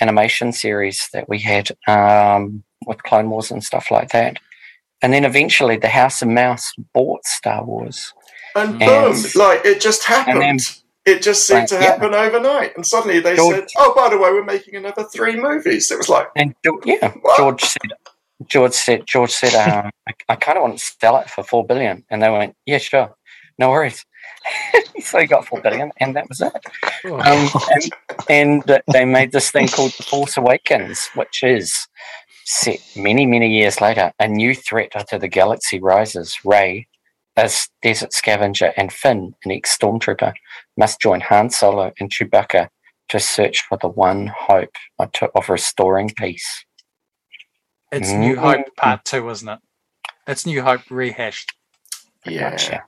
[0.00, 4.38] animation series that we had um, with Clone Wars and stuff like that.
[5.02, 8.12] And then eventually, the House of Mouse bought Star Wars.
[8.54, 10.60] And And- boom, like it just happened.
[11.06, 11.82] Then- it just seemed Right, to yeah.
[11.82, 12.74] happen overnight.
[12.76, 15.98] And suddenly they George- said, "Oh, by the way, we're making another three movies." It
[15.98, 17.36] was like, And Geor- yeah, What?
[17.38, 17.92] George said,
[18.46, 21.64] George said, George said, uh, I, I kind of want to sell it for four
[21.64, 23.14] billion, and they went, yeah, sure,
[23.58, 24.04] no worries.
[25.00, 26.52] so he got four billion, and that was it.
[27.06, 27.48] Oh, Um,
[28.28, 31.72] and, and they made this thing called The Force Awakens, which is
[32.44, 34.12] set many, many years later.
[34.20, 36.36] A new threat to the galaxy rises.
[36.44, 36.86] Rey,
[37.36, 40.32] as desert scavenger, and Finn, an ex stormtrooper,
[40.76, 42.68] must join Han Solo and Chewbacca
[43.08, 46.64] to search for the one hope of of restoring peace.
[47.92, 48.38] It's New Mm.
[48.38, 49.58] Hope Part Two, isn't it?
[50.26, 51.52] It's New Hope rehashed.
[52.24, 52.84] yeah, Gotcha.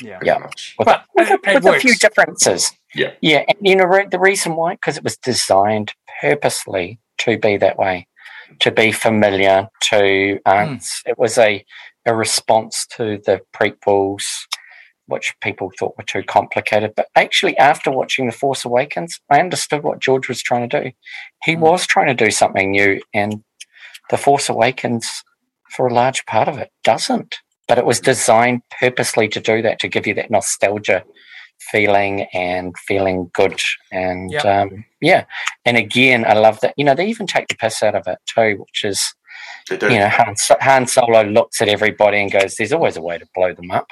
[0.00, 0.18] Yeah.
[0.18, 0.38] pretty Yeah.
[0.78, 2.72] With, But with, it- a, it with a few differences.
[2.94, 3.12] Yeah.
[3.22, 3.44] Yeah.
[3.48, 4.74] And you know, the reason why?
[4.74, 8.06] Because it was designed purposely to be that way,
[8.60, 11.08] to be familiar, to, Hmm.
[11.10, 11.64] it was a,
[12.04, 14.24] a response to the prequels,
[15.06, 16.92] which people thought were too complicated.
[16.96, 20.92] But actually, after watching The Force Awakens, I understood what George was trying to do.
[21.44, 21.60] He Hmm.
[21.60, 23.42] was trying to do something new, and
[24.10, 25.22] The Force Awakens
[25.70, 27.36] for a large part of it, doesn't.
[27.68, 31.02] But it was designed purposely to do that, to give you that nostalgia
[31.72, 33.60] feeling and feeling good.
[33.90, 34.44] And Yep.
[34.44, 35.24] um, yeah.
[35.64, 36.74] And again, I love that.
[36.76, 39.14] You know, they even take the piss out of it too, which is.
[39.90, 43.26] You know, Han, Han Solo looks at everybody and goes, there's always a way to
[43.34, 43.88] blow them up.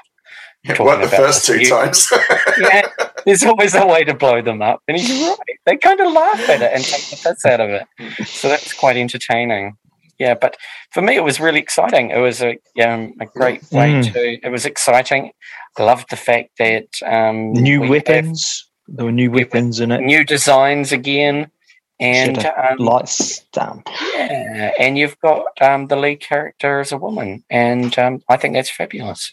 [0.64, 2.10] It talking weren't the first two few- times.
[2.60, 2.88] yeah,
[3.24, 4.80] there's always a way to blow them up.
[4.88, 5.38] And he's right.
[5.66, 8.26] They kind of laugh at it and take the piss out of it.
[8.26, 9.76] So that's quite entertaining.
[10.18, 10.56] Yeah, but
[10.92, 12.10] for me, it was really exciting.
[12.10, 14.12] It was a um, a great way Mm.
[14.12, 14.46] to.
[14.46, 15.32] It was exciting.
[15.76, 18.68] I loved the fact that um, New we have weapons.
[18.86, 20.02] There were new weapons in it.
[20.02, 21.50] new designs again,
[21.98, 23.88] and Should've um, Light stamp.
[24.14, 28.54] yeah, and you've got um, the lead character as a woman, and um, I think
[28.54, 29.32] that's fabulous.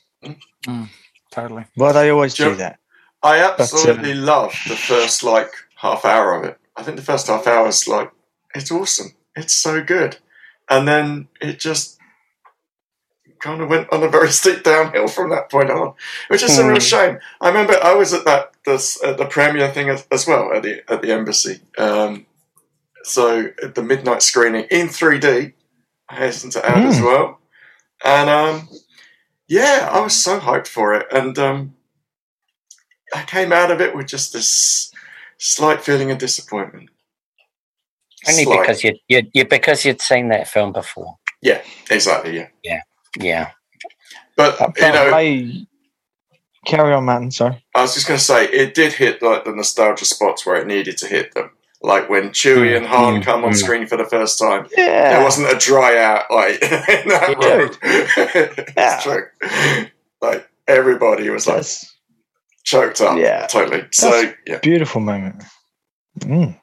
[1.32, 1.66] Totally.
[1.76, 2.52] Well, they always Sure.
[2.52, 2.80] do that.
[3.24, 6.58] I uh, absolutely love the first like half hour of it.
[6.76, 8.12] I think the first half hour is like
[8.54, 9.16] it's awesome.
[9.36, 10.18] It's so good,
[10.70, 11.98] and then it just
[13.40, 15.94] kind of went on a very steep downhill from that point on,
[16.28, 16.80] which is a real Hmm.
[16.80, 17.20] shame.
[17.40, 20.64] I remember I was at that this at the premiere thing as, as well at
[20.64, 21.62] the at the embassy.
[21.78, 22.26] Um,
[23.04, 25.54] so at the midnight screening in 3D,
[26.10, 27.06] I hasten to add as Hmm.
[27.06, 27.40] well,
[28.04, 28.70] and um,
[29.52, 31.76] yeah, I was so hyped for it, and um,
[33.14, 34.92] I came out of it with just this
[35.38, 36.90] slight feeling of disappointment.
[38.30, 38.62] Only Slight.
[38.62, 41.18] because you you you because you'd seen that film before.
[41.42, 42.82] yeah, exactly, yeah.
[43.18, 43.50] Yeah,
[44.38, 45.68] But But you know, they-
[46.66, 47.32] carry on, Martin.
[47.32, 47.62] Sorry.
[47.76, 50.68] I was just going to say it did hit like the nostalgia spots where it
[50.68, 51.50] needed to hit them.
[51.84, 53.56] Like when Chewie and Han Mm, come on mm.
[53.56, 55.10] screen for the first time, Yeah.
[55.16, 57.56] there wasn't a dry out like in that Yeah.
[57.56, 57.72] room.
[57.82, 59.00] it's Yeah.
[59.02, 59.88] true.
[60.22, 61.96] Like everybody was like That's
[62.64, 63.18] choked up.
[63.18, 63.48] Yeah.
[63.48, 63.86] totally.
[63.92, 65.44] So yeah, beautiful moment.
[66.20, 66.60] Mm.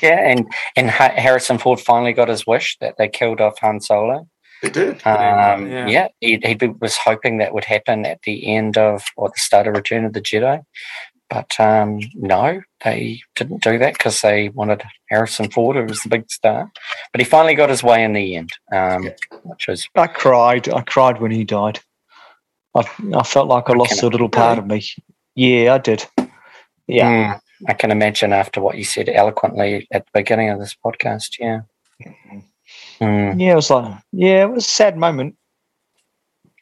[0.00, 4.26] yeah, and and Harrison Ford finally got his wish that they killed off Han Solo.
[4.62, 4.94] it did.
[5.06, 5.86] Um, Yeah.
[5.86, 9.66] yeah, he, he was hoping that would happen at the end of or the start
[9.66, 10.62] of Return of the Jedi,
[11.30, 16.08] but um, no, they didn't do that because they wanted Harrison Ford, who was the
[16.08, 16.70] big star.
[17.12, 19.10] But he finally got his way in the end, um, Yeah.
[19.44, 20.68] which was I cried.
[20.68, 21.78] I cried when he died.
[22.74, 22.80] I,
[23.14, 24.82] I felt like I lost a little part of me.
[25.34, 26.04] Yeah, I did.
[26.86, 27.34] Yeah.
[27.34, 31.38] Mm, I can imagine after what you said eloquently at the beginning of this podcast.
[31.38, 31.60] Yeah.
[33.00, 35.36] Mm, Yeah, it was like, yeah, it was a sad moment.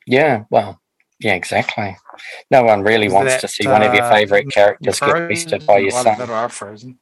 [0.06, 0.44] yeah.
[0.50, 0.77] Well.
[1.20, 1.34] Yeah.
[1.34, 1.96] Exactly.
[2.50, 5.28] No one really Is wants that, to see one of your uh, favourite characters get
[5.28, 6.18] wasted by your Frozen, son.
[6.26, 6.98] That are frozen.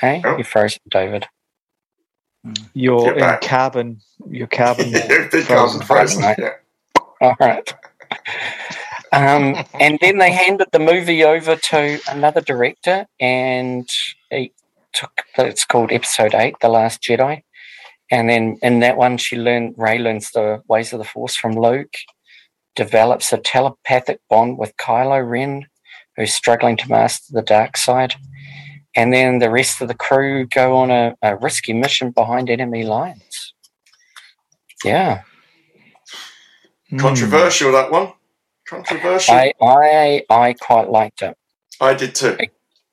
[0.00, 0.36] Hey, Oh.
[0.36, 1.26] you're frozen, David.
[2.72, 3.40] You're Get in back.
[3.42, 4.00] carbon.
[4.28, 4.92] You're carbon.
[4.92, 5.82] Frozen.
[5.82, 6.22] frozen.
[6.22, 6.38] Right.
[6.38, 6.52] Yeah.
[7.20, 7.74] All right.
[9.12, 13.88] Um, and then they handed the movie over to another director, and
[14.30, 14.52] he
[14.92, 15.12] took.
[15.36, 17.42] It's called Episode Eight, The Last Jedi.
[18.10, 21.52] And then in that one, she learned Rey learns the ways of the Force from
[21.52, 21.92] Luke,
[22.76, 25.66] develops a telepathic bond with Kylo Ren,
[26.16, 28.14] who's struggling to master the dark side.
[28.96, 32.84] And then the rest of the crew go on a, a risky mission behind enemy
[32.84, 33.54] lines.
[34.84, 35.22] Yeah.
[36.92, 36.98] Mm.
[36.98, 38.12] Controversial that one.
[38.66, 39.34] Controversial.
[39.34, 41.36] I, I, I I quite liked it
[41.80, 42.36] I did too.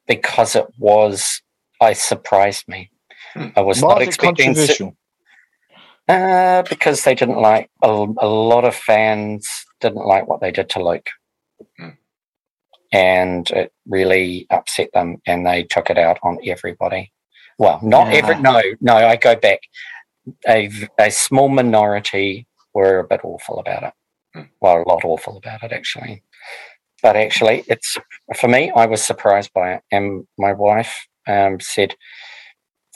[0.08, 1.42] because it was
[1.82, 2.90] I surprised me.
[3.34, 3.48] Hmm.
[3.56, 4.98] I was Why not expecting to, controversial?
[6.08, 9.48] uh, because they didn't like a, a lot of fans
[9.82, 11.08] didn't like what they did to Luke,
[11.80, 11.90] Hmm.
[12.92, 17.12] and it really upset them, and they took it out on everybody.
[17.58, 18.20] Well, not Yeah.
[18.20, 18.40] every.
[18.42, 18.96] No, no.
[18.96, 19.60] I go back.
[20.48, 20.70] A
[21.00, 23.94] a small minority were a bit awful about it.
[24.34, 24.44] Hmm.
[24.62, 26.24] Well, a lot awful about it actually.
[27.04, 27.98] But actually, it's
[28.36, 28.72] for me.
[28.76, 31.96] I was surprised by it, and my wife um, said,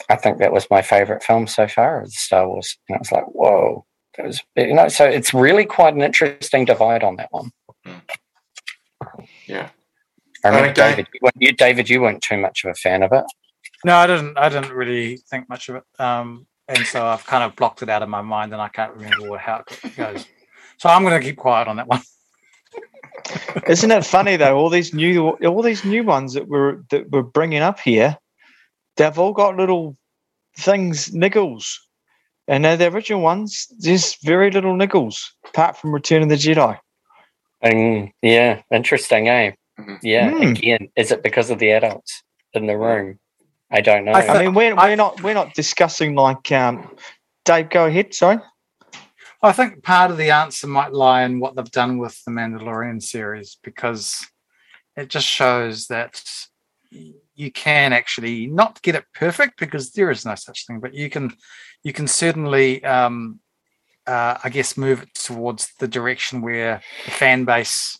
[0.09, 2.99] "I think that was my favorite film so far of the Star Wars." And I
[2.99, 3.85] was like, "Whoa!"
[4.17, 4.87] That was you know.
[4.89, 7.51] So it's really quite an interesting divide on that one.
[9.47, 9.69] Yeah.
[10.43, 10.89] I remember Okay.
[10.89, 11.07] David.
[11.13, 13.23] You, weren't- you, David, you weren't too much of a fan of it.
[13.85, 14.37] No, I didn't.
[14.37, 17.89] I didn't really think much of it, um, and so I've kind of blocked it
[17.89, 20.25] out of my mind, and I can't remember what, how it goes.
[20.77, 22.01] So I'm going to keep quiet on that one.
[23.67, 24.55] Isn't it funny though?
[24.57, 28.17] All these new, all these new ones that we're that we're bringing up here,
[28.97, 29.97] they've all got little
[30.57, 31.75] things, niggles,
[32.51, 33.67] and they're the original ones.
[33.79, 36.77] There's very little niggles apart from Return of the Jedi.
[37.61, 39.53] And yeah, interesting, eh?
[39.79, 39.99] Mhm.
[40.03, 40.29] Yeah.
[40.29, 40.43] Hmm.
[40.43, 42.23] Again, is it because of the adults
[42.53, 43.19] in the room?
[43.71, 44.11] I don't know.
[44.11, 46.93] I I mean, we're, we're not we're not discussing like um,
[47.45, 47.69] Dave.
[47.69, 48.13] Go ahead.
[48.13, 48.39] Sorry.
[49.41, 53.01] I think part of the answer might lie in what they've done with the Mandalorian
[53.01, 54.27] series because
[54.97, 56.21] it just shows that
[57.41, 61.09] you can actually not get it perfect because there is no such thing, but you
[61.09, 61.33] can
[61.83, 63.39] you can certainly um,
[64.07, 67.99] uh, I guess, move it towards the direction where the fan base,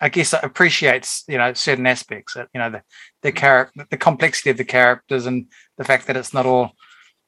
[0.00, 2.36] I guess, appreciates you know certain aspects.
[2.36, 2.82] You know the
[3.22, 6.72] the character, the complexity of the characters, and the fact that it's not all.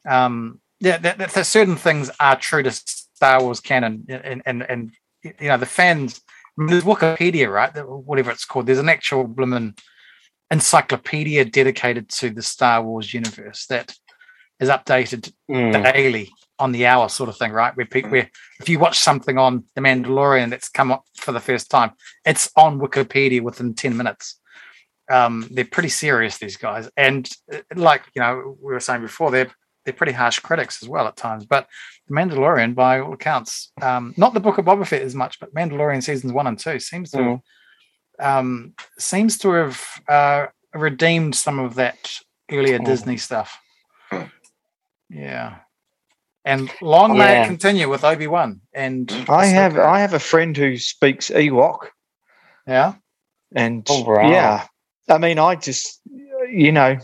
[0.08, 4.92] Um, yeah, that, that, certain things are true to Star Wars canon, and and and
[5.22, 6.20] you know the fans.
[6.58, 7.72] I mean, there's Wookieepedia, right?
[7.86, 8.66] Whatever it's called.
[8.66, 9.78] There's an actual blimmin'
[10.53, 13.94] encyclopedia dedicated to the Star Wars universe that
[14.61, 15.92] is updated Mm.
[15.92, 17.76] daily on the hour sort of thing, right?
[17.76, 18.30] Where, pe- where
[18.61, 21.90] if you watch something on The Mandalorian that's come up for the first time,
[22.24, 24.38] it's on Wookieepedia within 10 minutes.
[25.11, 26.88] Um, they're pretty serious, these guys.
[26.96, 29.50] And uh, like, you know, we were saying before, they're
[29.84, 31.44] they're pretty harsh critics as well at times.
[31.44, 31.66] But
[32.07, 35.53] The Mandalorian, by all accounts, um, not the Book of Boba Fett as much, but
[35.53, 37.40] Mandalorian seasons one and two seems to Mm.
[38.22, 42.10] Um, seems to have uh, redeemed some of that
[42.50, 42.86] earlier Mm.
[42.86, 43.58] Disney stuff.
[45.10, 45.56] Yeah.
[46.44, 47.44] And long may Yeah.
[47.44, 48.60] it continue with Obi Wan.
[48.72, 51.88] And I have I have a friend who speaks Ewok,
[52.66, 52.94] yeah.
[53.54, 54.28] and Oh, wow.
[54.30, 54.66] yeah,
[55.08, 56.00] I mean, I just
[56.50, 56.96] you know,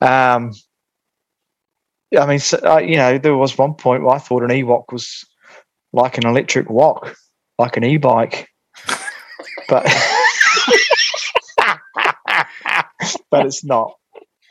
[0.00, 0.52] um,
[2.18, 4.84] I mean, so, uh, you know, there was one point where I thought an Ewok
[4.92, 5.24] was
[5.92, 7.14] like an electric wok,
[7.58, 8.48] like an e-bike,
[9.68, 9.84] but
[13.30, 13.94] but it's not.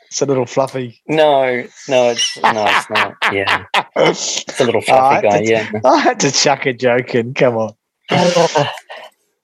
[0.08, 1.00] It's a little fluffy.
[1.08, 3.14] No, no, it's no, it's not.
[3.32, 3.64] Yeah,
[3.96, 5.38] it's a little fluffy I guy.
[5.42, 5.70] to- Yeah.
[5.84, 7.34] I had to chuck a joke in.
[7.34, 7.74] Come on.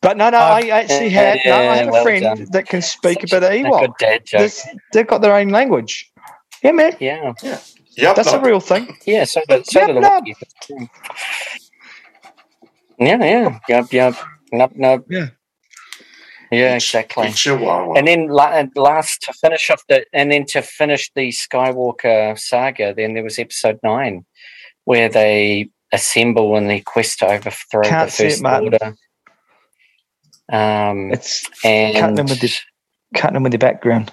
[0.02, 2.46] But no, no, I actually had no, I have a well friend done.
[2.52, 3.80] that can speak a bit of A Ewok.
[3.80, 4.52] good dad joke.
[4.92, 6.10] They've got their own language.
[6.62, 7.32] Yeah, man, Yeah,
[7.96, 8.16] Yep.
[8.16, 8.96] that's a real thing.
[9.06, 9.24] yeah.
[9.24, 10.24] So the so Yep, do the nub.
[10.24, 10.88] Wookiees.
[12.98, 14.14] Yeah, yeah, yep, yep,
[14.52, 15.04] nub, nub.
[15.10, 15.28] Yeah.
[16.50, 17.30] Yeah, exactly.
[17.32, 17.94] Chihuahua.
[17.94, 22.38] And then la- and last to finish off the and then to finish the Skywalker
[22.38, 24.24] saga, then there was episode nine,
[24.84, 28.94] where they assemble in their quest to overthrow Can't the see it, first order.
[30.52, 32.58] Um, It's and cutting them with the
[33.14, 34.12] cutting them with the background.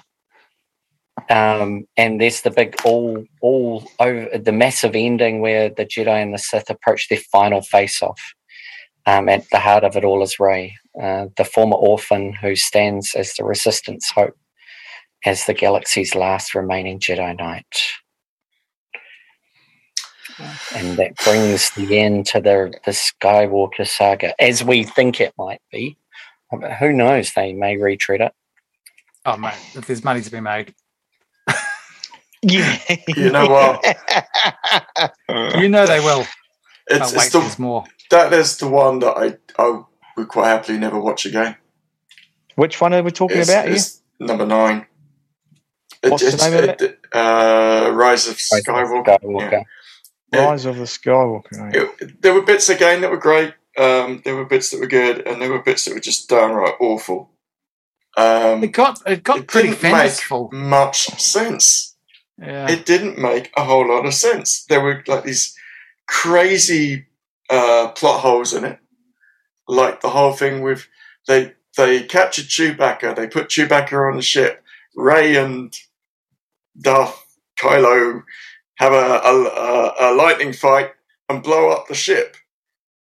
[1.30, 6.32] um, and there's the big all all over the massive ending where the Jedi and
[6.32, 8.20] the Sith approach their final face off.
[9.06, 13.14] Um, at the heart of it all is Rey, uh, the former orphan who stands
[13.14, 14.36] as the Resistance hope,
[15.24, 17.66] as the galaxy's last remaining Jedi Knight.
[20.74, 25.62] And that brings the end to the the Skywalker saga, as we think it might
[25.72, 25.96] be.
[26.50, 27.32] But who knows?
[27.34, 28.32] They may retread it.
[29.26, 30.74] Oh, mate, if there's money to be made.
[32.42, 32.78] Yeah,
[33.16, 33.84] You know what?
[35.54, 36.26] You know they will.
[36.88, 37.84] It's, it's the, more.
[38.10, 39.82] that is the one that I, I
[40.18, 41.56] would quite happily never watch again.
[42.56, 43.74] Which one are we talking It's, about here?
[43.76, 44.86] it's number nine.
[46.02, 49.18] It- What's the it's- name of it- uh, Rise of Skywalker.
[49.20, 49.64] Skywalker.
[50.32, 50.44] Yeah.
[50.44, 51.74] Rise of the Skywalker.
[51.74, 53.54] It- there were bits again that were great.
[53.78, 56.74] Um, there were bits that were good, and there were bits that were just downright
[56.80, 57.30] awful.
[58.16, 60.50] Um, It got it got it pretty didn't make fanciful.
[60.52, 61.94] much sense.
[62.36, 62.68] Yeah.
[62.68, 64.64] It didn't make a whole lot of sense.
[64.68, 65.56] There were like these
[66.08, 67.06] crazy
[67.50, 68.78] uh, plot holes in it,
[69.68, 70.88] like the whole thing with
[71.26, 74.64] they they captured Chewbacca, they put Chewbacca on the ship.
[74.96, 75.72] Rey and
[76.80, 77.24] Darth
[77.60, 78.24] Kylo
[78.76, 80.92] have a, a, a, a lightning fight
[81.28, 82.36] and blow up the ship,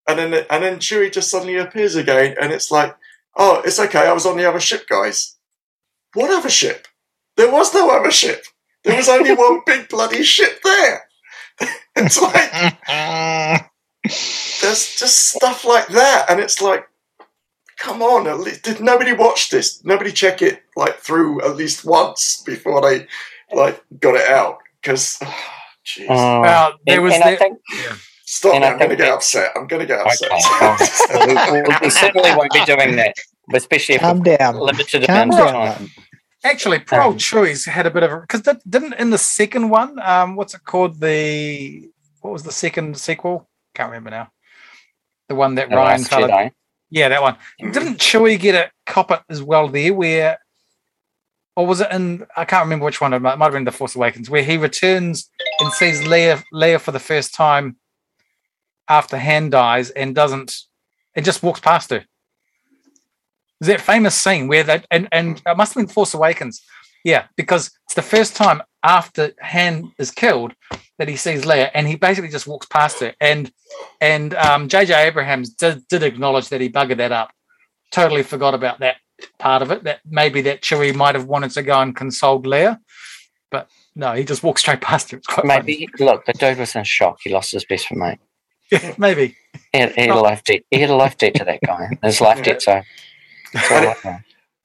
[0.07, 2.95] and then and then Chewie just suddenly appears again, and it's like,
[3.35, 4.07] oh, it's okay.
[4.07, 5.35] I was on the other ship, guys.
[6.13, 6.87] What other ship?
[7.37, 8.43] There was no other ship.
[8.83, 11.07] There was only one big bloody ship there.
[11.95, 13.61] it's like
[14.61, 16.87] there's just stuff like that, and it's like,
[17.77, 19.83] come on, at least did nobody watch this?
[19.83, 23.07] Nobody check it like through at least once before they
[23.55, 24.59] like got it out?
[24.81, 25.17] Because,
[25.85, 26.41] jeez, Oh.
[26.41, 27.59] Well, there and, was and I that- think
[28.25, 28.55] stop!
[28.55, 29.51] and it, I I'm going to get upset.
[29.55, 30.29] I'm going to get upset.
[31.15, 33.15] Okay, we, we- we certainly won't be doing that,
[33.53, 34.55] especially if Calm we're down.
[34.59, 35.91] limited Calm amount of time.
[36.43, 39.69] Actually, poor old Um, Chewie's had a bit of a because didn't in the second
[39.69, 40.99] one, um, what's it called?
[40.99, 41.89] The
[42.21, 43.47] what was the second sequel?
[43.77, 44.31] Can't remember now.
[45.29, 46.51] The one that The Rian fella, Jedi.
[46.89, 47.37] yeah, that one.
[47.61, 47.73] Mhm.
[47.73, 49.93] Didn't Chewie get a cop it as well there?
[49.93, 50.39] Where,
[51.55, 52.25] or was it in?
[52.35, 53.13] I can't remember which one.
[53.13, 56.81] It might, might have been the Force Awakens, where he returns and sees Leia, Leia
[56.81, 57.77] for the first time
[58.89, 60.55] after Han dies, and doesn't,
[61.13, 62.03] and just walks past her.
[63.61, 66.63] Is that famous scene where that and and it must have been Force Awakens,
[67.03, 70.53] yeah, because it's the first time after Han is killed
[70.97, 73.13] that he sees Leia, and he basically just walks past her.
[73.21, 73.51] And
[74.01, 75.07] and um, J.J.
[75.07, 77.31] Abrams did, did acknowledge that he buggered that up.
[77.91, 78.95] Totally forgot about that
[79.37, 79.83] part of it.
[79.83, 82.79] That maybe that Chewie might have wanted to go and console Leia,
[83.51, 85.17] but no, he just walked straight past her.
[85.17, 85.63] It's quite funny.
[85.63, 87.19] Maybe look, the dude was in shock.
[87.21, 88.19] He lost his best mate.
[88.71, 89.35] Yeah, maybe.
[89.73, 90.61] He had, he had a life debt.
[90.71, 91.89] He had a life debt to that guy.
[92.01, 92.61] His life debt.
[92.61, 92.81] So.
[93.53, 94.17] that's all I know.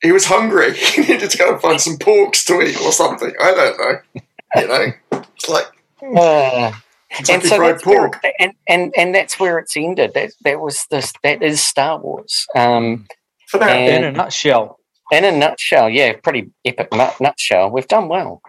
[0.02, 0.74] He was hungry.
[0.76, 3.32] He needed to go and find some porks to eat or something.
[3.40, 4.22] I don't know.
[4.56, 4.92] You know,
[5.36, 5.66] it's like
[6.02, 6.72] Uh,
[7.16, 8.24] and Kentucky so Fried that's where, Pork.
[8.38, 10.12] and, and and that's where it's ended.
[10.14, 11.12] That that was this.
[11.22, 12.46] That is Star Wars.
[12.56, 13.06] Um,
[13.48, 14.78] For now, And- In a nutshell.
[15.12, 17.70] in a nutshell, yeah, pretty epic nut, nutshell.
[17.70, 18.40] We've done well.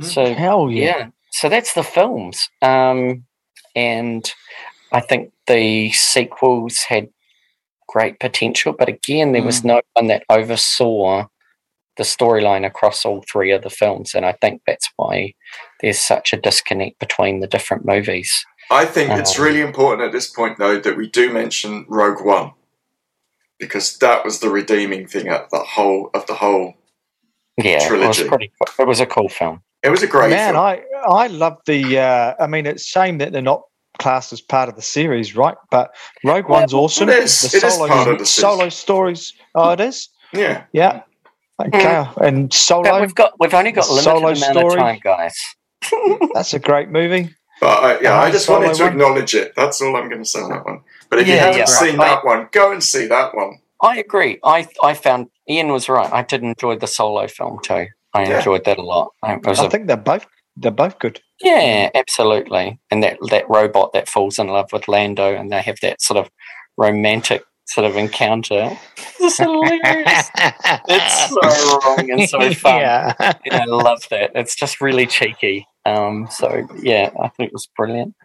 [0.00, 0.04] Mm.
[0.06, 0.84] So Hell yeah.
[0.98, 1.06] yeah.
[1.30, 3.24] so that's the films, um,
[3.76, 4.24] and
[4.90, 7.08] I think the sequels had
[7.92, 11.26] great potential, but again, there was no one that oversaw
[11.98, 15.34] the storyline across all three of the films, and I think that's why
[15.80, 18.44] there's such a disconnect between the different movies.
[18.70, 22.24] I think it's Um, really important at this point, though, that we do mention Rogue
[22.24, 22.52] One
[23.58, 26.74] because that was the redeeming thing of the whole of the whole.
[27.58, 27.86] Yeah, it was
[28.16, 28.24] Trilogy.
[28.28, 28.52] pretty.
[28.78, 29.62] It was a cool film.
[29.82, 30.64] It was a great Man, film.
[30.64, 31.98] I I love the.
[31.98, 33.62] Uh, I mean, it's shame that they're not
[33.98, 35.56] classed as part of the series, right?
[35.70, 37.08] But Rogue Well, One's awesome.
[37.08, 37.40] it is.
[37.42, 38.74] The It is part of the solo series.
[38.74, 39.32] stories.
[39.54, 40.08] Oh, it is.
[40.32, 41.02] yeah, Yeah.
[41.60, 42.06] Okay.
[42.20, 43.00] And But solo.
[43.00, 44.76] we've got we've only got The limited solo amount of story.
[44.76, 45.34] time, guys.
[46.34, 47.34] That's a great movie.
[47.60, 48.92] but I, yeah, Uh, I just wanted to one.
[48.92, 49.52] acknowledge it.
[49.56, 50.80] That's all I'm going to say on that one.
[51.10, 52.06] But if you haven't yeah, seen right.
[52.06, 53.58] that one, go and see that one.
[53.82, 54.38] I agree.
[54.42, 56.10] I I found Ian was right.
[56.12, 57.86] I did enjoy the solo film too.
[58.14, 58.38] I Yeah.
[58.38, 59.12] enjoyed that a lot.
[59.24, 60.26] It was I a, think they're both
[60.56, 61.20] they're both good.
[61.40, 62.78] yeah, absolutely.
[62.90, 66.18] And that that robot that falls in love with Lando, and they have that sort
[66.18, 66.30] of
[66.76, 68.76] romantic sort of encounter.
[69.24, 70.30] It's hilarious.
[70.88, 72.80] It's so wrong and so fun.
[72.80, 73.14] Yeah.
[73.20, 74.32] And I love that.
[74.34, 75.64] It's just really cheeky.
[75.86, 78.16] Um, so yeah, I think it was brilliant.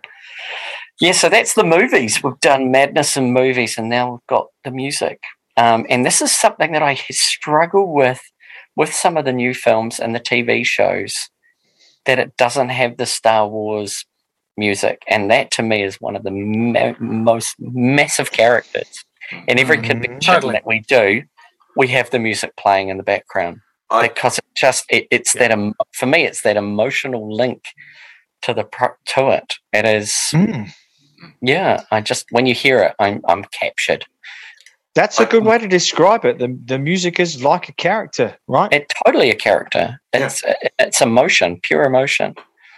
[0.99, 2.23] Yeah, so that's the movies.
[2.23, 5.19] We've done madness in movies, and now we've got the music.
[5.55, 8.21] Um, and this is something that I struggle with
[8.75, 11.30] with some of the new films and the TV shows
[12.08, 14.03] that it doesn't have the Star Wars
[14.58, 19.05] music, and that to me is one of the ma- most massive characters.
[19.47, 19.84] In every Mhm.
[19.84, 20.53] convention Totally.
[20.53, 21.22] that we do,
[21.76, 25.51] we have the music playing in the background I, because it just it, it's that
[25.51, 27.62] em- for me it's that emotional link
[28.43, 29.53] to the pro- to it.
[29.74, 30.72] It is Mm.
[31.41, 31.84] yeah.
[31.91, 34.05] I just when you hear it, I'm I'm captured.
[34.98, 36.39] That's a good way to describe it.
[36.39, 38.74] The the music is like a character, right?
[38.74, 40.02] It's totally a character.
[40.12, 40.43] It's
[40.80, 42.34] it's emotion, pure emotion.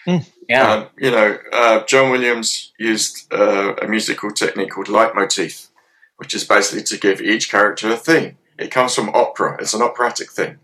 [0.06, 0.26] Mm.
[0.50, 5.68] Yeah, um, you know, uh, John Williams used uh, a musical technique called leitmotif,
[6.18, 8.38] which is basically to give each character a theme.
[8.58, 9.58] It comes from opera.
[9.62, 10.58] It's an operatic thing.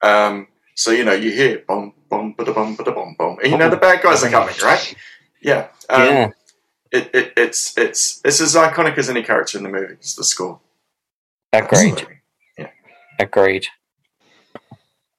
[0.00, 3.58] Um, so you know, you hear bum bum ba bum ba bum bum, and you
[3.58, 4.94] know the bad guys are coming, right?
[5.42, 5.68] Yeah.
[5.90, 6.30] Um, yeah.
[6.90, 9.94] It, it, it's it's it's as iconic as any character in the movie.
[9.94, 10.60] It's the score.
[11.64, 12.06] Agreed.
[13.18, 13.66] Agreed.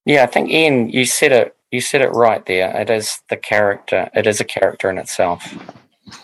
[0.06, 1.56] Yeah, I think Ian, you said it.
[1.72, 2.74] You said it right there.
[2.80, 4.10] It is the character.
[4.14, 5.54] It is a character in itself.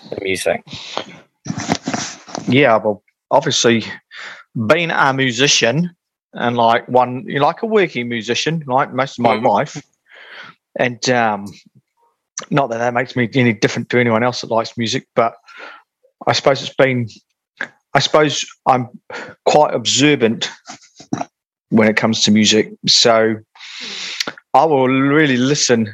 [0.09, 0.63] The music.
[2.47, 3.83] Yeah, well, obviously,
[4.67, 5.95] being a musician
[6.33, 9.47] and like one, you like a working musician, like most of my Mhm.
[9.47, 9.81] life,
[10.79, 11.45] and um,
[12.49, 15.35] not that that makes me any different to anyone else that likes music, but
[16.25, 17.07] I suppose it's been,
[17.93, 18.89] I suppose I'm
[19.45, 20.49] quite observant
[21.69, 23.35] when it comes to music, so
[24.53, 25.93] I will really listen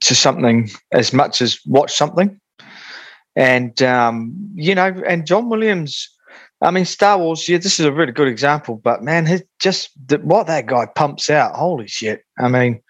[0.00, 2.40] to something as much as watch something
[3.36, 6.08] and um, you know, and John Williams.
[6.62, 7.48] I mean, Star Wars.
[7.48, 8.76] Yeah, this is a really good example.
[8.76, 11.54] But man, his, just the, what that guy pumps out.
[11.54, 12.22] Holy shit!
[12.38, 12.82] I mean,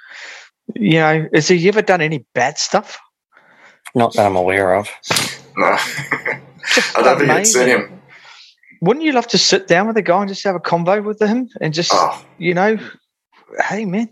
[0.75, 2.99] you know, has he ever done any bad stuff?
[3.95, 4.89] Not that I'm aware of.
[5.57, 6.41] No, I
[6.97, 8.00] don't think I've seen him.
[8.81, 11.21] Wouldn't you love to sit down with a guy and just have a convo with
[11.21, 12.79] him and just, Oh, you know,
[13.69, 14.09] hey man,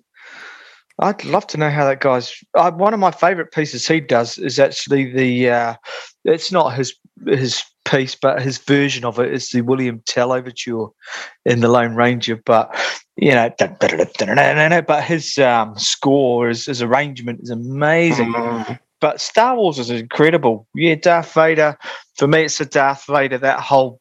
[1.01, 2.35] I'd love to know how that guy's.
[2.55, 5.51] Uh, one of my favorite pieces he does is actually the.
[5.51, 5.75] Uh,
[6.25, 6.95] it's not his
[7.27, 10.89] his piece, but his version of it is the William Tell overture
[11.45, 12.41] in the Lone Ranger.
[12.45, 12.77] But
[13.17, 18.33] you know, but his um, score, his, his arrangement is amazing.
[18.33, 18.79] Mm.
[19.01, 20.67] But Star Wars is incredible.
[20.75, 21.79] Yeah, Darth Vader.
[22.17, 23.39] For me, it's a Darth Vader.
[23.39, 24.01] That whole.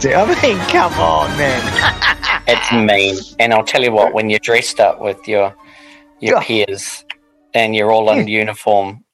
[0.00, 2.42] I mean, come on, man.
[2.46, 3.16] It's mean.
[3.40, 5.54] And I'll tell you what, when you're dressed up with your
[6.20, 7.04] your peers
[7.52, 9.04] and you're all in uniform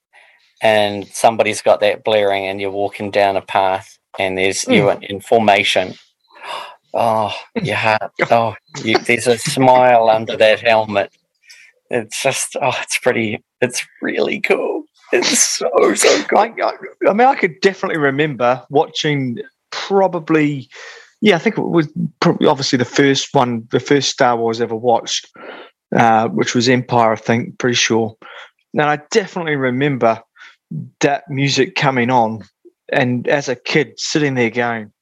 [0.60, 4.74] and somebody's got that blaring and you're walking down a path and there's mm.
[4.74, 5.94] you in, in formation.
[6.92, 7.66] Oh, mm.
[7.66, 8.12] your heart.
[8.30, 11.10] Oh, you, there's a smile under that helmet.
[11.88, 14.84] It's just, oh, it's pretty, it's really cool.
[15.12, 16.38] It's so, so cool.
[16.38, 16.72] I, I,
[17.08, 19.38] I mean, I could definitely remember watching
[19.74, 20.68] probably,
[21.20, 21.88] yeah, I think it was
[22.20, 25.28] probably obviously the first one, the first Star Wars ever watched,
[25.96, 28.16] uh, which was Empire, I think, pretty sure.
[28.72, 30.22] And I definitely remember
[31.00, 32.42] that music coming on,
[32.92, 34.92] and as a kid sitting there going,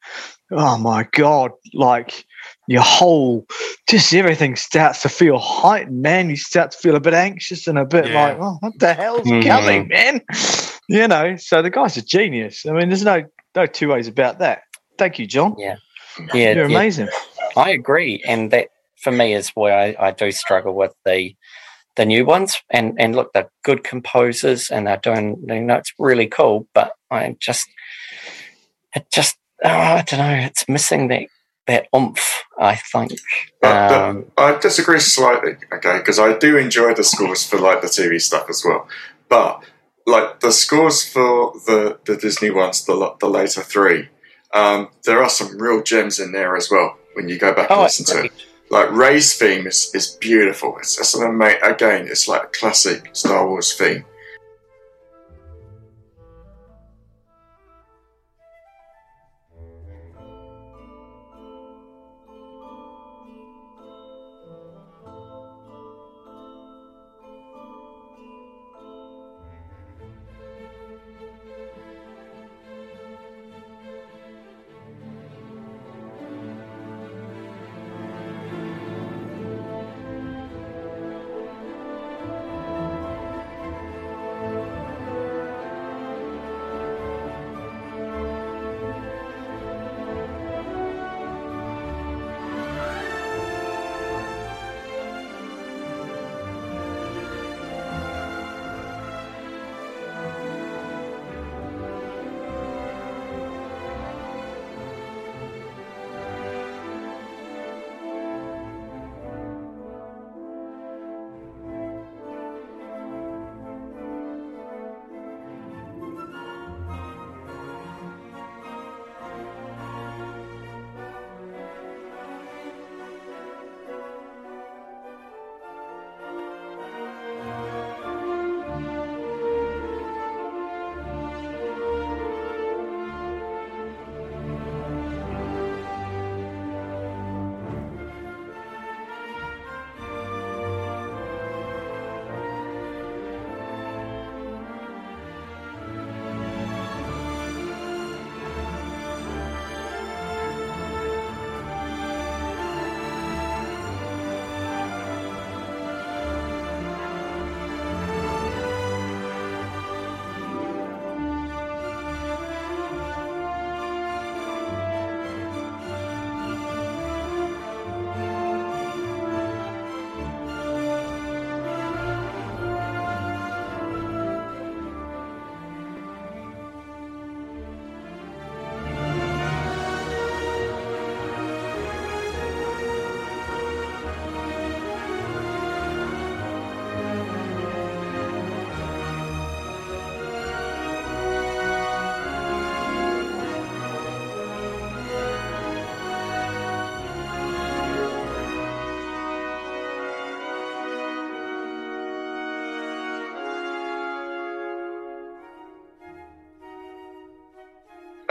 [0.51, 2.24] "Oh my god!" Like
[2.69, 3.47] your whole,
[3.89, 6.31] just everything starts to feel heightened, man.
[6.31, 8.23] You start to feel a bit anxious and a bit Yeah.
[8.23, 9.47] like, "Oh, what the hell's Mhm.
[9.49, 10.20] coming, man?"
[10.89, 11.36] You know.
[11.36, 12.66] So the guy's a genius.
[12.66, 13.23] I mean, there's no
[13.55, 14.62] no two ways about that.
[14.99, 15.57] Thank you, John.
[15.59, 15.77] Yeah,
[16.35, 17.09] You're yeah, amazing.
[17.57, 21.35] I agree, and that for me is where I, I do struggle with the
[21.97, 22.61] the new ones.
[22.70, 25.43] And and look, they're good composers, and they're doing.
[25.49, 27.69] You know, it's really cool, but I just
[28.95, 30.47] it just oh, I don't know.
[30.47, 31.27] It's missing that
[31.66, 32.43] that oomph.
[32.59, 33.12] I think.
[33.61, 37.81] But, but Um, I disagree slightly, okay, because I do enjoy the scores for like
[37.81, 38.87] the TV stuff as well.
[39.29, 39.65] But
[40.07, 44.09] like the scores for the the Disney ones, the the later three,
[44.53, 46.97] um, there are some real gems in there as well.
[47.15, 48.33] When you go back and oh, I listen to it,
[48.70, 50.77] like Rey's theme is, is beautiful.
[50.79, 54.05] It's, it's an ama- again, it's like a classic Star Wars theme.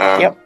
[0.02, 0.38] Um, Yep.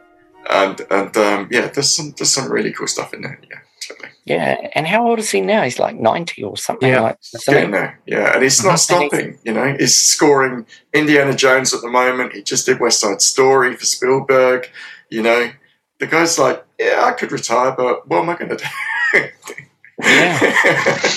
[0.48, 3.40] And and um, yeah, there's some there's some really cool stuff in there.
[3.50, 3.58] Yeah,
[3.88, 4.08] totally.
[4.26, 5.62] yeah, and how old is he now?
[5.62, 7.00] He's like ninety or something Yeah.
[7.00, 7.18] like.
[7.46, 7.98] Getting there.
[8.06, 8.68] Yeah, and he's not.
[8.68, 9.38] And he's- stopping.
[9.44, 10.64] You know, he's scoring
[10.94, 12.32] Indiana Jones at the moment.
[12.34, 14.68] He just did West Side Story for Spielberg.
[15.10, 15.50] You know,
[15.98, 19.20] the guy's like, yeah, I could retire, but what am I going to do?
[20.02, 20.98] Yeah.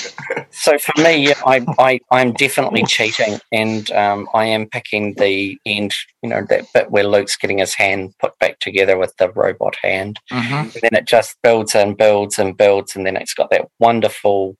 [0.52, 5.58] So for me, yeah, I, I I'm definitely cheating, and um, I am picking the
[5.64, 5.94] end.
[6.22, 9.76] You know that bit where Luke's getting his hand put back together with the robot
[9.82, 10.62] hand, Mhm.
[10.74, 14.56] and then it just builds and builds and builds, and then it's got that wonderful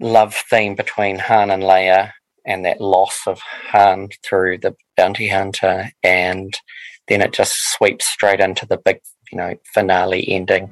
[0.00, 2.12] love theme between Han and Leia,
[2.46, 3.40] and that loss of
[3.70, 6.54] Han through the bounty hunter, and
[7.08, 9.00] then it just sweeps straight into the big
[9.30, 10.68] you know finale ending.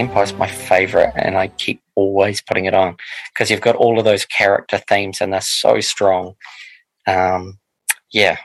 [0.00, 2.96] Yeah, Empire's my favorite, and I keep always putting it on
[3.32, 6.34] because you've got all of those character themes, and they're so strong.
[7.06, 7.58] Um,
[8.12, 8.38] yeah,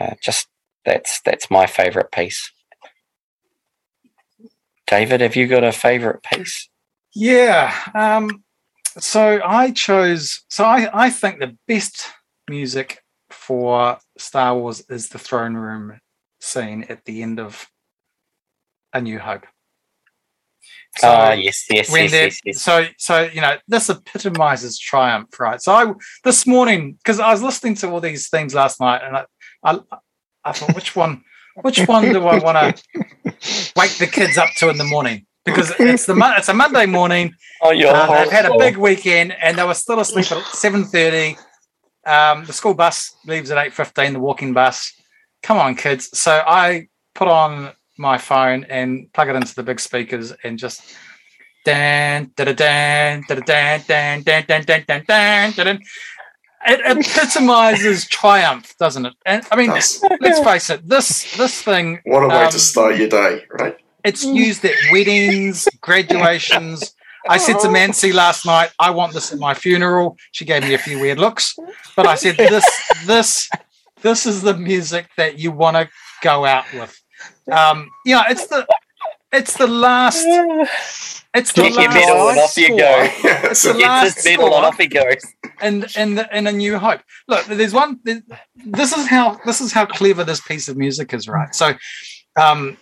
[0.00, 0.48] uh, just
[0.84, 2.50] that's that's my favorite piece.
[4.86, 6.68] David, have you got a favorite piece?
[7.14, 7.74] Yeah.
[7.94, 8.44] Um,
[8.98, 10.42] so I chose.
[10.48, 12.06] So I I think the best
[12.48, 16.00] music for Star Wars is the throne room
[16.40, 17.68] scene at the end of
[18.92, 19.46] A New Hope.
[20.98, 25.60] So oh yes, yes, yes, yes, yes, So so you know this epitomizes triumph, right?
[25.60, 25.92] So I
[26.22, 29.24] this morning because I was listening to all these things last night, and I
[29.64, 29.80] I,
[30.44, 31.22] I thought which one
[31.62, 32.82] which one do I want to
[33.76, 35.26] wake the kids up to in the morning?
[35.44, 37.34] Because it's the it's a Monday morning.
[37.64, 40.84] Oh, you're um, They've had a big weekend, and they were still asleep at seven
[40.84, 41.36] thirty.
[42.04, 44.14] Um, the school bus leaves at eight fifteen.
[44.14, 44.92] The walking bus.
[45.44, 46.08] Come on, kids!
[46.18, 47.70] So I put on
[48.02, 50.82] my phone and plug it into the big speakers and just
[51.64, 55.80] dan da da dan da da dan dan dan dan dan dan dan dan.
[56.64, 59.14] It epitomizes triumph, doesn't it?
[59.26, 59.98] And I mean, let's
[60.44, 60.88] face it.
[60.88, 62.00] This this thing.
[62.04, 63.76] What a way um, to start your day, right?
[64.04, 66.94] It's used at weddings, graduations.
[67.28, 70.74] I said to Mancy last night, "I want this at my funeral." She gave me
[70.74, 71.54] a few weird looks,
[71.96, 72.66] but I said, "This,
[73.06, 73.48] this,
[74.02, 75.88] this is the music that you want to
[76.22, 77.01] go out with."
[77.50, 78.66] Um, yeah, it's the
[79.32, 80.26] it's the last.
[81.34, 83.08] It's the Get last medal and off you go.
[83.24, 84.64] It's the last this medal and score.
[84.66, 85.24] off he goes.
[85.62, 87.00] and and and a new hope.
[87.26, 88.00] Look, there's one.
[88.04, 91.54] This is how this is how clever this piece of music is, right?
[91.54, 91.72] So,
[92.38, 92.76] um,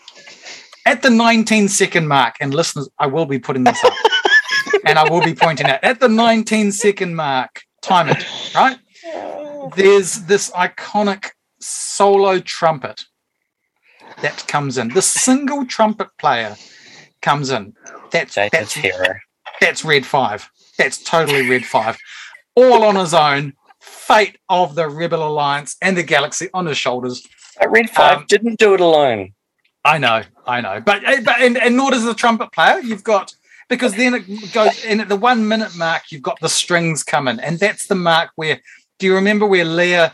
[0.85, 3.93] at the 19 second mark, and listeners, I will be putting this up,
[4.85, 7.63] and I will be pointing out at the 19 second mark.
[7.83, 8.79] Time it right.
[9.77, 11.31] There's this iconic
[11.61, 13.05] solo trumpet
[14.23, 14.89] that comes in.
[14.89, 16.57] The single trumpet player
[17.23, 17.75] comes in.
[18.11, 19.15] That's David's that's hero.
[19.61, 20.49] that's red five.
[20.79, 21.97] That's totally red five.
[22.55, 23.55] All on his own.
[23.81, 27.27] Fate of the Rebel Alliance and the galaxy on his shoulders.
[27.59, 29.33] But Red Five Um, didn't do it alone.
[29.85, 32.81] I know, I know, but eh, but and, and nor does the trumpet player.
[32.81, 33.35] You've got
[33.69, 37.41] because then it goes and at the one minute mark, you've got the strings coming,
[37.41, 38.61] and that's the mark where.
[38.99, 40.13] Do you remember where Leia?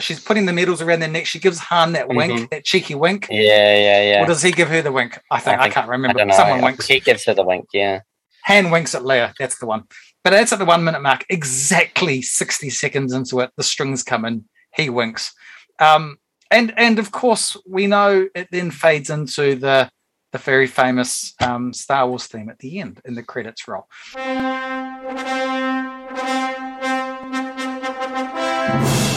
[0.00, 1.26] She's putting the medals around their neck.
[1.26, 2.16] She gives Han that mm-hmm.
[2.16, 3.26] wink, that cheeky wink.
[3.30, 4.22] Yeah, yeah, yeah.
[4.22, 5.18] Or does he give her the wink?
[5.30, 6.20] I think I, think, I can't remember.
[6.20, 6.86] I Someone I winks.
[6.86, 7.66] He gives her the wink.
[7.72, 8.00] Yeah.
[8.44, 9.32] Han winks at Leia.
[9.38, 9.84] That's the one.
[10.22, 11.24] But that's at the one minute mark.
[11.28, 14.44] Exactly sixty seconds into it, the strings come in.
[14.74, 15.32] He winks.
[15.80, 16.18] Um,
[16.50, 19.90] and and of course we know it then fades into the
[20.32, 23.86] the very famous um, Star Wars theme at the end in the credits roll.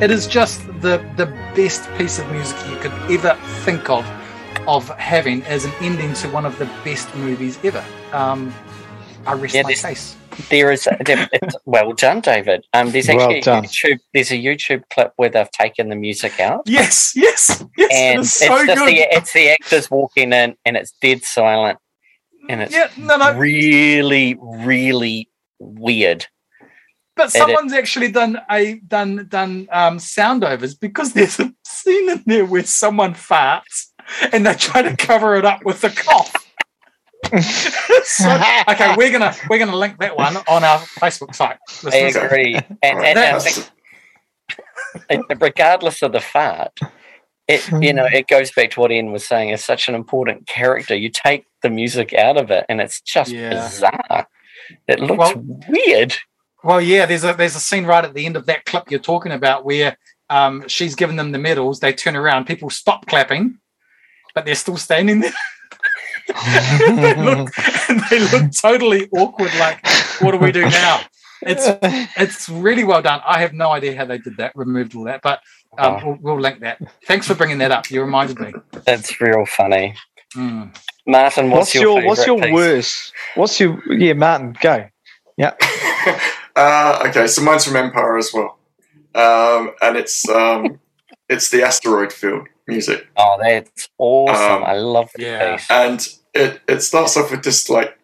[0.00, 3.34] it is just the the best piece of music you could ever
[3.64, 4.06] think of
[4.66, 7.84] of having as an ending to one of the best movies ever.
[8.12, 8.52] Um,
[9.26, 10.14] I rest Yeah, my this- case.
[10.50, 12.64] There is there- it's, well done, David.
[12.72, 13.64] Um, there's Well actually done.
[13.64, 13.98] a YouTube.
[14.14, 17.90] There's a YouTube clip where they've taken the music out, Yes, yes, yes.
[17.92, 18.88] and it it's so just good.
[18.88, 21.78] the it's the actors walking in, and it's dead silent,
[22.48, 23.34] and it's yeah, no, no.
[23.36, 26.26] really, really weird.
[27.18, 32.08] But it- someone's actually done a done done um, sound overs because there's a scene
[32.10, 33.88] in there where someone farts
[34.32, 36.32] and they try to cover it up with a cough.
[38.04, 38.40] So-
[38.70, 41.58] okay, we're gonna we're gonna link that one on our Facebook site.
[41.84, 43.40] I agree, and, and, and I
[45.00, 46.78] think regardless of the fart,
[47.46, 49.50] it you know it goes back to what Ian was saying.
[49.50, 50.94] It's such an important character.
[50.94, 53.50] You take the music out of it, and it's just Yeah.
[53.50, 54.26] bizarre.
[54.86, 56.14] It looks Well- weird.
[56.64, 59.00] Well, yeah, there's a there's a scene right at the end of that clip you're
[59.00, 59.96] talking about where
[60.30, 61.80] um, she's giving them the medals.
[61.80, 63.58] They turn around, people stop clapping,
[64.34, 65.32] but they're still standing there.
[66.88, 67.50] and, they look,
[67.88, 69.50] and they look totally awkward.
[69.58, 69.86] Like,
[70.20, 71.00] what do we do now?
[71.42, 71.64] It's
[72.16, 73.20] it's really well done.
[73.24, 75.40] I have no idea how they did that, removed all that, but
[75.78, 76.06] um, Oh.
[76.06, 76.80] we'll, we'll link that.
[77.06, 77.88] Thanks for bringing that up.
[77.90, 78.52] You reminded me.
[78.84, 79.94] That's real funny.
[80.34, 80.76] Mm.
[81.06, 82.52] Martin, what's, What's, your, your what's your piece?
[82.52, 83.12] worst?
[83.36, 84.56] What's your yeah, Martin?
[84.60, 84.88] Go.
[86.58, 88.58] uh, okay, so mine's from Empire as well,
[89.14, 90.80] um, and it's um,
[91.28, 94.62] it's the asteroid field music, Oh, that's awesome!
[94.62, 95.56] Um, I love that yeah.
[95.56, 95.70] piece.
[95.70, 97.98] and it it starts off with just like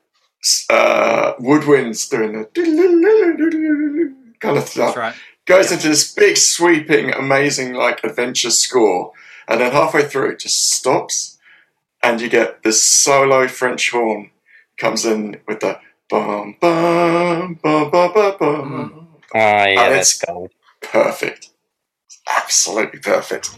[0.71, 2.45] uh, woodwinds doing the
[4.41, 4.97] kind of That's stuff.
[4.97, 5.15] right.
[5.47, 9.13] Goes into this big sweeping, amazing like adventure score,
[9.47, 11.39] and then halfway through it just stops,
[12.03, 14.31] and you get this solo French horn
[14.79, 15.79] comes in with the
[16.11, 18.91] bum bum bum bum bum bum.
[18.91, 18.99] Hmm.
[19.35, 20.51] Ah, oh yeah, and that's gold.
[20.81, 21.51] perfect.
[22.39, 23.57] Absolutely perfect.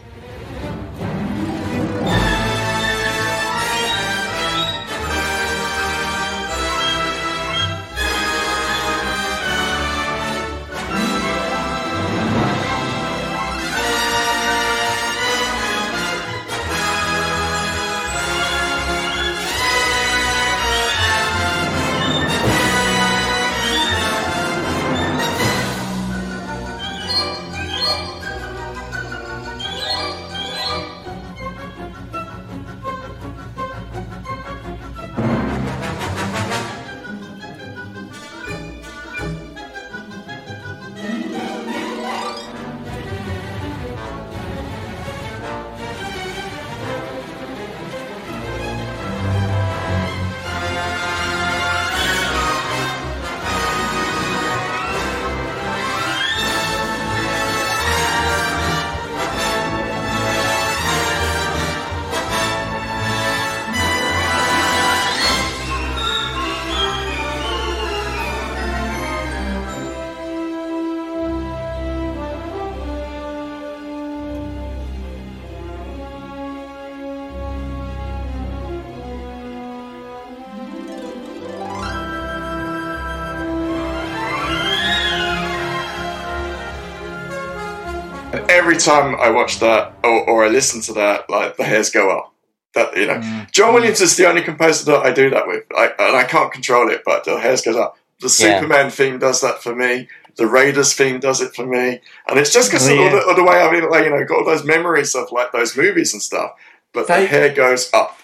[88.67, 92.09] Every time I watch that or, or I listen to that, like the hairs go
[92.17, 92.33] up.
[92.75, 93.49] That you know, Mm.
[93.51, 96.51] John Williams is the only composer that I do that with, I, and I can't
[96.51, 97.97] control it, but the hairs goes up.
[98.19, 98.59] The Yeah.
[98.59, 100.09] Superman theme does that for me.
[100.35, 103.09] The Raiders theme does it for me, and it's just because Oh, of, yeah.
[103.11, 105.51] the, of the way I've been, like, you know, got all those memories of like
[105.53, 106.51] those movies and stuff.
[106.93, 108.19] But They- the hair goes up.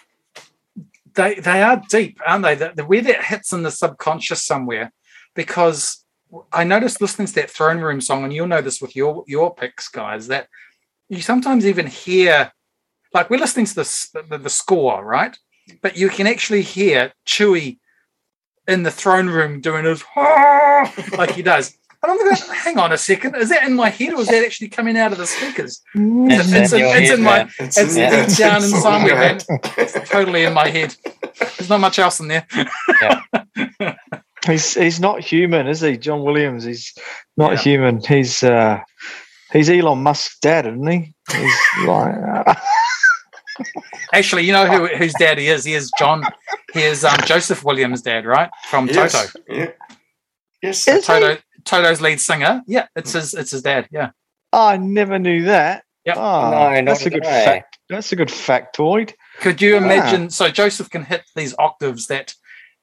[1.16, 2.56] they they are deep, aren't they?
[2.56, 4.92] The, the where that hits in the subconscious somewhere,
[5.36, 6.03] because
[6.52, 9.54] I noticed listening to that throne room song, and you'll know this with your your
[9.54, 10.48] picks, guys, that
[11.10, 12.52] you sometimes even hear,
[13.14, 15.38] like we're listening to this the, the score, right?
[15.82, 17.78] But you can actually hear Chewie
[18.68, 20.04] in the throne room doing his
[21.18, 21.78] like he does.
[22.02, 24.44] And I'm going, hang on a second, is that in my head or is that
[24.44, 25.82] actually coming out of the speakers?
[25.96, 27.50] It's, It's in it's head, in my-.
[27.60, 28.26] It's, It's Yeah.
[28.28, 29.40] deep down it's inside all me, in man.
[29.78, 30.94] It's totally in my head.
[31.58, 32.46] There's not much else in there.
[34.46, 35.98] He's he's not human, is he?
[35.98, 36.64] John Williams.
[36.66, 36.94] He's
[37.38, 37.60] not Yeah.
[37.60, 38.02] human.
[38.04, 38.80] He's uh,
[39.52, 41.14] he's Elon Musk's dad, isn't he?
[41.32, 41.58] He's
[41.88, 42.56] like uh,
[44.14, 45.64] Actually, you know who whose dad he is?
[45.64, 46.24] He is John.
[46.74, 48.50] He is um, Joseph Williams' dad, right?
[48.70, 49.12] From Yes.
[49.14, 49.40] Toto.
[49.50, 49.72] Yeah.
[50.62, 50.88] Yes.
[50.88, 51.38] Is he?
[51.66, 52.62] Toto's lead singer.
[52.68, 53.34] Yeah, it's his.
[53.34, 53.88] It's his dad.
[53.92, 54.12] Yeah.
[54.52, 55.84] I never knew that.
[56.06, 56.18] Yep.
[56.18, 57.46] Oh, No, that's a good I.
[57.46, 57.78] fact.
[57.90, 59.14] That's a good factoid.
[59.40, 59.80] Could you Ah.
[59.80, 60.30] imagine?
[60.30, 62.34] So Joseph can hit these octaves that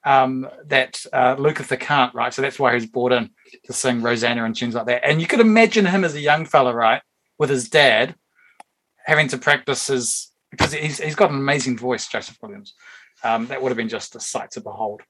[0.03, 2.33] um, that uh, Lukather can't, right?
[2.33, 3.29] So that's why he's brought in
[3.65, 5.05] to sing Rosanna and tunes like that.
[5.07, 7.01] And you could imagine him as a young fella, right?
[7.41, 8.13] with his dad,
[9.03, 12.75] having to practice his because he's he's got an amazing voice, Joseph Williams.
[13.23, 15.01] Um, that would have been just a sight to behold.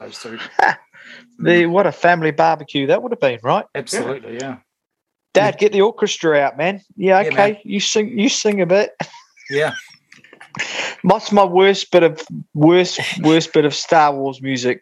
[0.00, 0.40] Those two,
[1.38, 3.64] The what a family barbecue that would have been, right?
[3.76, 4.56] absolutely, yeah,
[5.32, 6.80] Dad, get the orchestra out, man.
[6.96, 7.60] Yeah, Yeah, okay.
[7.62, 8.90] You sing you sing a bit.
[9.48, 9.74] yeah.
[11.02, 12.22] What's my worst bit of
[12.54, 14.80] worst worst bit of Star Wars music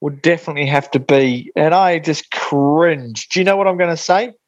[0.00, 3.28] would definitely have to be, and I just cringe.
[3.30, 4.32] Do you know what I'm going to say?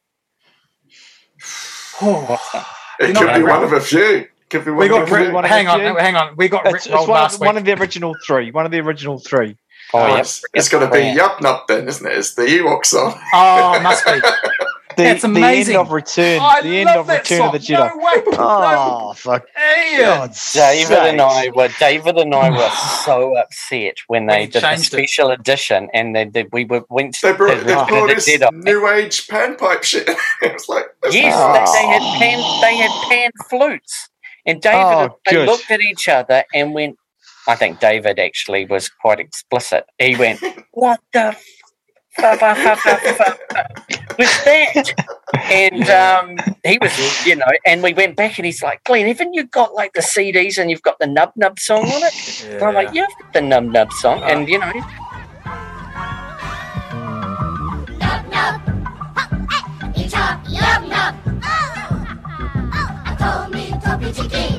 [2.99, 4.27] It could be one of a few.
[4.49, 5.95] Could be one We got of Rick- one hang the on, few.
[5.97, 6.35] hang on.
[6.35, 8.51] We got It's, it's one, last of, one of the original three.
[8.51, 9.57] One of the original three.
[9.93, 10.19] Oh, Oh, yeah.
[10.19, 12.17] it's, it's got to be Yub Nub then, isn't it?
[12.17, 13.19] It's the Ewok song.
[13.33, 14.13] Oh, must be.
[14.97, 16.39] The, That's the end of Return.
[16.41, 17.47] I the end love of that Return song.
[17.47, 17.77] of the Jedi.
[17.97, 18.23] No way.
[18.39, 19.45] Oh, fuck.
[19.55, 19.83] No.
[19.91, 19.99] Ian.
[20.01, 22.69] God's David and I were David and I were
[23.05, 24.97] so upset when When they he did the changed it.
[24.97, 28.15] special edition and they did, we were, went to They brought, they the, brought the
[28.15, 28.51] this Jedi.
[28.63, 30.09] new age panpipe shit.
[30.41, 31.53] it was like, Yes, Oh.
[31.53, 34.09] they, they had pan they had pan flutes,
[34.47, 35.45] and David Oh, and they good.
[35.47, 36.97] looked at each other and went.
[37.49, 39.85] I think David actually was quite explicit.
[39.99, 40.41] He went,
[40.73, 41.37] "What the
[44.17, 44.93] was that?"
[45.51, 49.33] And um, he was, you know, and we went back, and he's like, "Glenn, haven't
[49.33, 52.63] you got like the CDs and you've got the Nub Nub song on it?" And
[52.63, 54.71] I'm like, "Yeah, I've got the Nub Nub song," and you know,
[57.99, 58.61] Nub nub.
[59.95, 61.15] Each up, yum nub.
[61.43, 64.56] I told me to be chicken.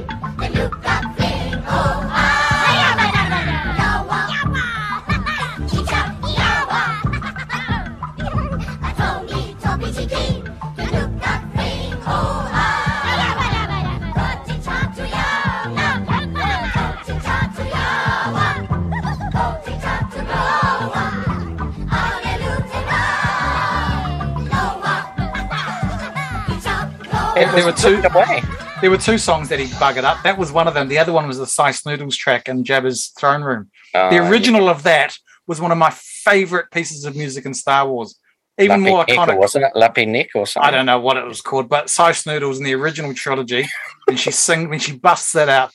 [27.44, 28.02] And there were two.
[28.15, 28.43] Away.
[28.81, 30.23] There were two songs that he buggered up.
[30.23, 30.89] That was one of them.
[30.89, 33.70] The other one was the Sy Snootles track in Jabba's throne room.
[33.94, 35.16] Oh, The original of that
[35.47, 38.19] was one of my favorite pieces of music in Star Wars.
[38.60, 39.39] Even more iconic.
[39.39, 39.73] wasn't it?
[39.74, 40.66] Lapti Nek or something?
[40.69, 43.66] I don't know what it was called, but Sy Snootles in the original trilogy,
[44.06, 45.70] when she sing when she busts that out,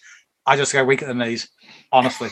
[0.46, 1.50] I just go weak at the knees.
[1.92, 2.30] Honestly.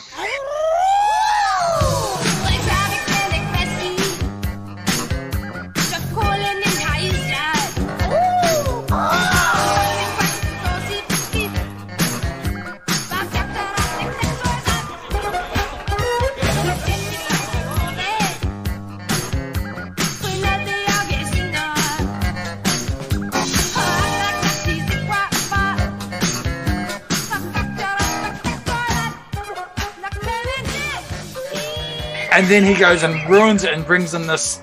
[32.34, 34.62] And then he goes and ruins it and brings in this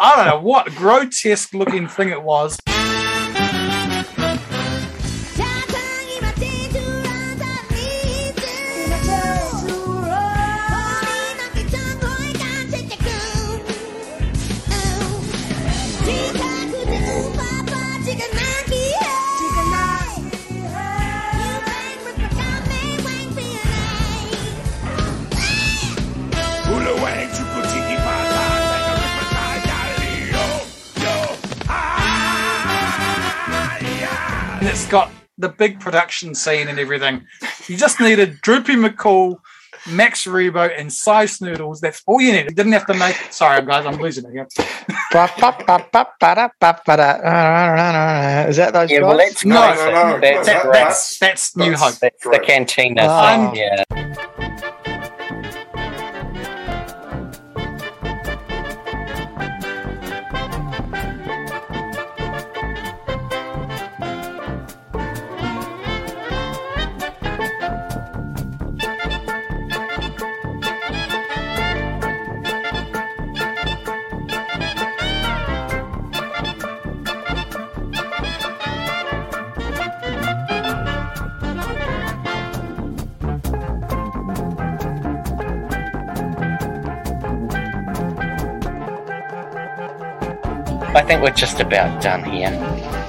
[0.00, 2.58] I don't know what grotesque looking thing it was.
[34.92, 37.24] Got the big production scene and everything.
[37.66, 39.38] You just needed Droopy McCool,
[39.90, 41.80] Max Rebo, and Sy Snootles.
[41.80, 42.50] That's all you needed.
[42.50, 43.16] You didn't have to make.
[43.30, 44.52] Sorry, guys, I'm losing it.
[44.52, 44.54] Is
[48.56, 49.28] that those Yeah, well, guys?
[49.30, 49.78] that's No, nice.
[49.78, 51.94] no, no, That's, That, that's that's New Hope.
[51.94, 52.42] That's the Great.
[52.46, 53.50] cantina Ah.
[53.50, 53.56] thing.
[53.56, 54.51] Yeah.
[91.12, 92.48] Think we're just about done here.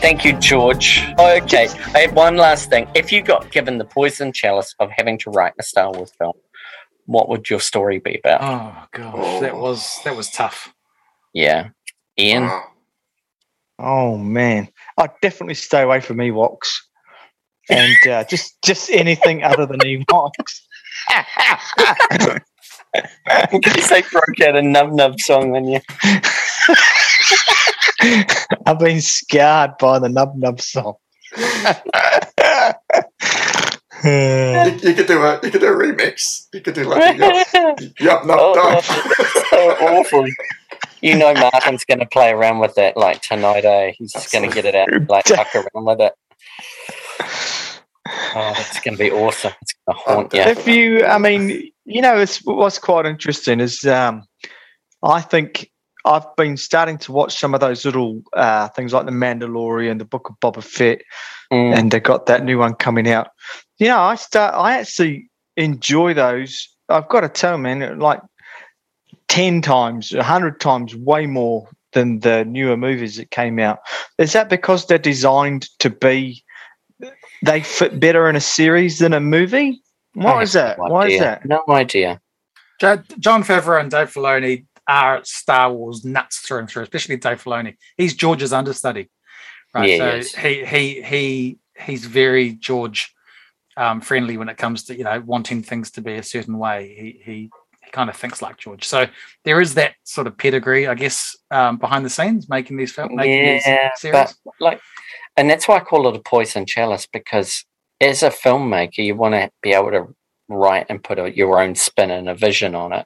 [0.01, 1.05] Thank you, George.
[1.17, 2.85] Okay, I have one last thing.
[2.93, 6.33] If you got given the poison chalice of having to write a Star Wars film,
[7.05, 8.41] what would your story be about?
[8.41, 10.73] Oh gosh, that was that was tough.
[11.33, 11.69] Yeah.
[12.19, 12.49] Ian?
[13.79, 14.67] Oh man,
[14.97, 16.73] I'd definitely stay away from Ewoks,
[17.69, 20.59] and uh, just just anything other than Ewoks.
[23.53, 25.79] In case they broke out a Yub Nub song on you.
[28.65, 30.95] I've been scarred by the Yub Nub song.
[34.03, 36.47] You, you could do a you could do a remix.
[36.53, 38.83] You could do like a yup, yup nub Oh, dub.
[38.83, 40.25] so awful.
[41.01, 43.93] You know Martin's going to play around with that like tonight, eh?
[43.97, 46.13] He's just going to get it out, like fuck around with it.
[48.35, 49.53] Oh, that's going to be awesome.
[49.61, 50.41] It's going to haunt you.
[50.41, 54.23] If you, I mean, you know, it's what's quite interesting is um,
[55.01, 55.69] I think
[56.05, 60.05] I've been starting to watch some of those little uh, things like the Mandalorian, the
[60.05, 61.01] Book of Boba Fett,
[61.51, 61.77] Mm.
[61.77, 63.27] and they got that new one coming out.
[63.77, 66.67] You know, I start, I actually enjoy those.
[66.89, 68.21] I've got to tell, man, like
[69.27, 73.79] ten times, a hundred times, way more than the newer movies that came out.
[74.17, 76.43] Is that because they're designed to be?
[77.43, 79.81] They fit better in a series than a movie.
[80.17, 80.77] I Why is that?
[80.79, 81.45] no Why is that?
[81.45, 82.19] No idea.
[82.79, 87.77] Jon Favreau and Dave Filoni are Star Wars nuts through and through, especially Dave Filoni.
[87.97, 89.09] He's George's understudy,
[89.73, 89.89] right?
[89.89, 93.13] Yeah, so he he he he he's very George
[93.77, 96.95] um, friendly when it comes to you know wanting things to be a certain way.
[96.97, 97.49] He he
[97.83, 98.83] he kind of thinks like George.
[98.83, 99.07] So
[99.45, 103.13] there is that sort of pedigree, I guess, um, behind the scenes making these films,
[103.15, 104.13] making Yeah, these series.
[104.13, 104.79] but like,
[105.37, 107.65] and that's why I call it a poison chalice because
[108.01, 110.15] as a filmmaker, you want to be able to
[110.49, 113.05] write and put a, your own spin and a vision on it.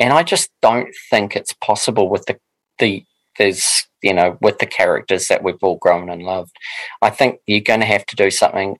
[0.00, 2.38] And I just don't think it's possible with the
[2.78, 3.04] the
[3.38, 6.52] there's you know with the characters that we've all grown and loved.
[7.02, 8.76] I think you're going to have to do something.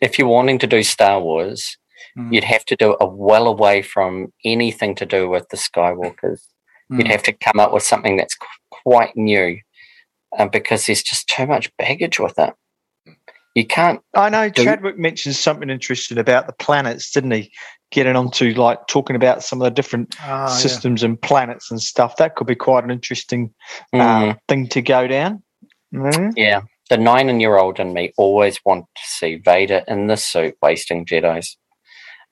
[0.00, 1.76] If you're wanting to do Star Wars,
[2.18, 2.32] Mm.
[2.32, 6.40] you'd have to do a well away from anything to do with the Skywalkers
[6.88, 7.10] you'd Mm.
[7.10, 9.60] have to come up with something that's qu- quite new
[10.36, 12.52] uh, because there's just too much baggage with it.
[13.54, 14.00] You can't.
[14.14, 17.52] I know Do- Chadwick mentioned something interesting about the planets, didn't he?
[17.90, 20.46] Getting onto like talking about some of the different Ah, yeah.
[20.46, 22.16] systems and planets and stuff.
[22.16, 23.52] That could be quite an interesting
[23.92, 25.42] Mm, uh, thing to go down.
[25.92, 26.32] Mm.
[26.36, 31.56] yeah, the nine-year-old in me always wanted to see Vader in the suit wasting Jedi's,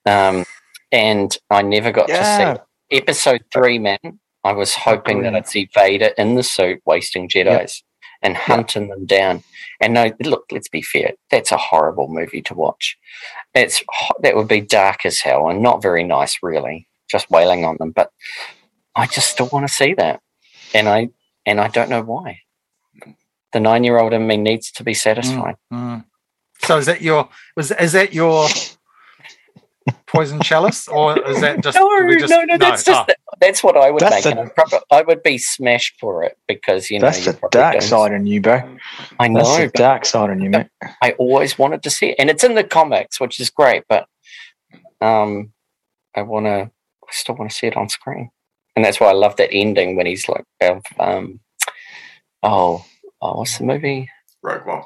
[0.05, 0.45] um,
[0.93, 2.23] and I never got to
[2.89, 3.77] see Episode Three.
[3.79, 3.97] Man,
[4.45, 5.39] I was hoping that yeah.
[5.39, 7.83] I'd see Vader in the suit wasting Jedi's
[8.21, 9.43] and hunting them down.
[9.81, 12.97] And no, look, let's be fair, that's a horrible movie to watch.
[13.53, 13.83] It's
[14.21, 16.87] that would be dark as hell and not very nice, really.
[17.09, 18.11] Just wailing on them, but
[18.95, 20.21] I just still want to see that,
[20.75, 21.09] and I
[21.45, 22.41] and I don't know why.
[23.51, 25.55] The nine-year-old in me needs to be satisfied.
[25.73, 26.05] Mm.
[26.59, 28.47] So is that your was is that your
[30.07, 31.87] poison chalice or is that just No,
[32.17, 34.23] just- no, no, that's just ah, that's what I would That's make.
[34.23, 37.31] the- and I'd probably, I would be smashed for it because you know That's you
[37.33, 38.61] the dark don't- side in you, bro.
[39.19, 40.67] I know, That's the but dark side in you, mate.
[41.01, 43.83] I always wanted to see it, and it's in the comics, which is great.
[43.87, 44.07] But
[45.01, 45.53] um,
[46.15, 48.29] I want to, I still want to see it on screen,
[48.75, 50.43] and that's why I love that ending when he's like,
[50.99, 51.39] um,
[52.43, 52.83] oh,
[53.21, 54.09] oh, what's the movie?
[54.41, 54.83] Rogue One.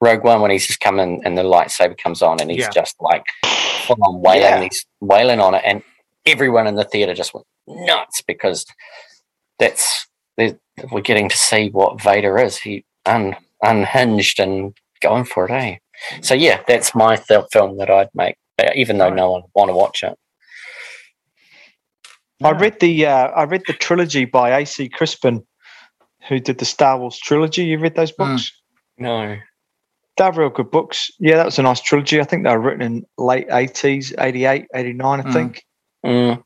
[0.00, 2.70] Rogue One when he's just coming and the lightsaber comes on and he's Yeah.
[2.70, 3.24] just like
[3.86, 4.62] full on wailing, Yeah.
[4.62, 5.82] he's wailing on it, and
[6.26, 8.64] everyone in the theater just went nuts because
[9.58, 10.06] that's
[10.38, 12.56] we're getting to see what Vader is.
[12.58, 15.76] He un, unhinged and going for it, eh?
[16.22, 19.68] So yeah, that's my th- film that I'd make, uh, even though no one want
[19.68, 20.16] to watch it.
[22.42, 25.46] I read the uh, I read the trilogy by AC Crispin,
[26.28, 27.64] who did the Star Wars trilogy.
[27.64, 28.16] You read those Mm.
[28.16, 28.52] books?
[28.96, 29.36] No,
[30.20, 31.10] They're real good books.
[31.18, 32.20] Yeah, that was a nice trilogy.
[32.20, 35.32] I think they were written in late 80s, 88, 89, I Mm.
[35.32, 35.64] think.
[36.04, 36.42] mm,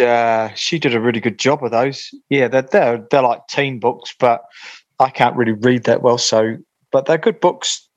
[0.00, 2.10] uh, she did a really good job of those.
[2.30, 4.42] Yeah, they're, they're they're like teen books, but
[5.00, 6.16] I can't really read that well.
[6.16, 6.58] So,
[6.92, 7.88] but they're good books.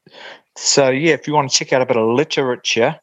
[0.57, 2.99] So yeah, if you want to check out a bit of literature,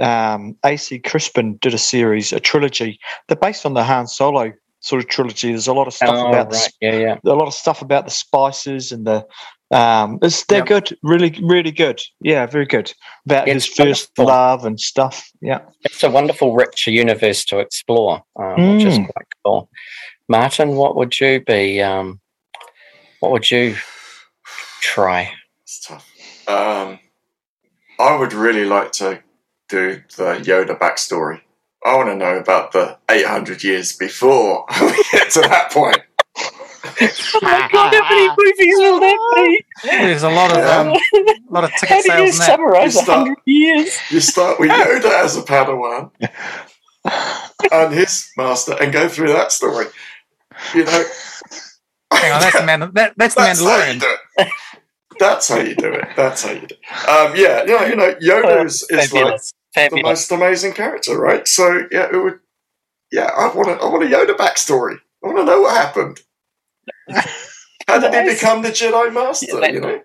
[0.00, 2.98] um, AC Crispin did a series, a trilogy.
[3.28, 5.50] They're based on the Han Solo sort of trilogy.
[5.50, 7.16] There's a lot of stuff oh, about the yeah, yeah.
[7.24, 9.24] a lot of stuff about the spices and the
[9.72, 10.66] um it's, they're Yep.
[10.68, 12.92] good really really good yeah very good
[13.26, 18.22] about It's his first love and stuff yeah It's a wonderful, rich universe to explore,
[18.38, 19.04] um, which is Mm.
[19.12, 19.68] quite cool.
[20.28, 21.80] Martin, what would you be?
[21.82, 22.20] Um,
[23.20, 23.76] what would you
[24.80, 25.32] try?
[25.62, 26.06] It's tough.
[26.48, 26.98] Um,
[27.98, 29.22] I would really like to
[29.68, 31.40] do the Yoda backstory.
[31.84, 36.00] I want to know about the 800 years before we get to that point.
[37.34, 39.64] Oh my god, how many movies will that be?
[39.84, 41.00] There's a lot of um, a
[41.50, 42.58] lot of How ticket do you sales in that.
[42.60, 43.98] You a start- hundred years?
[44.10, 46.10] You start with Yoda as a Padawan
[47.72, 49.86] and his master and go through that story.
[50.74, 51.04] You know,
[52.12, 52.80] Hang on, that's the man.
[52.94, 54.00] That, that's the That's how you Mandalorian.
[54.00, 54.48] do it.
[55.18, 56.08] That's how you do it.
[56.16, 57.08] That's how you do it.
[57.08, 59.40] Um, yeah, you know, you know Yoda is, is like
[59.74, 61.46] Fabulous, the most amazing character, right?
[61.46, 62.38] So yeah, it would.
[63.12, 64.98] Yeah, I want a, I want a Yoda backstory.
[65.22, 66.20] I want to know what happened.
[67.88, 69.46] How did he become the Jedi Master?
[69.60, 70.00] Yeah, you know?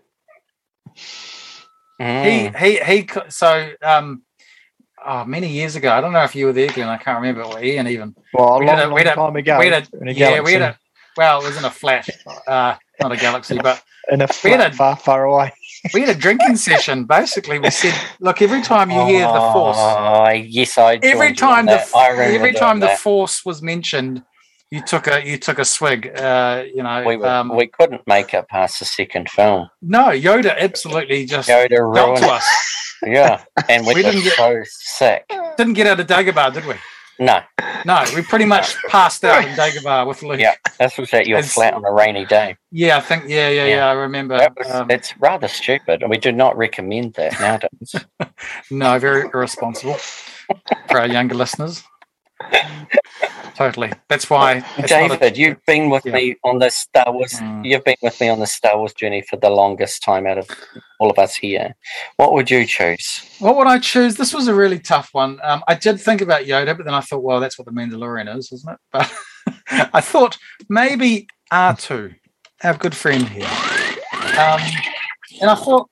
[2.01, 2.55] Mm.
[2.57, 3.07] He he he.
[3.29, 4.23] So um,
[5.05, 6.87] oh, many years ago, I don't know if you were there, Glenn.
[6.89, 7.43] I can't remember.
[7.43, 8.15] Or Ian even.
[8.33, 9.59] Well, a We long, had a- long we had a- time ago.
[9.59, 10.77] we had in a yeah, we had galaxy.
[10.77, 10.77] a.
[11.17, 12.09] Well, it was in a flash,
[12.47, 15.51] uh, not a galaxy, but in a we had a- far, far away.
[15.93, 17.03] we had a drinking session.
[17.05, 20.95] Basically, we said, look, every time you hear the force, Oh, yes, I.
[21.03, 21.95] every time on the that.
[21.95, 24.23] I every doing time the force was mentioned,
[24.71, 26.07] you took a you took a swig.
[26.17, 29.69] Uh, you know, we, were, um, we couldn't make it past the second film.
[29.81, 32.47] no, Yoda absolutely just Yoda ruined to us.
[33.05, 35.25] Yeah, and we, We didn't get- so sick.
[35.57, 36.75] Didn't get out of Dagobah, did we?
[37.19, 37.39] No,
[37.85, 40.39] No, we pretty much passed out in Dagobah with Luke.
[40.39, 40.55] Yeah.
[40.79, 42.57] this was at your flat on a rainy day.
[42.71, 43.25] Yeah, I think.
[43.27, 43.75] Yeah, yeah, yeah.
[43.75, 43.85] Yeah.
[43.87, 44.37] I remember.
[44.37, 47.95] That was, um, it's rather stupid, and we do not recommend that nowadays.
[48.71, 49.95] no, very irresponsible
[50.89, 51.83] for our younger listeners.
[53.55, 53.91] Totally.
[54.07, 54.59] That's why.
[54.77, 56.13] not a- David, you've been with Yeah.
[56.13, 57.33] me on the Star Wars.
[57.33, 57.65] Mm.
[57.65, 60.49] You've been with me on the Star Wars journey for the longest time out of
[60.99, 61.75] all of us here.
[62.17, 63.23] What would you choose?
[63.39, 64.15] What would I choose?
[64.15, 65.39] This was a really tough one.
[65.43, 68.35] Um, I did think about Yoda, but then I thought, well, that's what the Mandalorian
[68.35, 68.79] is, isn't it?
[68.91, 69.13] But
[69.93, 70.37] I thought
[70.69, 72.15] maybe R2,
[72.63, 73.45] our good friend here.
[74.13, 74.61] Um,
[75.41, 75.89] and I thought,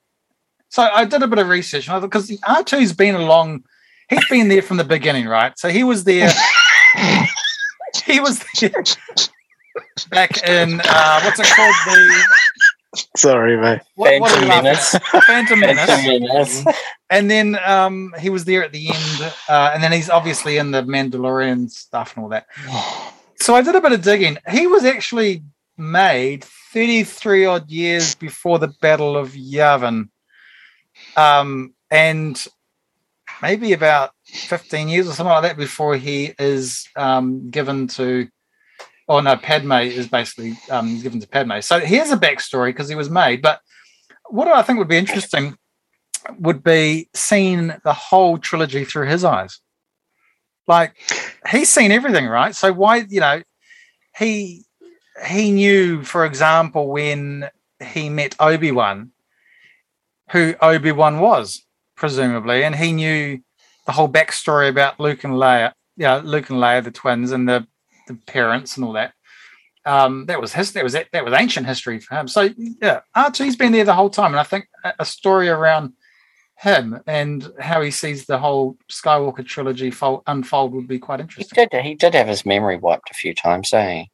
[0.70, 3.64] so I did a bit of research, I thought, because the R2's been along,
[4.10, 5.58] he's been there from the beginning, right?
[5.58, 6.30] So he was there.
[8.04, 8.84] he was there
[10.10, 11.74] back in, uh, what's it called?
[11.86, 12.24] The
[13.16, 13.80] Sorry, mate.
[13.94, 14.96] what, what Phantom we laughing Menace.
[15.26, 15.86] Phantom Menace.
[15.86, 16.64] Phantom Menace.
[17.10, 20.72] and then um, he was there at the end, uh, and then he's obviously in
[20.72, 22.46] the Mandalorian stuff and all that.
[23.42, 24.36] So I did a bit of digging.
[24.50, 25.42] He was actually
[25.78, 30.10] made 33 odd years before the Battle of Yavin,
[31.16, 32.46] um, and
[33.42, 38.28] maybe about 15 years or something like that before he is um, given to.
[39.08, 41.60] Oh no, Padme is basically um, given to Padme.
[41.60, 43.42] So here's a backstory because he was made.
[43.42, 43.60] But
[44.28, 45.56] what I think would be interesting
[46.38, 49.58] would be seeing the whole trilogy through his eyes.
[50.68, 50.96] Like
[51.50, 52.54] he's seen everything, right?
[52.54, 53.42] So why, you know,
[54.16, 54.64] he
[55.26, 57.50] he knew, for example, when
[57.84, 59.10] he met Obi Wan,
[60.30, 61.64] who Obi Wan was,
[62.00, 63.38] presumably, and he knew
[63.86, 67.64] the whole backstory about Luke and Leia, yeah, Luke and Leia, the twins, and the
[68.08, 69.12] the parents and all that.
[69.86, 70.72] Um, that was his.
[70.72, 72.26] That was that was ancient history for him.
[72.26, 72.48] So
[72.82, 75.92] yeah, R2's been there the whole time, and I think a, a story around
[76.58, 81.22] him and how he sees the whole Skywalker trilogy fold, unfold would be quite He
[81.22, 81.68] interesting.
[81.70, 81.82] did.
[81.84, 84.04] He did have his memory wiped a few times, eh?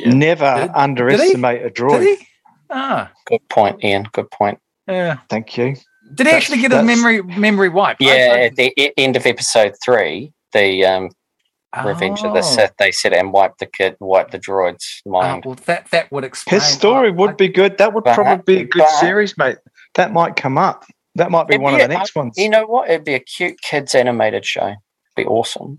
[0.00, 0.12] Yeah.
[0.12, 2.00] Never Did- underestimate a droid.
[2.00, 2.28] Did he?
[2.68, 4.06] Ah, Good point, Ian.
[4.12, 4.58] Good point.
[4.86, 5.18] yeah.
[5.30, 5.76] Thank you.
[6.12, 8.02] Did he That's- actually get his that's- memory memory wiped?
[8.02, 11.10] I- Yeah, at the e- end of episode three, the um,
[11.84, 12.42] Revenge of the Oh.
[12.42, 15.44] Sith, they said and wipe the kid, wipe the droid's Ah, mind.
[15.44, 16.60] well, that that would explain.
[16.60, 17.78] His story I- would I- be good.
[17.78, 19.56] That would But- probably be a good but- series, mate.
[19.94, 20.84] That might come up.
[21.16, 22.34] That might be one be of the a- next ones.
[22.36, 22.88] You know what?
[22.90, 24.74] It'd be a cute kids animated show.
[25.16, 25.78] Be awesome.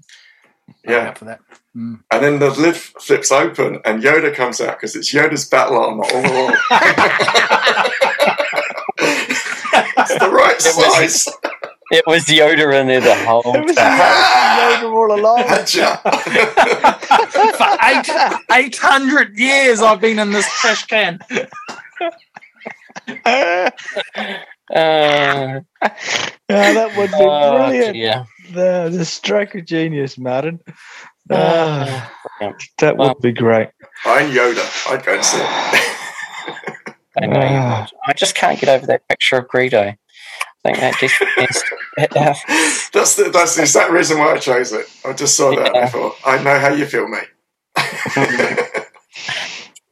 [0.88, 1.14] Yeah.
[1.14, 1.40] for that.
[1.78, 2.00] Mm.
[2.12, 6.04] And then the lid flips open and Yoda comes out because it's Yoda's battle armor
[6.12, 6.56] all along.
[10.16, 11.28] it's the right It was- size.
[11.92, 14.00] It was Yoda in there the whole It was time.
[14.60, 15.44] Yoda all along.
[17.56, 18.10] For eight
[18.66, 21.20] eight hundred years, I've been in this trash can.
[23.26, 23.70] yeah,
[24.74, 25.60] Uh,
[26.48, 27.96] that would be oh, brilliant.
[27.96, 28.26] yeah.
[28.52, 30.60] The, the stroke of genius, Martin.
[31.30, 32.64] Uh, Ah, brilliant.
[32.80, 33.70] that would well- be great.
[34.06, 34.66] I'm Yoda.
[34.92, 36.96] I'd go and see it.
[37.22, 37.88] I know you Ah.
[38.08, 39.96] I just can't get over that picture of Greedo.
[40.66, 41.64] I think that just is.
[42.94, 44.88] that's the that's the exact reason why I chose it.
[45.06, 45.68] I just saw that Yeah.
[45.68, 47.28] and I thought, I know how you feel, mate.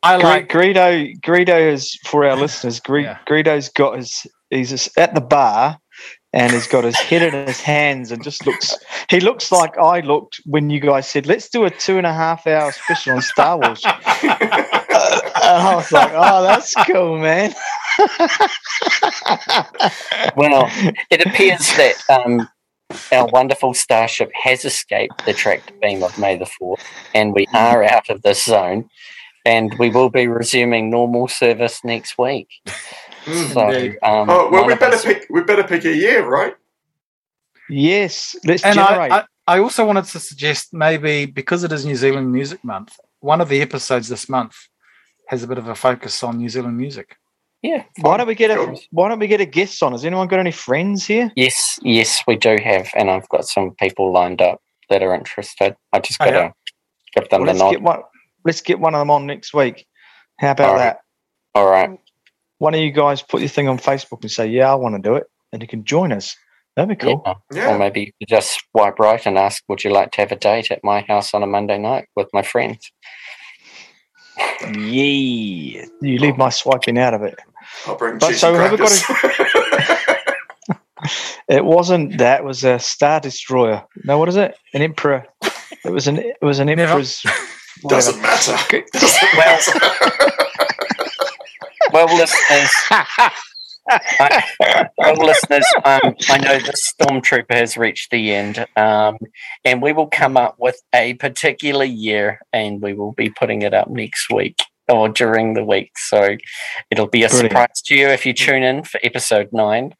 [0.03, 0.49] I Gre- like.
[0.49, 2.79] Greedo, Greedo is for our listeners.
[2.79, 3.17] Gre- Yeah.
[3.27, 4.25] Greedo's got his.
[4.49, 5.77] He's just at the bar,
[6.33, 8.75] and he's got his head in his hands, and just looks.
[9.09, 12.13] He looks like I looked when you guys said, "Let's do a two and a
[12.13, 13.95] half hour special on Star Wars." and
[14.33, 17.53] I was like, "Oh, that's cool, man."
[20.35, 20.69] Well,
[21.09, 22.47] it appears that um,
[23.11, 26.81] our wonderful starship has escaped the tractor beam of May the 4th,
[27.13, 28.89] and we are out of this zone,
[29.45, 32.47] and we will be resuming normal service next week.
[33.25, 33.53] Mm.
[33.53, 35.27] So, um, Oh well, we better us- pick.
[35.29, 36.55] We better pick a year, right?
[37.69, 39.11] yes, let's And generate.
[39.11, 42.97] I, I, I also wanted to suggest maybe because it is New Zealand Music Month,
[43.19, 44.55] one of the episodes this month
[45.27, 47.15] has a bit of a focus on New Zealand music.
[47.63, 47.83] Yeah.
[48.01, 49.93] why don't we get a Why don't we get a guest on?
[49.93, 51.31] Has anyone got any friends here?
[51.35, 54.59] Yes, yes, we do have, and I've got some people lined up
[54.89, 55.75] that are interested.
[55.93, 56.51] I just Oh, got to yeah.
[57.15, 57.71] give them Well, the let's nod.
[57.71, 58.01] get one.
[58.45, 59.85] Let's get one of them on next week.
[60.39, 60.83] How about All right.
[60.83, 60.99] that?
[61.55, 61.97] All right.
[62.57, 65.01] One of you guys put your thing on Facebook and say, "Yeah, I want to
[65.01, 65.23] do it,"
[65.53, 66.35] and you can join us.
[66.75, 67.21] That'd be cool.
[67.25, 67.33] Yeah.
[67.53, 67.69] Yeah.
[67.75, 70.35] Or maybe you could just swipe right and ask, "Would you like to have a
[70.35, 72.91] date at my house on a Monday night with my friends?"
[74.61, 77.35] Yeah, you leave my swiping out of it.
[77.85, 79.99] I'll bring But cheesy so have we got crackers.
[81.49, 82.39] It wasn't that.
[82.39, 83.83] It was a Star Destroyer.
[84.05, 84.55] No, what is it?
[84.73, 85.25] An Emperor.
[85.83, 86.17] It was an.
[86.19, 86.83] It was an Never.
[86.83, 87.21] Emperor's.
[87.89, 88.55] Doesn't matter.
[88.93, 89.59] Doesn't Well-
[91.91, 92.71] Well, listeners,
[93.89, 94.43] I,
[94.97, 99.17] well, listeners, um, I know the stormtrooper has reached the end, um,
[99.63, 103.75] and we will come up with a particular year, and we will be putting it
[103.75, 104.57] up next week
[104.89, 105.91] or during the week.
[105.97, 106.37] So
[106.91, 107.51] it'll be a Brilliant.
[107.51, 109.95] surprise to you if you tune in for episode nine.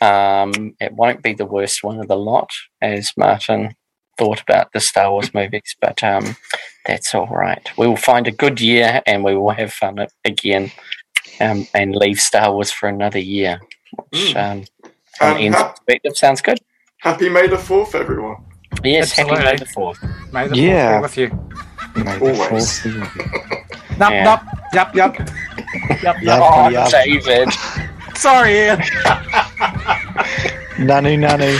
[0.00, 2.50] Um, it won't be the worst one of the lot,
[2.80, 3.74] as Martin
[4.18, 6.36] thought about the Star Wars movies, but um,
[6.86, 7.70] that's all right.
[7.78, 10.72] We will find a good year, and we will have fun again
[11.40, 13.60] um, and leave Star Wars for another year,
[14.10, 14.64] which um,
[15.16, 16.58] from And Ian's ha- perspective sounds good.
[16.98, 18.44] happy May the 4th, everyone.
[18.84, 19.98] Yes, happy May the fourth.
[20.32, 20.98] May the Yeah.
[20.98, 21.28] be with you.
[21.96, 22.80] May the Always.
[22.80, 23.24] fourth be with you.
[23.98, 24.24] Yup, Yeah.
[24.24, 24.44] yup,
[24.74, 25.16] yup, yup.
[26.02, 26.40] Yup, yup.
[26.42, 26.88] Oh, yeah.
[26.88, 27.48] David.
[28.16, 28.78] Sorry, Ian.
[30.78, 31.58] Nanu nanu.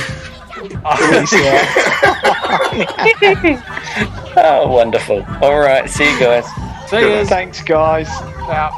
[0.98, 1.32] Peace
[4.36, 5.24] oh, wonderful.
[5.42, 6.46] All right, see you guys.
[6.88, 7.24] See you.
[7.26, 8.08] Thanks, guys.
[8.48, 8.72] Out.